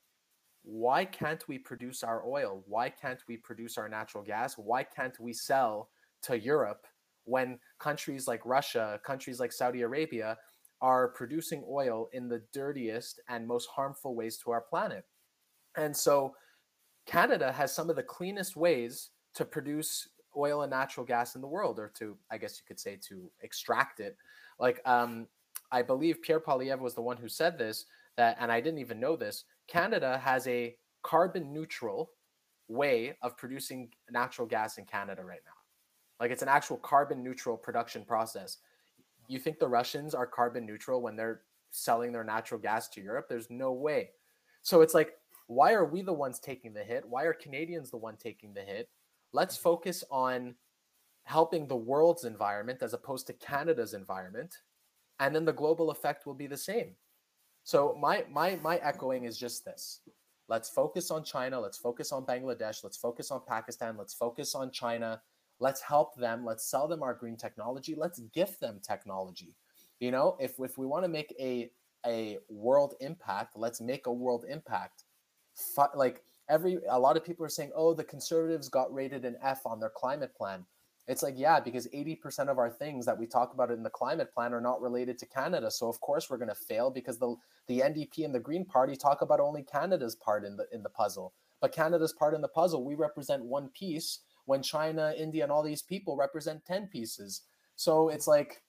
why 0.63 1.05
can't 1.05 1.45
we 1.47 1.57
produce 1.57 2.03
our 2.03 2.25
oil? 2.25 2.63
Why 2.67 2.89
can't 2.89 3.21
we 3.27 3.37
produce 3.37 3.77
our 3.77 3.89
natural 3.89 4.23
gas? 4.23 4.57
Why 4.57 4.83
can't 4.83 5.19
we 5.19 5.33
sell 5.33 5.89
to 6.23 6.39
Europe 6.39 6.85
when 7.25 7.59
countries 7.79 8.27
like 8.27 8.45
Russia, 8.45 8.99
countries 9.03 9.39
like 9.39 9.51
Saudi 9.51 9.81
Arabia 9.81 10.37
are 10.83 11.07
producing 11.07 11.63
oil 11.67 12.09
in 12.13 12.27
the 12.27 12.43
dirtiest 12.51 13.21
and 13.29 13.47
most 13.47 13.69
harmful 13.69 14.13
ways 14.13 14.37
to 14.37 14.51
our 14.51 14.61
planet? 14.61 15.05
And 15.77 15.95
so 15.95 16.35
Canada 17.07 17.51
has 17.51 17.73
some 17.73 17.89
of 17.89 17.95
the 17.95 18.03
cleanest 18.03 18.55
ways 18.55 19.09
to 19.33 19.45
produce 19.45 20.09
oil 20.35 20.61
and 20.63 20.71
natural 20.71 21.05
gas 21.05 21.35
in 21.35 21.41
the 21.41 21.47
world, 21.47 21.79
or 21.79 21.91
to, 21.95 22.17
I 22.29 22.37
guess 22.37 22.57
you 22.57 22.63
could 22.67 22.79
say, 22.79 22.99
to 23.07 23.31
extract 23.41 23.99
it. 23.99 24.17
Like, 24.59 24.81
um, 24.85 25.27
I 25.71 25.81
believe 25.81 26.21
Pierre 26.21 26.39
Poilievre 26.39 26.79
was 26.81 26.95
the 26.95 27.01
one 27.01 27.17
who 27.17 27.29
said 27.29 27.57
this, 27.57 27.85
that, 28.17 28.37
and 28.39 28.51
I 28.51 28.59
didn't 28.59 28.79
even 28.79 28.99
know 28.99 29.15
this. 29.15 29.45
Canada 29.67 30.19
has 30.23 30.45
a 30.47 30.75
carbon 31.01 31.53
neutral 31.53 32.11
way 32.67 33.15
of 33.21 33.37
producing 33.37 33.89
natural 34.11 34.47
gas 34.47 34.77
in 34.77 34.85
Canada 34.85 35.23
right 35.23 35.41
now. 35.45 35.53
Like, 36.19 36.31
it's 36.31 36.43
an 36.43 36.49
actual 36.49 36.77
carbon 36.77 37.23
neutral 37.23 37.57
production 37.57 38.03
process. 38.03 38.57
You 39.27 39.39
think 39.39 39.59
the 39.59 39.67
Russians 39.67 40.13
are 40.13 40.27
carbon 40.27 40.65
neutral 40.65 41.01
when 41.01 41.15
they're 41.15 41.41
selling 41.71 42.11
their 42.11 42.23
natural 42.23 42.59
gas 42.59 42.89
to 42.89 43.01
Europe? 43.01 43.27
There's 43.29 43.49
no 43.49 43.71
way. 43.71 44.09
So 44.61 44.81
it's 44.81 44.93
like, 44.93 45.13
why 45.47 45.73
are 45.73 45.85
we 45.85 46.01
the 46.01 46.13
ones 46.13 46.39
taking 46.39 46.73
the 46.73 46.83
hit? 46.83 47.03
Why 47.07 47.23
are 47.23 47.33
Canadians 47.33 47.91
the 47.91 47.97
one 47.97 48.17
taking 48.17 48.53
the 48.53 48.61
hit? 48.61 48.89
Let's 49.33 49.57
focus 49.57 50.03
on 50.09 50.55
helping 51.23 51.67
the 51.67 51.75
world's 51.75 52.25
environment 52.25 52.79
as 52.81 52.93
opposed 52.93 53.27
to 53.27 53.33
Canada's 53.33 53.93
environment, 53.93 54.57
and 55.19 55.33
then 55.35 55.45
the 55.45 55.53
global 55.53 55.89
effect 55.89 56.25
will 56.25 56.33
be 56.33 56.47
the 56.47 56.57
same. 56.57 56.95
So 57.63 57.97
my 57.99 58.25
my 58.29 58.57
my 58.61 58.77
echoing 58.77 59.23
is 59.25 59.37
just 59.37 59.65
this. 59.65 60.01
Let's 60.49 60.69
focus 60.69 61.09
on 61.11 61.23
China, 61.23 61.59
let's 61.59 61.77
focus 61.77 62.11
on 62.11 62.25
Bangladesh, 62.25 62.83
let's 62.83 62.97
focus 62.97 63.31
on 63.31 63.41
Pakistan, 63.47 63.95
let's 63.97 64.13
focus 64.13 64.53
on 64.55 64.71
China. 64.71 65.21
Let's 65.59 65.81
help 65.81 66.15
them, 66.15 66.43
let's 66.45 66.65
sell 66.65 66.87
them 66.87 67.03
our 67.03 67.13
green 67.13 67.37
technology, 67.37 67.95
let's 67.95 68.19
gift 68.33 68.59
them 68.59 68.79
technology. 68.81 69.55
You 69.99 70.11
know, 70.11 70.35
if 70.39 70.59
if 70.59 70.77
we 70.77 70.85
want 70.85 71.05
to 71.05 71.09
make 71.09 71.33
a 71.39 71.71
a 72.05 72.39
world 72.49 72.95
impact, 72.99 73.55
let's 73.55 73.79
make 73.79 74.07
a 74.07 74.13
world 74.13 74.45
impact. 74.47 75.03
Like 75.95 76.23
every 76.49 76.79
a 76.89 76.99
lot 76.99 77.17
of 77.17 77.23
people 77.23 77.45
are 77.45 77.49
saying, 77.49 77.71
"Oh, 77.75 77.93
the 77.93 78.03
conservatives 78.03 78.69
got 78.69 78.93
rated 78.93 79.23
an 79.25 79.37
F 79.41 79.65
on 79.65 79.79
their 79.79 79.89
climate 79.89 80.35
plan." 80.35 80.65
It's 81.07 81.21
like, 81.21 81.35
yeah, 81.37 81.59
because 81.59 81.87
80% 81.87 82.47
of 82.47 82.57
our 82.57 82.69
things 82.69 83.05
that 83.05 83.17
we 83.17 83.27
talk 83.27 83.53
about 83.53 83.71
in 83.71 83.83
the 83.83 83.89
climate 83.89 84.33
plan 84.33 84.53
are 84.53 84.61
not 84.61 84.81
related 84.81 85.17
to 85.19 85.25
Canada. 85.25 85.69
So 85.69 85.89
of 85.89 85.99
course 85.99 86.29
we're 86.29 86.37
going 86.37 86.47
to 86.47 86.55
fail 86.55 86.89
because 86.89 87.19
the 87.19 87.35
the 87.67 87.81
NDP 87.81 88.23
and 88.23 88.33
the 88.33 88.39
Green 88.39 88.65
Party 88.65 88.95
talk 88.95 89.21
about 89.21 89.39
only 89.39 89.63
Canada's 89.63 90.15
part 90.15 90.45
in 90.45 90.55
the 90.55 90.65
in 90.71 90.81
the 90.81 90.89
puzzle. 90.89 91.33
But 91.61 91.71
Canada's 91.71 92.13
part 92.13 92.33
in 92.33 92.41
the 92.41 92.47
puzzle, 92.47 92.83
we 92.83 92.95
represent 92.95 93.43
one 93.43 93.69
piece 93.69 94.19
when 94.45 94.61
China, 94.61 95.13
India 95.17 95.43
and 95.43 95.51
all 95.51 95.63
these 95.63 95.81
people 95.81 96.17
represent 96.17 96.65
10 96.65 96.87
pieces. 96.87 97.43
So 97.75 98.09
it's 98.09 98.27
like 98.27 98.61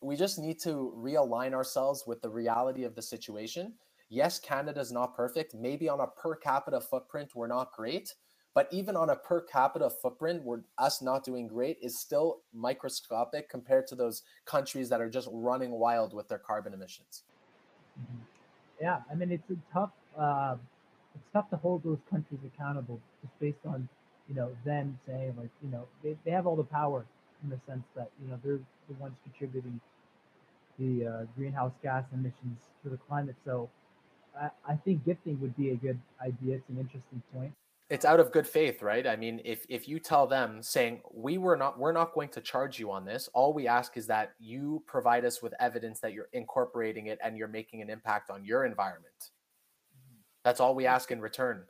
we 0.00 0.16
just 0.16 0.38
need 0.38 0.60
to 0.60 0.92
realign 0.96 1.52
ourselves 1.52 2.04
with 2.06 2.22
the 2.22 2.30
reality 2.30 2.84
of 2.84 2.94
the 2.94 3.02
situation. 3.02 3.74
Yes, 4.08 4.38
Canada's 4.38 4.92
not 4.92 5.14
perfect. 5.14 5.54
Maybe 5.54 5.88
on 5.88 6.00
a 6.00 6.06
per 6.06 6.36
capita 6.36 6.80
footprint 6.80 7.32
we're 7.34 7.48
not 7.48 7.72
great, 7.72 8.14
but 8.54 8.68
even 8.70 8.96
on 8.96 9.10
a 9.10 9.16
per 9.16 9.42
capita 9.42 9.90
footprint, 9.90 10.42
where 10.44 10.62
us 10.78 11.02
not 11.02 11.24
doing 11.24 11.46
great 11.46 11.78
is 11.82 11.98
still 11.98 12.40
microscopic 12.54 13.50
compared 13.50 13.86
to 13.88 13.94
those 13.94 14.22
countries 14.46 14.88
that 14.88 15.00
are 15.00 15.10
just 15.10 15.28
running 15.32 15.72
wild 15.72 16.14
with 16.14 16.28
their 16.28 16.38
carbon 16.38 16.72
emissions. 16.72 17.24
Mm-hmm. 18.00 18.22
Yeah, 18.80 19.00
I 19.10 19.14
mean 19.14 19.32
it's 19.32 19.50
a 19.50 19.56
tough. 19.72 19.90
Uh, 20.16 20.56
it's 21.14 21.24
tough 21.32 21.50
to 21.50 21.56
hold 21.56 21.82
those 21.82 21.98
countries 22.10 22.40
accountable 22.46 23.00
just 23.20 23.38
based 23.40 23.66
on 23.66 23.88
you 24.28 24.34
know 24.34 24.50
them 24.64 24.98
saying 25.06 25.34
like 25.38 25.50
you 25.62 25.70
know 25.70 25.84
they, 26.02 26.16
they 26.24 26.30
have 26.30 26.46
all 26.46 26.56
the 26.56 26.64
power 26.64 27.04
in 27.42 27.50
the 27.50 27.58
sense 27.66 27.84
that 27.96 28.10
you 28.22 28.28
know 28.28 28.38
they're 28.44 28.60
the 28.88 28.94
ones 29.00 29.14
contributing 29.24 29.80
the 30.78 31.06
uh, 31.06 31.24
greenhouse 31.36 31.72
gas 31.82 32.04
emissions 32.12 32.56
to 32.84 32.90
the 32.90 32.98
climate. 33.08 33.34
So 33.44 33.68
I, 34.40 34.50
I 34.66 34.76
think 34.76 35.04
gifting 35.04 35.40
would 35.40 35.56
be 35.56 35.70
a 35.70 35.76
good 35.76 35.98
idea. 36.22 36.56
It's 36.56 36.68
an 36.68 36.78
interesting 36.78 37.22
point 37.34 37.52
it's 37.90 38.04
out 38.04 38.20
of 38.20 38.32
good 38.32 38.46
faith 38.46 38.82
right 38.82 39.06
i 39.06 39.16
mean 39.16 39.40
if 39.44 39.64
if 39.68 39.88
you 39.88 39.98
tell 39.98 40.26
them 40.26 40.62
saying 40.62 41.00
we 41.12 41.38
were 41.38 41.56
not 41.56 41.78
we're 41.78 41.92
not 41.92 42.12
going 42.12 42.28
to 42.28 42.40
charge 42.40 42.78
you 42.78 42.90
on 42.90 43.04
this 43.04 43.28
all 43.32 43.52
we 43.52 43.66
ask 43.66 43.96
is 43.96 44.06
that 44.06 44.32
you 44.38 44.82
provide 44.86 45.24
us 45.24 45.42
with 45.42 45.54
evidence 45.60 46.00
that 46.00 46.12
you're 46.12 46.28
incorporating 46.32 47.06
it 47.06 47.18
and 47.24 47.36
you're 47.36 47.48
making 47.48 47.80
an 47.80 47.90
impact 47.90 48.30
on 48.30 48.44
your 48.44 48.64
environment 48.64 49.30
that's 50.44 50.60
all 50.60 50.74
we 50.74 50.86
ask 50.86 51.10
in 51.10 51.20
return 51.20 51.62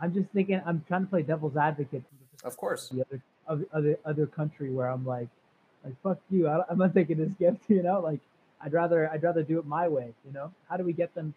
i'm 0.00 0.12
just 0.12 0.28
thinking 0.30 0.60
i'm 0.66 0.84
trying 0.88 1.02
to 1.02 1.10
play 1.10 1.22
devil's 1.22 1.56
advocate 1.56 2.02
of 2.44 2.56
course. 2.56 2.88
the 2.88 3.04
other 3.48 3.66
other 3.72 3.98
other 4.04 4.26
country 4.26 4.70
where 4.70 4.88
i'm 4.88 5.04
like 5.04 5.28
like 5.84 5.94
fuck 6.02 6.18
you. 6.30 6.48
I, 6.48 6.62
i'm 6.70 6.78
not 6.78 6.94
taking 6.94 7.18
this 7.18 7.32
gift 7.38 7.62
you 7.68 7.82
know? 7.82 8.00
Like 8.00 8.20
i'd 8.62 8.72
rather 8.72 9.10
i'd 9.10 9.22
rather 9.22 9.42
do 9.42 9.58
it 9.58 9.66
my 9.66 9.88
way 9.88 10.12
you 10.26 10.32
know? 10.32 10.52
How 10.68 10.76
do 10.76 10.84
we 10.84 10.92
get 10.92 11.14
them 11.14 11.34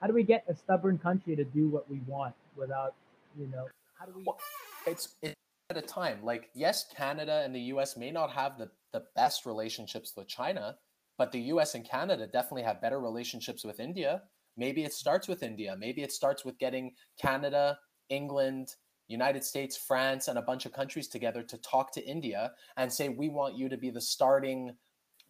how 0.00 0.06
do 0.08 0.14
we 0.14 0.22
get 0.22 0.44
a 0.48 0.54
stubborn 0.54 0.98
country 0.98 1.36
to 1.36 1.44
do 1.44 1.68
what 1.68 1.88
we 1.90 2.00
want 2.06 2.34
without 2.56 2.94
you 3.38 3.46
know? 3.46 3.66
How 3.98 4.06
do 4.06 4.12
we 4.16 4.24
well, 4.26 4.38
it's, 4.86 5.14
it's 5.22 5.34
at 5.70 5.76
a 5.76 5.82
time. 5.82 6.18
Like 6.22 6.50
yes 6.54 6.86
canada 6.94 7.42
and 7.44 7.54
the 7.54 7.60
us 7.60 7.96
may 7.96 8.10
not 8.10 8.30
have 8.30 8.58
the, 8.58 8.70
the 8.92 9.04
best 9.16 9.46
relationships 9.46 10.12
with 10.16 10.28
china 10.28 10.76
but 11.18 11.32
the 11.32 11.40
us 11.40 11.74
and 11.74 11.84
canada 11.84 12.26
definitely 12.26 12.62
have 12.62 12.80
better 12.80 13.00
relationships 13.00 13.64
with 13.64 13.80
india. 13.80 14.22
Maybe 14.58 14.84
it 14.84 14.92
starts 14.92 15.28
with 15.28 15.42
india. 15.42 15.74
Maybe 15.78 16.02
it 16.02 16.12
starts 16.12 16.44
with 16.44 16.58
getting 16.58 16.92
canada 17.20 17.78
england 18.08 18.74
united 19.08 19.44
states 19.44 19.76
france 19.76 20.28
and 20.28 20.38
a 20.38 20.42
bunch 20.42 20.66
of 20.66 20.72
countries 20.72 21.08
together 21.08 21.42
to 21.42 21.58
talk 21.58 21.92
to 21.92 22.04
india 22.04 22.52
and 22.76 22.92
say 22.92 23.08
we 23.08 23.28
want 23.28 23.56
you 23.56 23.68
to 23.68 23.76
be 23.76 23.90
the 23.90 24.00
starting 24.00 24.74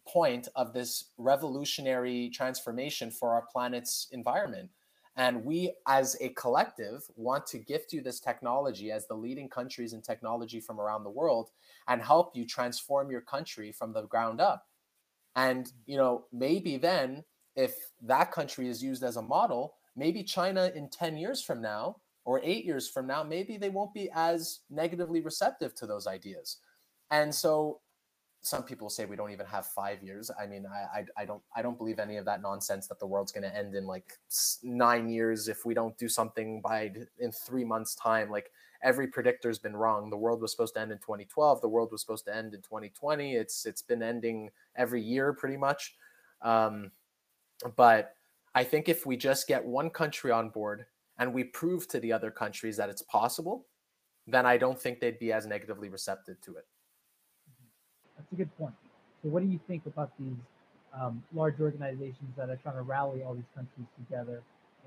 point 0.07 0.47
of 0.55 0.73
this 0.73 1.11
revolutionary 1.17 2.29
transformation 2.29 3.09
for 3.09 3.33
our 3.33 3.45
planet's 3.51 4.07
environment 4.11 4.69
and 5.15 5.45
we, 5.45 5.73
as 5.87 6.17
a 6.21 6.29
collective, 6.29 7.03
want 7.15 7.45
to 7.47 7.59
gift 7.59 7.93
you 7.93 8.01
this 8.01 8.19
technology 8.19 8.91
as 8.91 9.05
the 9.05 9.13
leading 9.13 9.47
countries 9.47 9.93
in 9.93 10.01
technology 10.01 10.59
from 10.59 10.79
around 10.79 11.03
the 11.03 11.11
world 11.11 11.51
and 11.87 12.01
help 12.01 12.35
you 12.35 12.47
transform 12.47 13.11
your 13.11 13.21
country 13.21 13.71
from 13.71 13.93
the 13.93 14.03
ground 14.03 14.41
up. 14.41 14.67
And, 15.35 15.71
you 15.85 15.97
know, 15.97 16.25
maybe 16.31 16.77
then, 16.77 17.23
if 17.55 17.75
that 18.01 18.31
country 18.31 18.67
is 18.67 18.83
used 18.83 19.03
as 19.03 19.17
a 19.17 19.21
model, 19.21 19.75
maybe 19.95 20.23
China 20.23 20.71
in 20.73 20.89
10 20.89 21.17
years 21.17 21.43
from 21.43 21.61
now 21.61 21.97
or 22.25 22.39
eight 22.43 22.65
years 22.65 22.89
from 22.89 23.07
now, 23.07 23.23
maybe 23.23 23.57
they 23.57 23.69
won't 23.69 23.93
be 23.93 24.09
as 24.13 24.59
negatively 24.69 25.21
receptive 25.21 25.75
to 25.75 25.85
those 25.85 26.07
ideas. 26.07 26.57
And 27.11 27.33
so 27.33 27.81
some 28.41 28.63
people 28.63 28.89
say 28.89 29.05
we 29.05 29.15
don't 29.15 29.31
even 29.31 29.45
have 29.45 29.65
five 29.65 30.03
years. 30.03 30.29
I 30.39 30.45
mean, 30.45 30.65
I, 30.65 30.99
I, 30.99 31.21
I 31.21 31.25
don't 31.25 31.41
I 31.55 31.61
don't 31.61 31.77
believe 31.77 31.97
any 31.97 32.17
of 32.17 32.25
that 32.25 32.41
nonsense 32.41 32.87
that 32.87 32.99
the 32.99 33.07
world's 33.07 33.31
going 33.31 33.43
to 33.43 33.55
end 33.55 33.73
in 33.73 33.87
like 33.87 34.19
nine 34.63 35.09
years 35.09 35.47
if 35.47 35.65
we 35.65 35.73
don't 35.73 35.97
do 35.97 36.09
something 36.09 36.59
by 36.61 36.91
in 37.19 37.31
three 37.31 37.63
months 37.63 37.95
time. 37.95 38.29
Like 38.29 38.51
every 38.83 39.07
predictor's 39.07 39.59
been 39.59 39.75
wrong. 39.75 40.09
The 40.09 40.17
world 40.17 40.41
was 40.41 40.51
supposed 40.51 40.73
to 40.75 40.81
end 40.81 40.91
in 40.91 40.97
2012. 40.97 41.61
The 41.61 41.69
world 41.69 41.91
was 41.91 42.01
supposed 42.01 42.25
to 42.25 42.35
end 42.35 42.53
in 42.53 42.61
2020. 42.61 43.35
It's 43.35 43.65
it's 43.65 43.81
been 43.81 44.03
ending 44.03 44.49
every 44.75 45.01
year 45.01 45.31
pretty 45.33 45.57
much. 45.57 45.95
Um, 46.41 46.91
but 47.77 48.15
I 48.55 48.65
think 48.65 48.89
if 48.89 49.05
we 49.05 49.15
just 49.15 49.47
get 49.47 49.63
one 49.63 49.89
country 49.89 50.31
on 50.31 50.49
board 50.49 50.85
and 51.19 51.33
we 51.33 51.43
prove 51.43 51.87
to 51.89 51.99
the 51.99 52.11
other 52.11 52.31
countries 52.31 52.77
that 52.77 52.89
it's 52.89 53.01
possible, 53.03 53.65
then 54.27 54.45
I 54.45 54.57
don't 54.57 54.79
think 54.79 54.99
they'd 54.99 55.19
be 55.19 55.31
as 55.33 55.45
negatively 55.45 55.89
receptive 55.89 56.39
to 56.41 56.55
it. 56.55 56.65
That's 58.17 58.31
a 58.31 58.35
good 58.35 58.57
point. 58.57 58.73
So, 59.21 59.29
what 59.29 59.43
do 59.43 59.49
you 59.49 59.59
think 59.67 59.85
about 59.85 60.11
these 60.19 60.35
um, 60.99 61.23
large 61.33 61.59
organizations 61.59 62.35
that 62.37 62.49
are 62.49 62.55
trying 62.57 62.75
to 62.75 62.81
rally 62.81 63.23
all 63.23 63.33
these 63.33 63.43
countries 63.55 63.87
together 63.97 64.41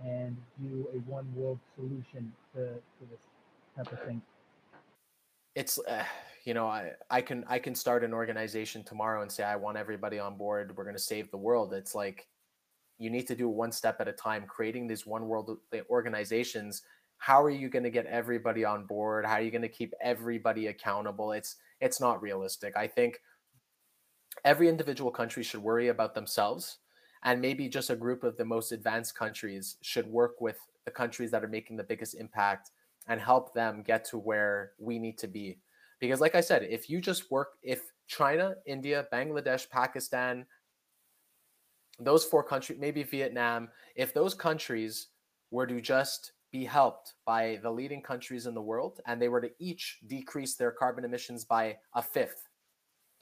and 0.05 0.37
do 0.63 0.87
a 0.95 0.99
one 1.11 1.27
world 1.35 1.59
solution 1.75 2.33
to, 2.55 2.61
to 2.61 3.11
this 3.11 3.21
type 3.77 3.93
of 3.93 4.07
thing? 4.07 4.23
It's 5.55 5.79
uh, 5.79 6.05
you 6.45 6.55
know 6.55 6.67
I, 6.67 6.93
I 7.11 7.23
can 7.23 7.45
I 7.49 7.59
can 7.59 7.75
start 7.75 8.05
an 8.05 8.13
organization 8.13 8.85
tomorrow 8.85 9.23
and 9.23 9.33
say 9.33 9.43
I 9.43 9.57
want 9.57 9.79
everybody 9.79 10.19
on 10.19 10.37
board. 10.37 10.77
We're 10.77 10.85
going 10.85 10.97
to 10.97 11.03
save 11.03 11.31
the 11.31 11.39
world. 11.39 11.73
It's 11.73 11.95
like 11.95 12.27
you 12.99 13.11
need 13.11 13.27
to 13.29 13.35
do 13.35 13.49
one 13.49 13.73
step 13.73 14.01
at 14.01 14.09
a 14.09 14.13
time. 14.13 14.45
Creating 14.47 14.87
these 14.87 15.07
one 15.07 15.27
world 15.27 15.59
uh, 15.75 15.79
organizations. 15.91 16.83
How 17.19 17.43
are 17.43 17.51
you 17.51 17.69
going 17.69 17.85
to 17.85 17.91
get 17.91 18.07
everybody 18.07 18.65
on 18.65 18.85
board? 18.85 19.25
How 19.25 19.35
are 19.35 19.43
you 19.43 19.51
going 19.51 19.63
to 19.63 19.69
keep 19.69 19.95
everybody 20.03 20.67
accountable? 20.67 21.33
It's 21.33 21.57
it's 21.81 22.01
not 22.01 22.23
realistic. 22.23 22.77
I 22.77 22.87
think 22.87 23.21
every 24.45 24.69
individual 24.69 25.11
country 25.11 25.43
should 25.43 25.63
worry 25.63 25.89
about 25.89 26.15
themselves 26.15 26.79
and 27.25 27.41
maybe 27.41 27.69
just 27.69 27.91
a 27.91 27.97
group 27.97 28.23
of 28.23 28.37
the 28.37 28.45
most 28.45 28.73
advanced 28.73 29.17
countries 29.17 29.77
should 29.83 30.07
work 30.07 30.41
with 30.41 30.59
the 30.85 30.91
countries 30.91 31.31
that 31.31 31.45
are 31.45 31.49
making 31.49 31.77
the 31.77 31.85
biggest 31.85 32.15
impact 32.15 32.71
and 33.09 33.21
help 33.21 33.55
them 33.55 33.83
get 33.85 34.05
to 34.05 34.19
where 34.19 34.73
we 34.79 34.99
need 34.99 35.19
to 35.19 35.27
be 35.27 35.59
because 36.01 36.21
like 36.21 36.35
i 36.35 36.41
said 36.41 36.63
if 36.69 36.89
you 36.89 37.01
just 37.01 37.31
work 37.31 37.55
if 37.63 37.93
china 38.07 38.55
india 38.67 39.07
bangladesh 39.13 39.69
pakistan 39.69 40.47
those 41.99 42.25
four 42.25 42.43
countries, 42.43 42.79
maybe 42.81 43.03
Vietnam, 43.03 43.69
if 43.95 44.13
those 44.13 44.35
countries 44.35 45.09
were 45.51 45.67
to 45.67 45.81
just 45.81 46.33
be 46.53 46.65
helped 46.65 47.15
by 47.25 47.59
the 47.63 47.71
leading 47.71 48.03
countries 48.03 48.47
in 48.47 48.55
the 48.55 48.63
world 48.63 49.01
and 49.07 49.21
they 49.21 49.29
were 49.29 49.41
to 49.41 49.51
each 49.59 49.99
decrease 50.07 50.55
their 50.55 50.71
carbon 50.71 51.05
emissions 51.05 51.45
by 51.45 51.77
a 51.95 52.03
fifth, 52.03 52.49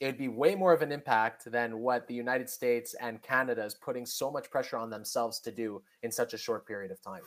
it 0.00 0.06
would 0.06 0.18
be 0.18 0.28
way 0.28 0.54
more 0.54 0.72
of 0.72 0.82
an 0.82 0.92
impact 0.92 1.50
than 1.50 1.78
what 1.78 2.06
the 2.08 2.14
United 2.14 2.50
States 2.50 2.94
and 3.00 3.22
Canada 3.22 3.64
is 3.64 3.74
putting 3.74 4.04
so 4.04 4.30
much 4.30 4.50
pressure 4.50 4.76
on 4.76 4.90
themselves 4.90 5.38
to 5.40 5.52
do 5.52 5.82
in 6.02 6.10
such 6.10 6.34
a 6.34 6.38
short 6.38 6.66
period 6.66 6.90
of 6.90 7.00
time. 7.00 7.22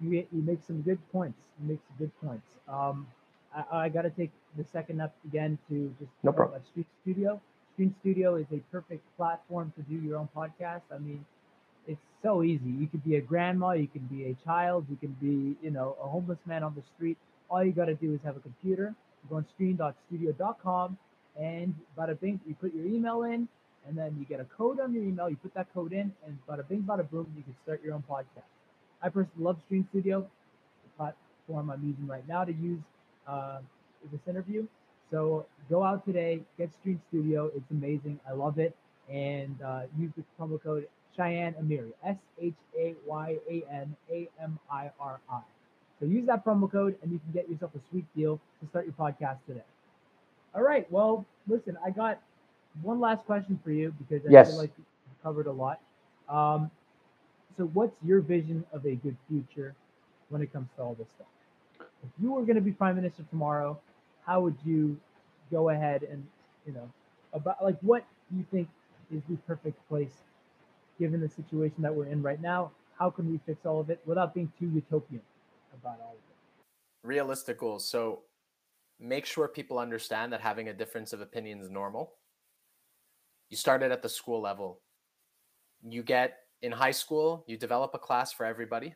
You, 0.00 0.26
you 0.32 0.42
make 0.42 0.60
some 0.66 0.82
good 0.82 0.98
points. 1.10 1.38
You 1.60 1.70
make 1.70 1.80
some 1.88 1.96
good 1.98 2.20
points. 2.22 2.46
Um, 2.68 3.06
I, 3.54 3.84
I 3.84 3.88
got 3.88 4.02
to 4.02 4.10
take 4.10 4.30
the 4.56 4.64
second 4.64 5.00
up 5.00 5.14
again 5.24 5.58
to 5.68 5.94
just 5.98 6.10
no 6.22 6.32
problem. 6.32 6.60
Stream 6.70 6.86
Studio. 7.02 7.40
Stream 7.74 7.94
Studio 8.00 8.36
is 8.36 8.46
a 8.52 8.58
perfect 8.70 9.04
platform 9.16 9.72
to 9.76 9.82
do 9.82 9.96
your 9.96 10.18
own 10.18 10.28
podcast. 10.34 10.82
I 10.92 10.98
mean, 10.98 11.24
it's 11.86 12.00
so 12.22 12.42
easy. 12.42 12.70
You 12.70 12.86
could 12.86 13.04
be 13.04 13.16
a 13.16 13.20
grandma, 13.20 13.72
you 13.72 13.88
can 13.88 14.02
be 14.02 14.24
a 14.24 14.34
child, 14.44 14.86
you 14.88 14.96
can 14.96 15.16
be, 15.20 15.56
you 15.62 15.70
know, 15.70 15.96
a 16.02 16.08
homeless 16.08 16.38
man 16.46 16.62
on 16.62 16.74
the 16.74 16.82
street. 16.94 17.18
All 17.50 17.64
you 17.64 17.72
got 17.72 17.86
to 17.86 17.94
do 17.94 18.14
is 18.14 18.20
have 18.24 18.36
a 18.36 18.40
computer. 18.40 18.94
Go 19.28 19.36
on 19.36 19.46
stream.studio.com 19.54 20.98
and 21.40 21.74
bada 21.98 22.18
bing, 22.20 22.40
you 22.46 22.54
put 22.54 22.74
your 22.74 22.86
email 22.86 23.24
in, 23.24 23.48
and 23.86 23.98
then 23.98 24.16
you 24.18 24.24
get 24.24 24.40
a 24.40 24.44
code 24.44 24.78
on 24.80 24.94
your 24.94 25.02
email. 25.02 25.28
You 25.28 25.36
put 25.36 25.54
that 25.54 25.66
code 25.74 25.92
in, 25.92 26.12
and 26.26 26.38
bada 26.48 26.66
bing, 26.68 26.82
bada 26.82 27.08
boom, 27.10 27.26
you 27.36 27.42
can 27.42 27.54
start 27.64 27.82
your 27.84 27.94
own 27.94 28.04
podcast. 28.08 28.46
I 29.02 29.08
personally 29.08 29.44
love 29.44 29.58
Stream 29.66 29.86
Studio, 29.90 30.20
the 30.20 30.90
platform 30.96 31.70
I'm 31.70 31.84
using 31.84 32.06
right 32.06 32.26
now 32.28 32.44
to 32.44 32.52
use 32.52 32.80
uh, 33.26 33.58
this 34.12 34.20
interview. 34.28 34.66
So 35.14 35.46
go 35.70 35.84
out 35.84 36.04
today, 36.04 36.40
get 36.58 36.72
Stream 36.72 37.00
Studio. 37.08 37.48
It's 37.54 37.70
amazing. 37.70 38.18
I 38.28 38.32
love 38.32 38.58
it. 38.58 38.74
And 39.08 39.56
uh, 39.62 39.82
use 39.96 40.10
the 40.16 40.24
promo 40.36 40.60
code 40.60 40.88
Shayan 41.16 41.54
Amiri, 41.62 41.92
S 42.04 42.16
H 42.42 42.54
A 42.76 42.94
Y 43.06 43.36
A 43.48 43.62
N 43.72 43.94
A 44.10 44.28
M 44.42 44.58
I 44.68 44.90
R 44.98 45.20
I. 45.30 45.38
So 46.00 46.06
use 46.06 46.26
that 46.26 46.44
promo 46.44 46.70
code 46.70 46.96
and 47.00 47.12
you 47.12 47.20
can 47.20 47.30
get 47.32 47.48
yourself 47.48 47.70
a 47.76 47.78
sweet 47.90 48.04
deal 48.16 48.40
to 48.60 48.68
start 48.68 48.86
your 48.86 48.94
podcast 48.94 49.36
today. 49.46 49.62
All 50.52 50.62
right. 50.62 50.90
Well, 50.90 51.24
listen, 51.46 51.78
I 51.86 51.90
got 51.90 52.20
one 52.82 52.98
last 52.98 53.24
question 53.24 53.60
for 53.62 53.70
you 53.70 53.94
because 53.96 54.26
I 54.26 54.32
yes. 54.32 54.50
feel 54.50 54.58
like 54.58 54.72
you 54.76 54.84
covered 55.22 55.46
a 55.46 55.52
lot. 55.52 55.78
Um, 56.28 56.72
so, 57.56 57.66
what's 57.66 57.94
your 58.02 58.20
vision 58.20 58.64
of 58.72 58.84
a 58.84 58.96
good 58.96 59.16
future 59.28 59.76
when 60.30 60.42
it 60.42 60.52
comes 60.52 60.66
to 60.76 60.82
all 60.82 60.96
this 60.98 61.06
stuff? 61.14 61.86
If 62.02 62.10
you 62.20 62.32
were 62.32 62.42
going 62.42 62.56
to 62.56 62.60
be 62.60 62.72
prime 62.72 62.96
minister 62.96 63.22
tomorrow, 63.30 63.78
how 64.26 64.40
would 64.40 64.56
you 64.64 64.98
go 65.50 65.70
ahead 65.70 66.02
and, 66.02 66.26
you 66.66 66.72
know, 66.72 66.90
about 67.32 67.62
like 67.62 67.76
what 67.80 68.04
do 68.30 68.38
you 68.38 68.46
think 68.50 68.68
is 69.14 69.22
the 69.28 69.36
perfect 69.46 69.76
place 69.88 70.22
given 70.98 71.20
the 71.20 71.28
situation 71.28 71.82
that 71.82 71.94
we're 71.94 72.06
in 72.06 72.22
right 72.22 72.40
now? 72.40 72.70
How 72.98 73.10
can 73.10 73.30
we 73.30 73.40
fix 73.44 73.66
all 73.66 73.80
of 73.80 73.90
it 73.90 74.00
without 74.06 74.34
being 74.34 74.52
too 74.58 74.66
utopian 74.66 75.22
about 75.74 75.98
all 76.00 76.12
of 76.12 76.16
it? 76.16 77.06
Realistic 77.06 77.58
goals. 77.58 77.88
So 77.88 78.20
make 79.00 79.26
sure 79.26 79.48
people 79.48 79.78
understand 79.78 80.32
that 80.32 80.40
having 80.40 80.68
a 80.68 80.72
difference 80.72 81.12
of 81.12 81.20
opinion 81.20 81.60
is 81.60 81.70
normal. 81.70 82.12
You 83.50 83.56
start 83.56 83.82
it 83.82 83.90
at 83.90 84.02
the 84.02 84.08
school 84.08 84.40
level. 84.40 84.80
You 85.82 86.02
get 86.02 86.38
in 86.62 86.72
high 86.72 86.92
school, 86.92 87.44
you 87.46 87.58
develop 87.58 87.90
a 87.94 87.98
class 87.98 88.32
for 88.32 88.46
everybody 88.46 88.94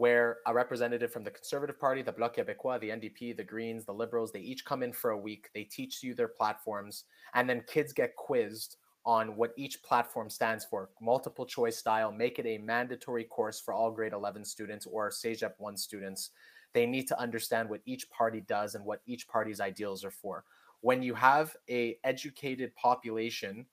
where 0.00 0.38
a 0.46 0.54
representative 0.54 1.12
from 1.12 1.24
the 1.24 1.30
Conservative 1.30 1.78
Party, 1.78 2.00
the 2.00 2.10
Bloc 2.10 2.34
Québécois, 2.34 2.80
the 2.80 2.88
NDP, 2.88 3.36
the 3.36 3.44
Greens, 3.44 3.84
the 3.84 3.92
Liberals, 3.92 4.32
they 4.32 4.40
each 4.40 4.64
come 4.64 4.82
in 4.82 4.94
for 4.94 5.10
a 5.10 5.18
week. 5.18 5.50
They 5.54 5.64
teach 5.64 6.02
you 6.02 6.14
their 6.14 6.26
platforms, 6.26 7.04
and 7.34 7.46
then 7.46 7.62
kids 7.66 7.92
get 7.92 8.16
quizzed 8.16 8.78
on 9.04 9.36
what 9.36 9.52
each 9.58 9.82
platform 9.82 10.30
stands 10.30 10.64
for. 10.64 10.88
Multiple 11.02 11.44
choice 11.44 11.76
style, 11.76 12.10
make 12.10 12.38
it 12.38 12.46
a 12.46 12.56
mandatory 12.56 13.24
course 13.24 13.60
for 13.60 13.74
all 13.74 13.90
grade 13.90 14.14
11 14.14 14.42
students 14.42 14.86
or 14.86 15.10
CEGEP 15.10 15.52
1 15.58 15.76
students. 15.76 16.30
They 16.72 16.86
need 16.86 17.06
to 17.08 17.20
understand 17.20 17.68
what 17.68 17.82
each 17.84 18.08
party 18.08 18.40
does 18.40 18.76
and 18.76 18.86
what 18.86 19.02
each 19.04 19.28
party's 19.28 19.60
ideals 19.60 20.02
are 20.02 20.10
for. 20.10 20.44
When 20.80 21.02
you 21.02 21.12
have 21.12 21.54
a 21.68 21.98
educated 22.04 22.74
population 22.74 23.66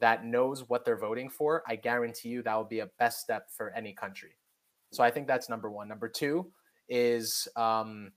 that 0.00 0.26
knows 0.26 0.68
what 0.68 0.84
they're 0.84 0.98
voting 0.98 1.30
for, 1.30 1.62
I 1.66 1.76
guarantee 1.76 2.28
you 2.28 2.42
that 2.42 2.54
will 2.54 2.64
be 2.64 2.80
a 2.80 2.90
best 2.98 3.20
step 3.20 3.50
for 3.50 3.70
any 3.70 3.94
country. 3.94 4.36
So 4.92 5.02
I 5.02 5.10
think 5.10 5.26
that's 5.26 5.48
number 5.48 5.70
one. 5.70 5.88
Number 5.88 6.08
two 6.08 6.52
is 6.88 7.48
um, 7.56 8.12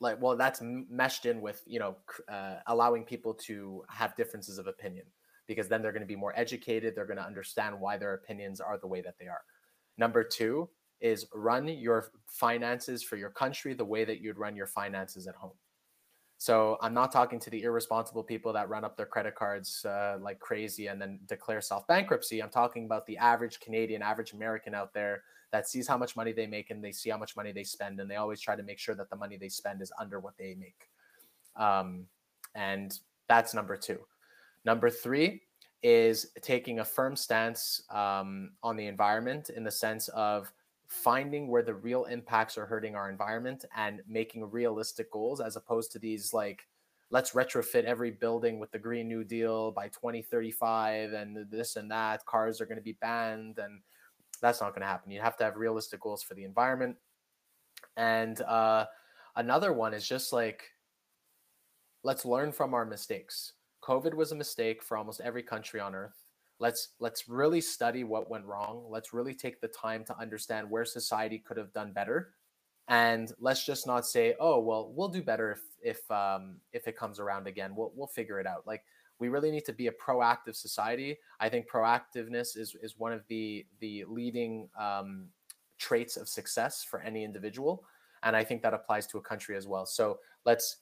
like, 0.00 0.20
well, 0.20 0.36
that's 0.36 0.60
meshed 0.62 1.26
in 1.26 1.40
with 1.40 1.62
you 1.66 1.78
know 1.78 1.96
uh, 2.28 2.56
allowing 2.66 3.04
people 3.04 3.34
to 3.46 3.82
have 3.88 4.16
differences 4.16 4.58
of 4.58 4.66
opinion 4.66 5.06
because 5.46 5.68
then 5.68 5.82
they're 5.82 5.92
going 5.92 6.02
to 6.02 6.06
be 6.06 6.16
more 6.16 6.34
educated. 6.36 6.94
They're 6.94 7.06
going 7.06 7.18
to 7.18 7.24
understand 7.24 7.80
why 7.80 7.96
their 7.96 8.14
opinions 8.14 8.60
are 8.60 8.78
the 8.78 8.86
way 8.86 9.00
that 9.00 9.14
they 9.18 9.26
are. 9.26 9.40
Number 9.96 10.22
two 10.22 10.68
is 11.00 11.26
run 11.34 11.66
your 11.68 12.10
finances 12.26 13.02
for 13.02 13.16
your 13.16 13.30
country 13.30 13.72
the 13.72 13.84
way 13.84 14.04
that 14.04 14.20
you'd 14.20 14.38
run 14.38 14.56
your 14.56 14.66
finances 14.66 15.26
at 15.26 15.34
home. 15.34 15.52
So 16.40 16.78
I'm 16.80 16.94
not 16.94 17.10
talking 17.10 17.40
to 17.40 17.50
the 17.50 17.64
irresponsible 17.64 18.22
people 18.22 18.52
that 18.52 18.68
run 18.68 18.84
up 18.84 18.96
their 18.96 19.06
credit 19.06 19.34
cards 19.34 19.84
uh, 19.84 20.18
like 20.20 20.38
crazy 20.38 20.86
and 20.86 21.02
then 21.02 21.18
declare 21.26 21.60
self 21.60 21.84
bankruptcy. 21.88 22.40
I'm 22.40 22.48
talking 22.48 22.84
about 22.84 23.06
the 23.06 23.18
average 23.18 23.58
Canadian, 23.58 24.02
average 24.02 24.32
American 24.32 24.72
out 24.72 24.94
there 24.94 25.24
that 25.50 25.68
sees 25.68 25.88
how 25.88 25.98
much 25.98 26.14
money 26.14 26.32
they 26.32 26.46
make 26.46 26.70
and 26.70 26.82
they 26.82 26.92
see 26.92 27.10
how 27.10 27.18
much 27.18 27.34
money 27.34 27.50
they 27.50 27.64
spend, 27.64 27.98
and 27.98 28.08
they 28.08 28.16
always 28.16 28.40
try 28.40 28.54
to 28.54 28.62
make 28.62 28.78
sure 28.78 28.94
that 28.94 29.10
the 29.10 29.16
money 29.16 29.36
they 29.36 29.48
spend 29.48 29.82
is 29.82 29.90
under 29.98 30.20
what 30.20 30.36
they 30.38 30.54
make. 30.54 30.88
Um, 31.56 32.06
and 32.54 32.96
that's 33.28 33.52
number 33.52 33.76
two. 33.76 33.98
Number 34.64 34.90
three 34.90 35.42
is 35.82 36.30
taking 36.40 36.78
a 36.78 36.84
firm 36.84 37.16
stance 37.16 37.82
um, 37.90 38.50
on 38.62 38.76
the 38.76 38.86
environment 38.86 39.50
in 39.50 39.64
the 39.64 39.70
sense 39.70 40.06
of 40.08 40.52
finding 40.88 41.48
where 41.48 41.62
the 41.62 41.74
real 41.74 42.06
impacts 42.06 42.56
are 42.56 42.66
hurting 42.66 42.96
our 42.96 43.10
environment 43.10 43.64
and 43.76 44.00
making 44.08 44.50
realistic 44.50 45.12
goals 45.12 45.40
as 45.40 45.54
opposed 45.54 45.92
to 45.92 45.98
these 45.98 46.32
like 46.32 46.66
let's 47.10 47.32
retrofit 47.32 47.84
every 47.84 48.10
building 48.10 48.58
with 48.58 48.70
the 48.70 48.78
green 48.78 49.06
new 49.06 49.22
deal 49.22 49.70
by 49.70 49.88
2035 49.88 51.12
and 51.12 51.50
this 51.50 51.76
and 51.76 51.90
that 51.90 52.24
cars 52.24 52.60
are 52.60 52.66
going 52.66 52.78
to 52.78 52.82
be 52.82 52.96
banned 53.00 53.58
and 53.58 53.80
that's 54.40 54.60
not 54.60 54.70
going 54.70 54.82
to 54.82 54.86
happen. 54.86 55.10
You 55.10 55.20
have 55.20 55.36
to 55.38 55.44
have 55.44 55.56
realistic 55.56 56.00
goals 56.00 56.22
for 56.22 56.34
the 56.34 56.44
environment. 56.44 56.96
And 57.96 58.40
uh, 58.42 58.86
another 59.36 59.72
one 59.72 59.94
is 59.94 60.06
just 60.06 60.32
like 60.32 60.64
let's 62.02 62.24
learn 62.24 62.52
from 62.52 62.72
our 62.72 62.86
mistakes. 62.86 63.54
Covid 63.82 64.14
was 64.14 64.32
a 64.32 64.36
mistake 64.36 64.82
for 64.82 64.96
almost 64.96 65.20
every 65.20 65.42
country 65.42 65.80
on 65.80 65.94
earth 65.94 66.27
let's 66.60 66.88
let's 66.98 67.28
really 67.28 67.60
study 67.60 68.04
what 68.04 68.30
went 68.30 68.44
wrong. 68.44 68.86
Let's 68.88 69.12
really 69.12 69.34
take 69.34 69.60
the 69.60 69.68
time 69.68 70.04
to 70.06 70.18
understand 70.18 70.70
where 70.70 70.84
society 70.84 71.38
could 71.38 71.56
have 71.56 71.72
done 71.72 71.92
better. 71.92 72.34
And 72.88 73.30
let's 73.38 73.64
just 73.64 73.86
not 73.86 74.06
say 74.06 74.34
oh 74.40 74.60
well 74.60 74.92
we'll 74.94 75.08
do 75.08 75.22
better 75.22 75.52
if 75.52 75.60
if 75.82 76.10
um 76.10 76.56
if 76.72 76.88
it 76.88 76.96
comes 76.96 77.20
around 77.20 77.46
again. 77.46 77.74
We'll 77.76 77.92
we'll 77.94 78.08
figure 78.08 78.40
it 78.40 78.46
out. 78.46 78.66
Like 78.66 78.82
we 79.18 79.28
really 79.28 79.50
need 79.50 79.64
to 79.64 79.72
be 79.72 79.88
a 79.88 79.92
proactive 79.92 80.54
society. 80.54 81.18
I 81.40 81.48
think 81.48 81.68
proactiveness 81.68 82.56
is 82.56 82.76
is 82.82 82.98
one 82.98 83.12
of 83.12 83.22
the 83.28 83.66
the 83.80 84.04
leading 84.08 84.68
um, 84.78 85.26
traits 85.78 86.16
of 86.16 86.28
success 86.28 86.84
for 86.84 87.00
any 87.00 87.24
individual. 87.24 87.84
And 88.24 88.34
i 88.34 88.42
think 88.42 88.62
that 88.62 88.74
applies 88.74 89.06
to 89.08 89.18
a 89.18 89.22
country 89.22 89.56
as 89.56 89.68
well. 89.68 89.86
So 89.86 90.18
let's 90.44 90.78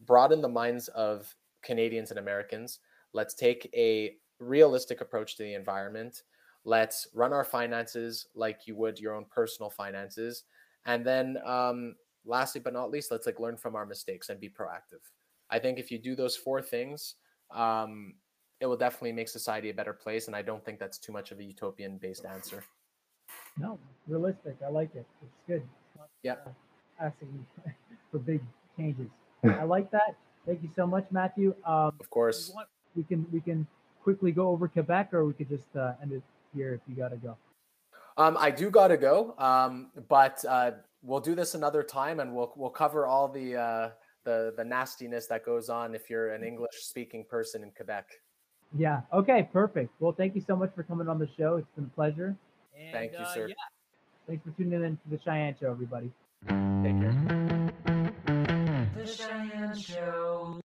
broaden 0.00 0.40
the 0.40 0.48
minds 0.48 0.88
of 0.88 1.32
canadians 1.62 2.10
and 2.10 2.18
americans. 2.18 2.80
Let's 3.12 3.34
take 3.34 3.70
a 3.74 4.16
realistic 4.40 5.00
approach 5.00 5.36
to 5.36 5.42
the 5.42 5.54
environment. 5.54 6.22
Let's 6.64 7.08
run 7.14 7.32
our 7.32 7.44
finances 7.44 8.26
like 8.34 8.66
you 8.66 8.76
would 8.76 8.98
your 8.98 9.14
own 9.14 9.26
personal 9.30 9.70
finances. 9.70 10.44
And 10.86 11.04
then 11.04 11.38
um, 11.44 11.94
lastly 12.24 12.60
but 12.60 12.72
not 12.72 12.90
least, 12.90 13.10
let's 13.10 13.26
like 13.26 13.40
learn 13.40 13.56
from 13.56 13.76
our 13.76 13.86
mistakes 13.86 14.28
and 14.28 14.40
be 14.40 14.48
proactive. 14.48 15.02
I 15.50 15.58
think 15.58 15.78
if 15.78 15.90
you 15.90 15.98
do 15.98 16.14
those 16.14 16.36
four 16.36 16.62
things, 16.62 17.16
um, 17.50 18.14
it 18.60 18.66
will 18.66 18.76
definitely 18.76 19.12
make 19.12 19.28
society 19.28 19.70
a 19.70 19.74
better 19.74 19.92
place. 19.92 20.26
And 20.26 20.36
I 20.36 20.42
don't 20.42 20.64
think 20.64 20.78
that's 20.78 20.98
too 20.98 21.12
much 21.12 21.32
of 21.32 21.38
a 21.40 21.44
utopian 21.44 21.98
based 21.98 22.26
answer. 22.26 22.62
No, 23.58 23.78
realistic. 24.06 24.56
I 24.64 24.70
like 24.70 24.94
it. 24.94 25.06
It's 25.22 25.32
good. 25.46 25.62
yeah. 26.22 26.36
Uh, 26.46 26.50
asking 27.06 27.46
for 28.10 28.18
big 28.18 28.40
changes. 28.76 29.08
I 29.44 29.64
like 29.64 29.90
that. 29.90 30.16
Thank 30.46 30.62
you 30.62 30.70
so 30.76 30.86
much, 30.86 31.06
Mathew. 31.10 31.54
Um, 31.64 31.92
of 32.00 32.10
course. 32.10 32.52
We 32.96 33.04
can 33.04 33.26
we 33.32 33.40
can 33.40 33.66
quickly 34.02 34.32
go 34.32 34.48
over 34.48 34.68
Quebec, 34.68 35.12
or 35.12 35.24
we 35.24 35.32
could 35.32 35.48
just 35.48 35.74
uh, 35.76 35.92
end 36.02 36.12
it 36.12 36.22
here 36.54 36.74
if 36.74 36.80
you 36.88 36.94
got 36.94 37.10
to 37.10 37.16
go? 37.16 37.36
Um, 38.16 38.36
I 38.38 38.50
do 38.50 38.70
got 38.70 38.88
to 38.88 38.96
go, 38.96 39.34
um, 39.38 39.88
but 40.08 40.44
uh, 40.48 40.72
we'll 41.02 41.20
do 41.20 41.34
this 41.34 41.54
another 41.54 41.82
time, 41.82 42.20
and 42.20 42.34
we'll 42.34 42.52
we'll 42.56 42.70
cover 42.70 43.06
all 43.06 43.28
the 43.28 43.56
uh, 43.56 43.90
the 44.24 44.52
the 44.56 44.64
nastiness 44.64 45.26
that 45.26 45.44
goes 45.44 45.68
on 45.68 45.94
if 45.94 46.10
you're 46.10 46.32
an 46.32 46.44
English 46.44 46.82
speaking 46.82 47.24
person 47.24 47.62
in 47.62 47.70
Quebec. 47.70 48.06
Yeah. 48.76 49.00
Okay. 49.12 49.48
Perfect. 49.52 49.90
Well, 50.00 50.12
thank 50.12 50.34
you 50.34 50.42
so 50.46 50.54
much 50.54 50.70
for 50.74 50.82
coming 50.82 51.08
on 51.08 51.18
the 51.18 51.28
show. 51.36 51.56
It's 51.56 51.70
been 51.74 51.86
a 51.86 51.94
pleasure. 51.94 52.36
And, 52.78 52.92
thank 52.92 53.12
you, 53.12 53.18
uh, 53.18 53.34
sir. 53.34 53.48
Yeah. 53.48 53.54
Thanks 54.26 54.44
for 54.44 54.50
tuning 54.50 54.84
in 54.84 54.96
to 54.96 55.10
the 55.10 55.18
Shayan 55.18 55.58
Show, 55.58 55.70
everybody. 55.70 56.10
Take 56.46 57.00
care. 57.00 57.72
The 58.94 59.02
Shayan 59.02 59.76
Show. 59.76 60.60